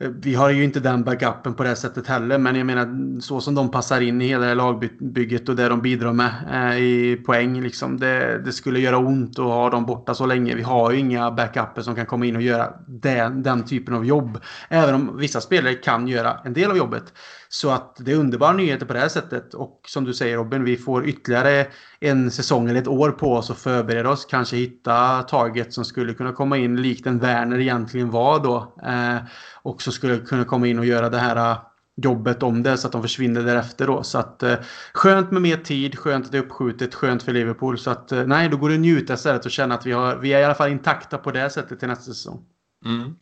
Eh, 0.00 0.10
vi 0.10 0.34
har 0.34 0.50
ju 0.50 0.64
inte 0.64 0.80
den 0.80 1.04
backupen 1.04 1.54
på 1.54 1.62
det 1.62 1.76
sättet 1.76 2.06
heller, 2.06 2.38
men 2.38 2.56
jag 2.56 2.66
menar 2.66 3.20
så 3.20 3.40
som 3.40 3.54
de 3.54 3.70
passar 3.70 4.00
in 4.00 4.22
i 4.22 4.26
hela 4.26 4.40
det 4.40 4.48
här 4.48 4.54
lagbygget 4.54 5.48
och 5.48 5.56
det 5.56 5.68
de 5.68 5.82
bidrar 5.82 6.12
med 6.12 6.32
eh, 6.52 6.78
i 6.82 7.16
poäng. 7.26 7.62
Liksom, 7.62 8.00
det, 8.00 8.38
det, 8.44 8.52
skulle 8.52 8.80
göra 8.80 8.98
ont 8.98 9.38
att 9.38 9.44
ha 9.44 9.70
dem 9.70 9.86
borta 9.86 10.14
så 10.14 10.26
länge. 10.26 10.54
Vi 10.54 10.62
har 10.62 10.90
ju 10.90 10.98
inga 10.98 11.30
backuper 11.30 11.82
som 11.82 11.94
kan 11.94 12.06
komma 12.06 12.26
in 12.26 12.36
och 12.36 12.42
göra 12.42 12.72
den, 12.86 13.42
den 13.42 13.64
typen 13.64 13.94
av 13.94 14.06
jobb. 14.06 14.38
Även 14.68 14.94
om 14.94 15.16
vissa 15.16 15.40
spelare 15.40 15.74
kan 15.74 16.08
göra 16.08 16.40
en 16.44 16.52
del 16.52 16.70
av 16.70 16.76
jobbet. 16.76 17.12
Så 17.48 17.70
att 17.70 17.96
det 18.00 18.12
är 18.12 18.16
underbara 18.16 18.52
nyheter 18.52 18.86
på 18.86 18.92
det 18.92 19.00
här 19.00 19.08
sättet. 19.08 19.54
Och 19.54 19.80
som 19.86 20.04
du 20.04 20.14
säger 20.14 20.36
Robin, 20.36 20.64
vi 20.64 20.76
får 20.76 21.08
ytterligare 21.08 21.66
en 22.00 22.30
säsong 22.30 22.68
eller 22.68 22.80
ett 22.80 22.88
år 22.88 23.10
på 23.10 23.32
oss 23.32 23.50
att 23.50 23.58
förbereda 23.58 24.10
oss. 24.10 24.24
Kanske 24.24 24.56
hitta 24.56 25.22
taget 25.22 25.72
som 25.72 25.84
skulle 25.84 26.14
kunna 26.14 26.32
komma 26.32 26.56
in 26.56 26.82
likt 26.82 27.06
en 27.06 27.18
Werner 27.18 27.58
egentligen 27.58 28.10
var 28.10 28.38
då. 28.40 28.74
Eh, 28.82 29.16
och 29.62 29.82
som 29.82 29.92
skulle 29.92 30.18
kunna 30.18 30.44
komma 30.44 30.66
in 30.66 30.78
och 30.78 30.86
göra 30.86 31.08
det 31.08 31.18
här 31.18 31.36
eh, 31.36 31.58
jobbet 32.02 32.42
om 32.42 32.62
det 32.62 32.76
så 32.76 32.86
att 32.86 32.92
de 32.92 33.02
försvinner 33.02 33.42
därefter 33.42 33.86
då. 33.86 34.02
Så 34.02 34.18
att 34.18 34.42
eh, 34.42 34.54
skönt 34.92 35.30
med 35.30 35.42
mer 35.42 35.56
tid, 35.56 35.98
skönt 35.98 36.26
att 36.26 36.32
det 36.32 36.38
är 36.38 36.42
uppskjutet, 36.42 36.94
skönt 36.94 37.22
för 37.22 37.32
Liverpool. 37.32 37.78
Så 37.78 37.90
att 37.90 38.12
eh, 38.12 38.26
nej, 38.26 38.48
då 38.48 38.56
går 38.56 38.68
det 38.68 38.74
att 38.74 38.80
njuta 38.80 39.14
istället 39.14 39.44
och 39.44 39.50
känna 39.50 39.74
att 39.74 39.86
vi, 39.86 39.92
har, 39.92 40.16
vi 40.16 40.32
är 40.32 40.40
i 40.40 40.44
alla 40.44 40.54
fall 40.54 40.70
intakta 40.70 41.18
på 41.18 41.30
det 41.30 41.50
sättet 41.50 41.78
till 41.78 41.88
nästa 41.88 42.04
säsong. 42.04 42.44
Mm. 42.84 43.14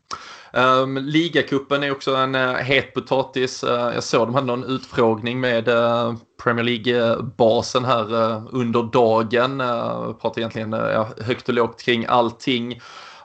Um, 0.57 0.97
Ligacupen 0.97 1.83
är 1.83 1.91
också 1.91 2.15
en 2.15 2.35
uh, 2.35 2.53
het 2.55 2.95
potatis. 2.95 3.65
Uh, 3.65 3.71
jag 3.71 4.05
såg 4.05 4.29
de 4.29 4.35
hade 4.35 4.47
någon 4.47 4.65
utfrågning 4.65 5.41
med 5.41 5.69
uh, 5.69 6.15
Premier 6.43 6.65
League-basen 6.65 7.85
här 7.85 8.15
uh, 8.15 8.49
under 8.53 8.83
dagen. 8.83 9.61
Uh, 9.61 10.13
pratar 10.13 10.39
egentligen 10.41 10.75
uh, 10.75 11.07
högt 11.21 11.49
och 11.49 11.55
lågt 11.55 11.83
kring 11.83 12.07
allting. 12.09 12.81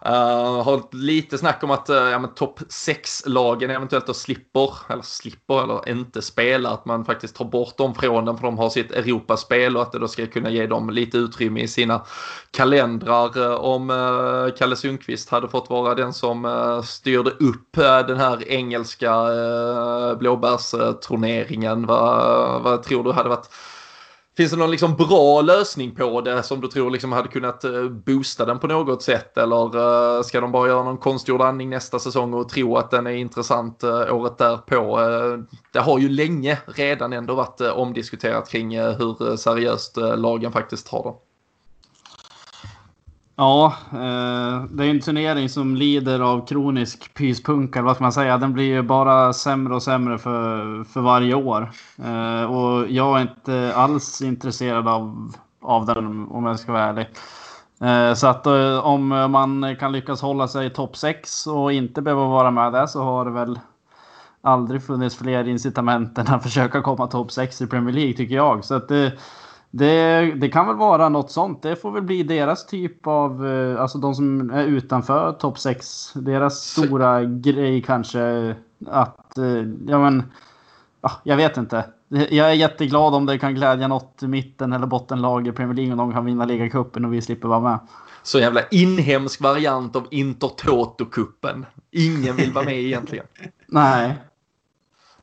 Uh, 0.05 0.63
har 0.63 0.95
lite 0.95 1.37
snack 1.37 1.63
om 1.63 1.71
att 1.71 1.89
uh, 1.89 1.95
ja, 1.95 2.27
topp 2.35 2.59
6-lagen 2.59 3.69
eventuellt 3.69 4.07
då 4.07 4.13
slipper, 4.13 4.71
eller 4.89 5.01
slipper, 5.01 5.63
eller 5.63 5.89
inte 5.89 6.21
spela. 6.21 6.69
Att 6.69 6.85
man 6.85 7.05
faktiskt 7.05 7.35
tar 7.35 7.45
bort 7.45 7.77
dem 7.77 7.95
från 7.95 8.25
den 8.25 8.37
för 8.37 8.43
de 8.43 8.57
har 8.57 8.69
sitt 8.69 8.91
Europaspel 8.91 9.77
och 9.77 9.81
att 9.81 9.91
det 9.91 9.99
då 9.99 10.07
ska 10.07 10.27
kunna 10.27 10.49
ge 10.49 10.67
dem 10.67 10.89
lite 10.89 11.17
utrymme 11.17 11.61
i 11.61 11.67
sina 11.67 12.01
kalendrar. 12.51 13.37
Uh, 13.37 13.53
om 13.53 13.89
uh, 13.89 14.49
Kalle 14.57 14.75
Sundqvist 14.75 15.29
hade 15.29 15.49
fått 15.49 15.69
vara 15.69 15.95
den 15.95 16.13
som 16.13 16.45
uh, 16.45 16.81
styrde 16.81 17.29
upp 17.29 17.71
den 18.07 18.17
här 18.17 18.47
engelska 18.47 19.11
uh, 19.13 20.17
blåbärsturneringen, 20.17 21.85
vad, 21.85 22.61
vad 22.61 22.83
tror 22.83 23.03
du 23.03 23.11
hade 23.11 23.29
varit 23.29 23.49
Finns 24.37 24.51
det 24.51 24.57
någon 24.57 24.71
liksom 24.71 24.95
bra 24.95 25.41
lösning 25.41 25.95
på 25.95 26.21
det 26.21 26.43
som 26.43 26.61
du 26.61 26.67
tror 26.67 26.91
liksom 26.91 27.11
hade 27.11 27.27
kunnat 27.27 27.63
eh, 27.63 27.89
boosta 27.89 28.45
den 28.45 28.59
på 28.59 28.67
något 28.67 29.03
sätt? 29.03 29.37
Eller 29.37 29.77
eh, 30.17 30.23
ska 30.23 30.41
de 30.41 30.51
bara 30.51 30.67
göra 30.67 30.83
någon 30.83 30.97
konstgjord 30.97 31.41
andning 31.41 31.69
nästa 31.69 31.99
säsong 31.99 32.33
och 32.33 32.49
tro 32.49 32.77
att 32.77 32.91
den 32.91 33.07
är 33.07 33.11
intressant 33.11 33.83
eh, 33.83 34.15
året 34.15 34.37
därpå? 34.37 34.99
Det 35.73 35.79
har 35.79 35.99
ju 35.99 36.09
länge 36.09 36.57
redan 36.65 37.13
ändå 37.13 37.35
varit 37.35 37.61
omdiskuterat 37.61 38.49
kring 38.49 38.79
hur 38.79 39.35
seriöst 39.35 39.97
lagen 39.97 40.51
faktiskt 40.51 40.87
har 40.87 41.03
det. 41.03 41.30
Ja, 43.41 43.73
eh, 43.91 44.63
det 44.69 44.85
är 44.85 44.89
en 44.89 44.99
turnering 44.99 45.49
som 45.49 45.75
lider 45.75 46.19
av 46.19 46.47
kronisk 46.47 47.13
pyspunka, 47.13 47.81
vad 47.81 47.95
ska 47.95 48.03
man 48.03 48.13
säga. 48.13 48.37
Den 48.37 48.53
blir 48.53 48.65
ju 48.65 48.81
bara 48.81 49.33
sämre 49.33 49.75
och 49.75 49.83
sämre 49.83 50.17
för, 50.17 50.83
för 50.83 51.01
varje 51.01 51.33
år. 51.33 51.71
Eh, 52.03 52.43
och 52.43 52.89
jag 52.89 53.17
är 53.17 53.21
inte 53.21 53.73
alls 53.75 54.21
intresserad 54.21 54.87
av, 54.87 55.33
av 55.61 55.85
den 55.85 56.27
om 56.27 56.45
jag 56.45 56.59
ska 56.59 56.71
vara 56.71 56.83
ärlig. 56.83 57.09
Eh, 57.81 58.13
så 58.13 58.27
att 58.27 58.47
om 58.83 59.07
man 59.07 59.75
kan 59.79 59.91
lyckas 59.91 60.21
hålla 60.21 60.47
sig 60.47 60.67
i 60.67 60.69
topp 60.69 60.97
6 60.97 61.47
och 61.47 61.73
inte 61.73 62.01
behöva 62.01 62.27
vara 62.27 62.51
med 62.51 62.73
där 62.73 62.85
så 62.87 63.03
har 63.03 63.25
det 63.25 63.31
väl 63.31 63.59
aldrig 64.41 64.83
funnits 64.83 65.15
fler 65.15 65.47
incitament 65.47 66.17
än 66.17 66.27
att 66.27 66.43
försöka 66.43 66.81
komma 66.81 67.07
topp 67.07 67.31
6 67.31 67.61
i 67.61 67.67
Premier 67.67 67.95
League 67.95 68.13
tycker 68.13 68.35
jag. 68.35 68.65
Så 68.65 68.75
att 68.75 68.87
det 68.87 69.13
det, 69.71 70.21
det, 70.35 70.49
kan 70.49 70.67
väl 70.67 70.75
vara 70.75 71.09
något 71.09 71.31
sånt. 71.31 71.61
Det 71.61 71.75
får 71.75 71.91
väl 71.91 72.03
bli 72.03 72.23
deras 72.23 72.65
typ 72.65 73.07
av, 73.07 73.47
eh, 73.47 73.81
alltså 73.81 73.97
de 73.97 74.15
som 74.15 74.49
är 74.49 74.63
utanför 74.63 75.31
topp 75.31 75.59
6. 75.59 76.13
Deras 76.13 76.59
stora 76.59 77.23
grej 77.23 77.81
kanske 77.81 78.55
att, 78.87 79.37
eh, 79.37 79.45
ja 79.87 79.99
men, 79.99 80.23
ja, 81.01 81.11
jag 81.23 81.37
vet 81.37 81.57
inte. 81.57 81.85
Jag 82.07 82.49
är 82.49 82.53
jätteglad 82.53 83.15
om 83.15 83.25
det 83.25 83.39
kan 83.39 83.55
glädja 83.55 83.87
något 83.87 84.21
mitten 84.21 84.73
eller 84.73 84.87
bottenlag 84.87 85.47
i 85.47 85.51
Premier 85.51 85.75
League 85.75 85.91
om 85.91 85.97
de 85.97 86.13
kan 86.13 86.25
vinna 86.25 86.45
ligacupen 86.45 87.05
och 87.05 87.13
vi 87.13 87.21
slipper 87.21 87.47
vara 87.47 87.59
med. 87.59 87.79
Så 88.23 88.39
jävla 88.39 88.61
inhemsk 88.71 89.41
variant 89.41 89.95
av 89.95 90.07
Intertoto-cupen. 90.11 91.65
Ingen 91.91 92.35
vill 92.35 92.51
vara 92.53 92.65
med 92.65 92.79
egentligen. 92.79 93.25
Nej. 93.67 94.17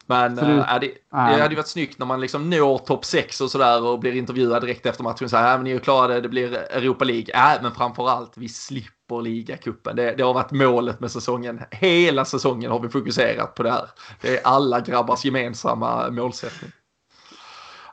Men 0.09 0.39
äh, 0.39 0.45
det, 0.81 0.91
det 1.11 1.17
hade 1.17 1.49
ju 1.49 1.57
varit 1.57 1.69
snyggt 1.69 1.99
när 1.99 2.07
man 2.07 2.21
liksom 2.21 2.51
når 2.51 2.79
topp 2.79 3.05
6 3.05 3.41
och 3.41 3.51
sådär 3.51 3.85
och 3.85 3.99
blir 3.99 4.17
intervjuad 4.17 4.63
direkt 4.63 4.87
efter 4.87 5.03
matchen. 5.03 5.29
Så 5.29 5.37
här, 5.37 5.57
äh, 5.57 5.63
ni 5.63 5.71
är 5.71 5.79
klarade, 5.79 6.21
det 6.21 6.29
blir 6.29 6.55
Europa 6.55 7.05
League. 7.05 7.55
Äh, 7.55 7.63
men 7.63 7.73
framförallt, 7.73 8.33
vi 8.37 8.49
slipper 8.49 9.23
ligacupen. 9.23 9.97
Det, 9.97 10.15
det 10.17 10.23
har 10.23 10.35
varit 10.35 10.51
målet 10.51 11.01
med 11.01 11.11
säsongen. 11.11 11.61
Hela 11.71 12.25
säsongen 12.25 12.71
har 12.71 12.81
vi 12.81 12.89
fokuserat 12.89 13.55
på 13.55 13.63
det 13.63 13.71
här. 13.71 13.89
Det 14.21 14.37
är 14.39 14.47
alla 14.47 14.81
grabbars 14.81 15.25
gemensamma 15.25 16.11
målsättning. 16.11 16.71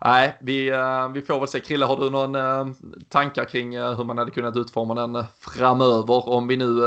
Nej, 0.02 0.38
vi, 0.42 0.70
eh, 0.70 1.10
vi 1.10 1.22
får 1.22 1.40
väl 1.40 1.48
se. 1.48 1.60
Krille, 1.60 1.86
har 1.86 1.98
du 1.98 2.10
någon 2.10 2.36
eh, 2.36 2.76
tankar 3.10 3.46
kring 3.46 3.76
eh, 3.76 3.98
hur 3.98 4.04
man 4.04 4.18
hade 4.18 4.32
kunnat 4.32 4.58
utforma 4.58 4.94
den 4.94 5.24
framöver? 5.40 6.30
Om 6.30 6.48
vi 6.48 6.58
nu 6.58 6.82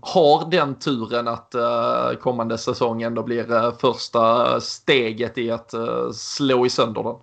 har 0.00 0.50
den 0.50 0.74
turen 0.74 1.28
att 1.28 1.54
kommande 2.20 2.58
säsong 2.58 3.02
ändå 3.02 3.22
blir 3.22 3.78
första 3.80 4.60
steget 4.60 5.38
i 5.38 5.50
att 5.50 5.74
slå 6.14 6.66
i 6.66 6.70
sönder 6.70 7.02
den. 7.02 7.16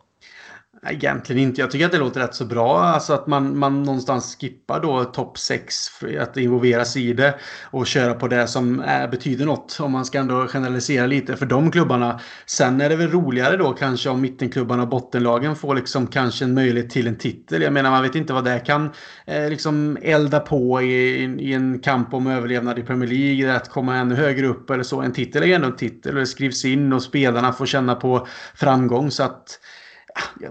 Egentligen 0.87 1.41
inte. 1.41 1.61
Jag 1.61 1.71
tycker 1.71 1.85
att 1.85 1.91
det 1.91 1.97
låter 1.97 2.19
rätt 2.19 2.35
så 2.35 2.45
bra. 2.45 2.79
Alltså 2.79 3.13
att 3.13 3.27
man, 3.27 3.59
man 3.59 3.83
någonstans 3.83 4.37
skippar 4.39 4.79
då 4.79 5.03
topp 5.03 5.37
6. 5.37 5.75
Att 6.19 6.37
involveras 6.37 6.97
i 6.97 7.13
det. 7.13 7.35
Och 7.63 7.87
köra 7.87 8.13
på 8.13 8.27
det 8.27 8.47
som 8.47 8.79
är, 8.79 9.07
betyder 9.07 9.45
något. 9.45 9.77
Om 9.79 9.91
man 9.91 10.05
ska 10.05 10.19
ändå 10.19 10.47
generalisera 10.47 11.05
lite 11.05 11.35
för 11.35 11.45
de 11.45 11.71
klubbarna. 11.71 12.19
Sen 12.45 12.81
är 12.81 12.89
det 12.89 12.95
väl 12.95 13.11
roligare 13.11 13.57
då 13.57 13.73
kanske 13.73 14.09
om 14.09 14.21
mittenklubbarna 14.21 14.83
och 14.83 14.89
bottenlagen 14.89 15.55
får 15.55 15.75
liksom 15.75 16.07
kanske 16.07 16.45
en 16.45 16.53
möjlighet 16.53 16.89
till 16.89 17.07
en 17.07 17.17
titel. 17.17 17.61
Jag 17.61 17.73
menar 17.73 17.91
man 17.91 18.03
vet 18.03 18.15
inte 18.15 18.33
vad 18.33 18.43
det 18.43 18.59
kan 18.59 18.89
eh, 19.25 19.49
liksom 19.49 19.97
elda 20.01 20.39
på 20.39 20.81
i, 20.81 21.23
i, 21.23 21.53
en 21.53 21.79
kamp 21.79 22.13
om 22.13 22.27
överlevnad 22.27 22.79
i 22.79 22.83
Premier 22.83 23.09
League. 23.09 23.55
Att 23.55 23.69
komma 23.69 23.95
ännu 23.95 24.15
högre 24.15 24.47
upp 24.47 24.69
eller 24.69 24.83
så. 24.83 25.01
En 25.01 25.13
titel 25.13 25.43
är 25.43 25.55
ändå 25.55 25.67
en 25.67 25.75
titel. 25.75 26.13
Och 26.13 26.19
Det 26.19 26.25
skrivs 26.25 26.65
in 26.65 26.93
och 26.93 27.03
spelarna 27.03 27.53
får 27.53 27.65
känna 27.65 27.95
på 27.95 28.27
framgång. 28.55 29.11
Så 29.11 29.23
att 29.23 29.59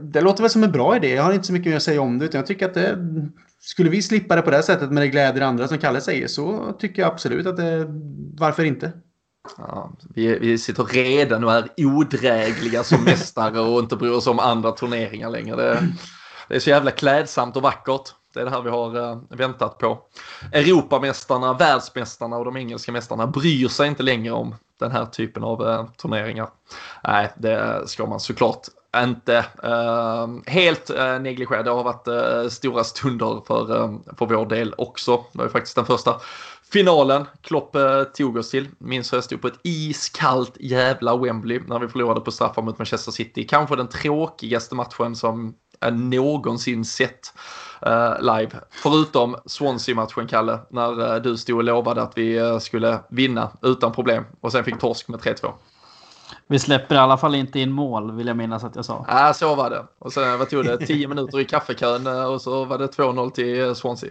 det 0.00 0.20
låter 0.20 0.42
väl 0.42 0.50
som 0.50 0.64
en 0.64 0.72
bra 0.72 0.96
idé. 0.96 1.14
Jag 1.14 1.22
har 1.22 1.32
inte 1.32 1.46
så 1.46 1.52
mycket 1.52 1.76
att 1.76 1.82
säga 1.82 2.00
om 2.00 2.18
det. 2.18 2.24
Utan 2.24 2.38
jag 2.38 2.46
tycker 2.46 2.66
att 2.66 2.74
det, 2.74 2.98
skulle 3.60 3.90
vi 3.90 4.02
slippa 4.02 4.36
det 4.36 4.42
på 4.42 4.50
det 4.50 4.62
sättet 4.62 4.90
men 4.90 5.00
det 5.00 5.08
gläder 5.08 5.40
andra 5.40 5.68
som 5.68 5.78
Kalle 5.78 6.00
säger 6.00 6.26
så 6.26 6.72
tycker 6.78 7.02
jag 7.02 7.12
absolut 7.12 7.46
att 7.46 7.56
det, 7.56 7.86
varför 8.38 8.64
inte? 8.64 8.92
Ja, 9.58 9.92
vi, 10.14 10.38
vi 10.38 10.58
sitter 10.58 10.84
redan 10.84 11.44
och 11.44 11.52
är 11.52 11.68
odrägliga 11.78 12.84
som 12.84 13.04
mästare 13.04 13.60
och 13.60 13.80
inte 13.80 13.96
bryr 13.96 14.10
oss 14.10 14.26
om 14.26 14.38
andra 14.38 14.72
turneringar 14.72 15.30
längre. 15.30 15.56
Det, 15.56 15.88
det 16.48 16.56
är 16.56 16.60
så 16.60 16.70
jävla 16.70 16.90
klädsamt 16.90 17.56
och 17.56 17.62
vackert. 17.62 18.14
Det 18.34 18.40
är 18.40 18.44
det 18.44 18.50
här 18.50 18.62
vi 18.62 18.70
har 18.70 19.10
eh, 19.10 19.18
väntat 19.28 19.78
på. 19.78 19.98
Europamästarna, 20.52 21.52
världsmästarna 21.52 22.36
och 22.36 22.44
de 22.44 22.56
engelska 22.56 22.92
mästarna 22.92 23.26
bryr 23.26 23.68
sig 23.68 23.88
inte 23.88 24.02
längre 24.02 24.32
om 24.32 24.54
den 24.80 24.90
här 24.90 25.06
typen 25.06 25.44
av 25.44 25.68
eh, 25.68 25.86
turneringar. 25.86 26.48
Nej, 27.04 27.32
det 27.36 27.82
ska 27.86 28.06
man 28.06 28.20
såklart 28.20 28.66
inte 28.96 29.44
uh, 29.64 30.52
helt 30.52 30.90
eh, 30.90 31.14
uh, 31.14 31.20
negligera. 31.20 31.62
Det 31.62 31.70
har 31.70 31.84
varit 31.84 32.08
uh, 32.08 32.48
stora 32.48 32.84
stunder 32.84 33.42
för, 33.46 33.82
uh, 33.82 33.98
för 34.18 34.26
vår 34.26 34.46
del 34.46 34.74
också. 34.78 35.24
Det 35.32 35.38
var 35.38 35.44
ju 35.44 35.50
faktiskt 35.50 35.76
den 35.76 35.86
första 35.86 36.20
finalen 36.72 37.26
Klopp 37.42 37.76
uh, 37.76 38.02
tog 38.02 38.36
oss 38.36 38.50
till. 38.50 38.68
Minns 38.78 39.12
hur 39.12 39.16
jag 39.16 39.24
stod 39.24 39.40
på 39.40 39.48
ett 39.48 39.60
iskallt 39.62 40.56
jävla 40.60 41.16
Wembley 41.16 41.60
när 41.66 41.78
vi 41.78 41.88
förlorade 41.88 42.20
på 42.20 42.30
straffar 42.30 42.62
mot 42.62 42.78
Manchester 42.78 43.12
City. 43.12 43.44
Kanske 43.44 43.76
den 43.76 43.88
tråkigaste 43.88 44.74
matchen 44.74 45.16
som 45.16 45.54
jag 45.80 45.98
någonsin 45.98 46.84
sett 46.84 47.34
uh, 47.86 48.20
live. 48.20 48.50
Förutom 48.70 49.36
Swansea-matchen, 49.46 50.26
Kalle, 50.26 50.58
när 50.70 51.14
uh, 51.14 51.22
du 51.22 51.36
stod 51.36 51.56
och 51.56 51.64
lovade 51.64 52.02
att 52.02 52.18
vi 52.18 52.40
uh, 52.40 52.58
skulle 52.58 52.98
vinna 53.10 53.50
utan 53.62 53.92
problem 53.92 54.24
och 54.40 54.52
sen 54.52 54.64
fick 54.64 54.80
torsk 54.80 55.08
med 55.08 55.20
3-2. 55.20 55.52
Vi 56.46 56.58
släpper 56.58 56.94
i 56.94 56.98
alla 56.98 57.16
fall 57.16 57.34
inte 57.34 57.60
in 57.60 57.72
mål, 57.72 58.12
vill 58.12 58.26
jag 58.26 58.36
minnas 58.36 58.64
att 58.64 58.76
jag 58.76 58.84
sa. 58.84 59.04
Ja, 59.08 59.26
äh, 59.28 59.32
så 59.32 59.54
var 59.54 59.70
det. 59.70 59.86
Och 59.98 60.12
sen, 60.12 60.38
vad 60.38 60.50
tog 60.50 60.64
det? 60.64 60.76
10 60.86 61.08
minuter 61.08 61.40
i 61.40 61.44
kaffekön 61.44 62.06
och 62.06 62.42
så 62.42 62.64
var 62.64 62.78
det 62.78 62.86
2-0 62.86 63.30
till 63.30 63.74
Swansea. 63.74 64.10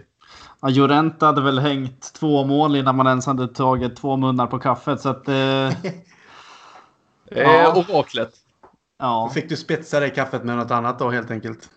Ja, 0.60 0.68
Jorenta 0.68 1.26
hade 1.26 1.40
väl 1.40 1.58
hängt 1.58 2.12
två 2.12 2.44
mål 2.44 2.76
innan 2.76 2.96
man 2.96 3.06
ens 3.06 3.26
hade 3.26 3.48
tagit 3.48 3.96
två 3.96 4.16
munnar 4.16 4.46
på 4.46 4.58
kaffet. 4.58 5.00
Så 5.00 5.08
att, 5.08 5.28
eh... 5.28 5.34
ja. 7.30 7.84
Oraklet. 7.88 8.34
Ja. 8.98 9.26
Då 9.28 9.34
fick 9.34 9.48
du 9.48 9.56
spetsa 9.56 10.00
dig 10.00 10.14
kaffet 10.14 10.44
med 10.44 10.56
något 10.56 10.70
annat 10.70 10.98
då 10.98 11.10
helt 11.10 11.30
enkelt. 11.30 11.70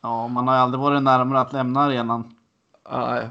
Ja, 0.00 0.28
man 0.28 0.48
har 0.48 0.54
aldrig 0.54 0.80
varit 0.80 1.02
närmare 1.02 1.40
att 1.40 1.52
lämna 1.52 1.80
arenan. 1.80 2.34
Nej, 2.92 3.30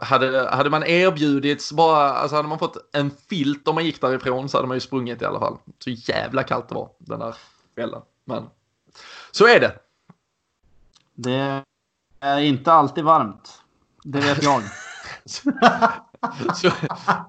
hade, 0.00 0.48
hade 0.50 0.70
man 0.70 0.82
erbjudits 0.82 1.72
bara, 1.72 2.12
alltså 2.12 2.36
hade 2.36 2.48
man 2.48 2.58
fått 2.58 2.76
en 2.92 3.10
filt 3.28 3.68
om 3.68 3.74
man 3.74 3.84
gick 3.84 4.00
därifrån 4.00 4.48
så 4.48 4.58
hade 4.58 4.68
man 4.68 4.76
ju 4.76 4.80
sprungit 4.80 5.22
i 5.22 5.24
alla 5.24 5.40
fall. 5.40 5.58
Så 5.78 5.90
jävla 5.90 6.42
kallt 6.42 6.68
det 6.68 6.74
var 6.74 6.90
den 6.98 7.20
där 7.20 7.34
kvällen. 7.74 8.02
Men 8.24 8.46
så 9.30 9.46
är 9.46 9.60
det. 9.60 9.74
Det 11.14 11.62
är 12.20 12.40
inte 12.40 12.72
alltid 12.72 13.04
varmt. 13.04 13.62
Det 14.04 14.20
vet 14.20 14.42
jag. 14.42 14.62
Så, 16.54 16.70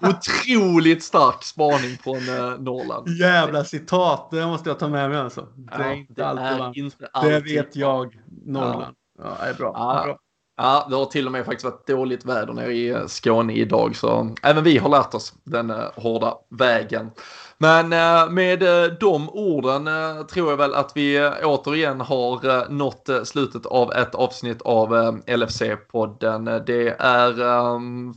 otroligt 0.02 1.04
stark 1.04 1.44
spaning 1.44 1.98
från 1.98 2.30
uh, 2.30 2.60
Norrland. 2.60 3.08
Jävla 3.08 3.64
citat, 3.64 4.32
det 4.32 4.46
måste 4.46 4.70
jag 4.70 4.80
ta 4.80 4.88
med 4.88 5.10
mig 5.10 5.20
alltså. 5.20 5.48
Det 5.56 5.74
är 5.74 5.94
inte 5.94 6.14
det 6.14 6.28
alltid 6.28 6.46
är 6.46 6.78
inte 6.78 7.08
alltid 7.14 7.32
Det 7.32 7.40
vet 7.40 7.76
jag, 7.76 8.22
Norrland. 8.46 8.96
Ja, 9.18 9.24
ja 9.24 9.38
det 9.44 9.50
är 9.50 9.54
bra. 9.54 9.72
Ja. 9.76 10.04
bra. 10.06 10.18
Ja, 10.58 10.88
det 10.90 10.96
har 10.96 11.06
till 11.06 11.26
och 11.26 11.32
med 11.32 11.46
faktiskt 11.46 11.66
varit 11.66 11.88
dåligt 11.88 12.26
väder 12.26 12.54
nere 12.54 12.74
i 12.74 12.90
eh, 12.90 13.06
Skåne 13.08 13.54
idag 13.54 13.96
så 13.96 14.36
även 14.42 14.64
vi 14.64 14.78
har 14.78 14.90
lärt 14.90 15.14
oss 15.14 15.34
den 15.44 15.70
eh, 15.70 15.92
hårda 15.96 16.38
vägen. 16.50 17.12
Men 17.58 17.94
eh, 17.94 18.30
med 18.30 18.64
eh, 18.64 18.92
de 19.00 19.30
orden 19.30 19.88
eh, 19.88 20.26
tror 20.26 20.50
jag 20.50 20.58
väl 20.58 20.74
att 20.74 20.92
vi 20.96 21.32
återigen 21.44 22.02
har 22.02 22.70
nått 22.70 23.10
slutet 23.24 23.66
av 23.66 23.94
ett 23.94 24.16
avsnitt 24.16 24.62
av 24.62 24.90
LFC-podden. 25.28 26.64
Det 26.66 26.96
är 27.00 27.34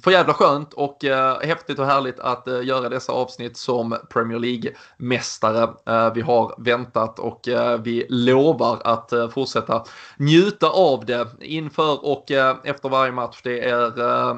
för 0.03 0.11
jävla 0.11 0.34
skönt 0.34 0.72
och 0.72 1.05
häftigt 1.43 1.78
och 1.78 1.86
härligt 1.86 2.20
att 2.20 2.47
göra 2.64 2.89
dessa 2.89 3.12
avsnitt 3.12 3.57
som 3.57 3.97
Premier 4.12 4.39
League-mästare. 4.39 5.68
Vi 6.14 6.20
har 6.20 6.55
väntat 6.59 7.18
och 7.18 7.41
vi 7.82 8.07
lovar 8.09 8.78
att 8.84 9.12
fortsätta 9.34 9.84
njuta 10.16 10.70
av 10.70 11.05
det 11.05 11.26
inför 11.41 12.07
och 12.07 12.30
efter 12.64 12.89
varje 12.89 13.12
match. 13.12 13.41
Det 13.45 13.68
är 13.68 13.93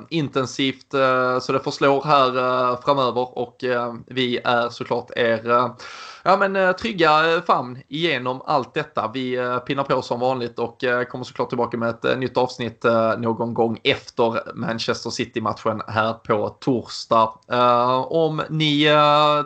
intensivt 0.08 0.92
så 1.40 1.52
det 1.52 1.60
förslår 1.60 2.02
här 2.04 2.76
framöver 2.82 3.38
och 3.38 3.64
vi 4.06 4.40
är 4.44 4.68
såklart 4.68 4.89
såklart 4.90 5.10
er 5.16 5.50
eh, 5.50 5.70
ja, 6.22 6.36
men, 6.36 6.56
eh, 6.56 6.72
trygga 6.72 7.34
eh, 7.34 7.42
famn 7.42 7.78
igenom 7.88 8.42
allt 8.46 8.74
detta. 8.74 9.10
Vi 9.14 9.36
eh, 9.36 9.58
pinnar 9.58 9.84
på 9.84 10.02
som 10.02 10.20
vanligt 10.20 10.58
och 10.58 10.80
kommer 11.08 11.24
såklart 11.24 11.48
tillbaka 11.48 11.76
med 11.76 11.88
ett 11.90 12.18
nytt 12.18 12.36
avsnitt 12.36 12.84
någon 13.18 13.54
gång 13.54 13.78
efter 13.84 14.54
Manchester 14.54 15.10
City-matchen 15.10 15.82
här 15.88 16.12
på 16.12 16.48
torsdag. 16.48 17.32
Om 18.08 18.42
ni 18.50 18.88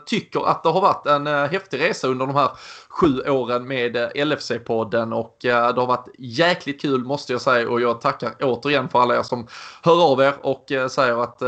tycker 0.06 0.48
att 0.48 0.62
det 0.62 0.68
har 0.68 0.80
varit 0.80 1.06
en 1.06 1.26
häftig 1.26 1.80
resa 1.80 2.08
under 2.08 2.26
de 2.26 2.36
här 2.36 2.50
sju 2.88 3.20
åren 3.20 3.66
med 3.68 3.96
LFC-podden 4.14 5.12
och 5.12 5.36
det 5.40 5.50
har 5.50 5.86
varit 5.86 6.08
jäkligt 6.18 6.80
kul 6.80 7.04
måste 7.04 7.32
jag 7.32 7.40
säga 7.40 7.68
och 7.68 7.80
jag 7.80 8.00
tackar 8.00 8.34
återigen 8.40 8.88
för 8.88 8.98
alla 8.98 9.18
er 9.18 9.22
som 9.22 9.46
hör 9.82 10.12
av 10.12 10.20
er 10.20 10.34
och 10.42 10.64
säger 10.90 11.22
att 11.22 11.42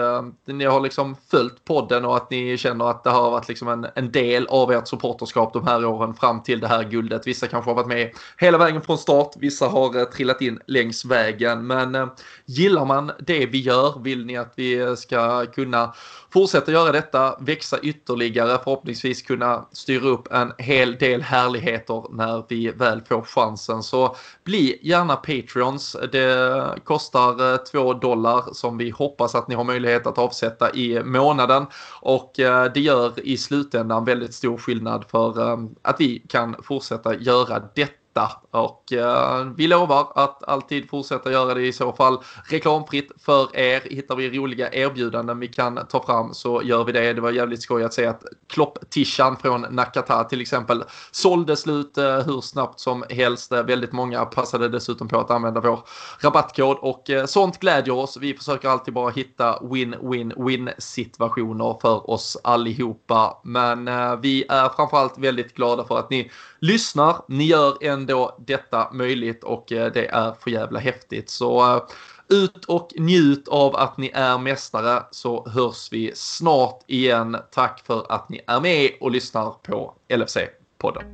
ni 0.47 0.65
har 0.65 0.81
liksom 0.81 1.17
följt 1.31 1.65
podden 1.65 2.05
och 2.05 2.17
att 2.17 2.31
ni 2.31 2.59
känner 2.59 2.91
att 2.91 3.05
det 3.05 3.11
har 3.11 3.31
varit 3.31 3.49
liksom 3.49 3.69
en, 3.69 3.87
en 3.95 4.13
del 4.13 4.47
av 4.47 4.73
ert 4.73 4.89
mästerskap 5.27 5.53
de 5.53 5.67
här 5.67 5.85
åren 5.85 6.15
fram 6.15 6.43
till 6.43 6.61
det 6.61 6.69
här 6.69 6.85
guldet. 6.85 7.27
Vissa 7.27 7.47
kanske 7.47 7.71
har 7.71 7.75
varit 7.75 7.87
med 7.87 8.11
hela 8.39 8.59
vägen 8.59 8.83
från 8.83 8.99
start, 8.99 9.35
vissa 9.37 9.67
har 9.67 9.97
eh, 9.97 10.05
trillat 10.05 10.41
in 10.41 10.59
längs 10.67 11.05
vägen 11.05 11.67
men 11.67 11.95
eh, 11.95 12.07
gillar 12.47 12.85
man 12.85 13.13
det 13.27 13.47
vi 13.47 13.61
gör, 13.61 13.99
vill 14.03 14.27
ni 14.27 14.37
att 14.37 14.53
vi 14.57 14.97
ska 14.97 15.47
kunna 15.47 15.95
fortsätta 16.31 16.73
göra 16.73 16.93
detta, 16.93 17.37
växa 17.41 17.79
ytterligare, 17.79 18.59
förhoppningsvis 18.65 19.23
kunna 19.23 19.67
styra 19.73 20.09
upp 20.09 20.33
en 20.33 20.53
hel 20.59 20.97
del 20.97 21.23
härligheter 21.23 22.05
när 22.11 22.45
vi 22.49 22.71
väl 22.71 23.01
får 23.09 23.23
chansen. 23.23 23.83
Så 23.83 24.17
bli 24.45 24.79
gärna 24.83 25.17
Patreons. 25.17 25.97
Det 26.13 26.81
kostar 26.85 27.53
eh, 27.53 27.57
2 27.57 27.95
dollar 27.95 28.53
som 28.53 28.79
vi 28.79 28.91
hoppas 28.91 29.35
att 29.35 29.49
ni 29.49 29.55
har 29.55 29.65
möjlighet 29.65 30.07
att 30.07 30.19
avsätta 30.19 30.75
i 30.75 31.03
månaden 31.05 31.67
och 32.01 32.33
det 32.75 32.81
gör 32.81 33.13
i 33.21 33.37
slutändan 33.37 34.05
väldigt 34.05 34.35
stor 34.35 34.59
skillnad 34.59 35.06
för 35.11 35.53
eh, 35.53 35.59
att 35.83 36.01
vi 36.01 36.19
kan 36.29 36.57
fortsätta 36.63 37.17
göra 37.17 37.71
detta 37.75 38.06
detta 38.17 38.31
och 38.51 38.93
eh, 38.93 39.47
vi 39.57 39.67
lovar 39.67 40.13
att 40.15 40.49
alltid 40.49 40.91
fortsätta 40.91 41.33
göra 41.33 41.55
det 41.55 41.67
i 41.67 41.73
så 41.73 41.93
fall 41.93 42.19
reklamfritt 42.45 43.13
för 43.19 43.57
er. 43.57 43.83
Hittar 43.91 44.17
vi 44.17 44.39
roliga 44.39 44.73
erbjudanden 44.73 45.41
vi 45.41 45.49
kan 45.49 45.87
ta 45.91 46.03
fram 46.03 46.35
så 46.35 46.63
gör 46.63 46.85
vi 46.85 46.93
det. 46.93 47.13
Det 47.13 47.21
var 47.21 47.31
jävligt 47.31 47.63
skoj 47.63 47.85
att 47.85 47.95
se 47.95 48.07
att 48.07 48.23
klopp-tishan 48.49 49.37
från 49.37 49.67
Nakata 49.71 50.25
till 50.25 50.41
exempel 50.41 50.85
sålde 51.11 51.57
slut 51.57 51.99
eh, 51.99 52.05
hur 52.05 52.41
snabbt 52.41 52.81
som 52.81 53.05
helst. 53.11 53.53
Väldigt 53.53 53.93
många 53.93 54.25
passade 54.25 54.69
dessutom 54.69 55.09
på 55.09 55.19
att 55.19 55.31
använda 55.31 55.61
vår 55.61 55.81
rabattkod 56.21 56.77
och 56.81 57.11
eh, 57.11 57.27
sånt 57.27 57.61
glädjer 57.61 57.95
oss. 57.95 58.17
Vi 58.17 58.35
försöker 58.35 58.69
alltid 58.69 58.95
bara 58.95 59.11
hitta 59.11 59.59
win-win-win 59.63 60.71
situationer 60.79 61.79
för 61.83 62.11
oss 62.11 62.37
allihopa. 62.45 63.41
Men 63.45 63.89
eh, 63.89 64.17
vi 64.17 64.45
är 64.49 64.69
framförallt 64.69 65.19
väldigt 65.19 65.55
glada 65.55 65.85
för 65.85 65.99
att 65.99 66.11
ni 66.11 66.31
lyssnar. 66.61 67.17
Ni 67.29 67.45
gör 67.45 67.77
en 67.81 68.06
ändå 68.07 68.37
detta 68.39 68.89
möjligt 68.93 69.45
och 69.45 69.73
eh, 69.73 69.93
det 69.93 70.07
är 70.07 70.33
för 70.33 70.51
jävla 70.51 70.79
häftigt. 70.79 71.31
Så 71.31 71.77
eh, 71.77 71.83
ut 72.29 72.65
och 72.65 72.89
njut 72.97 73.49
av 73.49 73.77
att 73.77 73.97
ni 73.97 74.11
är 74.15 74.39
mästare 74.39 75.03
så 75.11 75.49
hörs 75.49 75.93
vi 75.93 76.13
snart 76.15 76.85
igen. 76.87 77.37
Tack 77.51 77.83
för 77.87 78.07
att 78.09 78.29
ni 78.29 78.41
är 78.47 78.61
med 78.61 78.91
och 79.01 79.11
lyssnar 79.11 79.51
på 79.51 79.95
LFC-podden. 80.09 81.05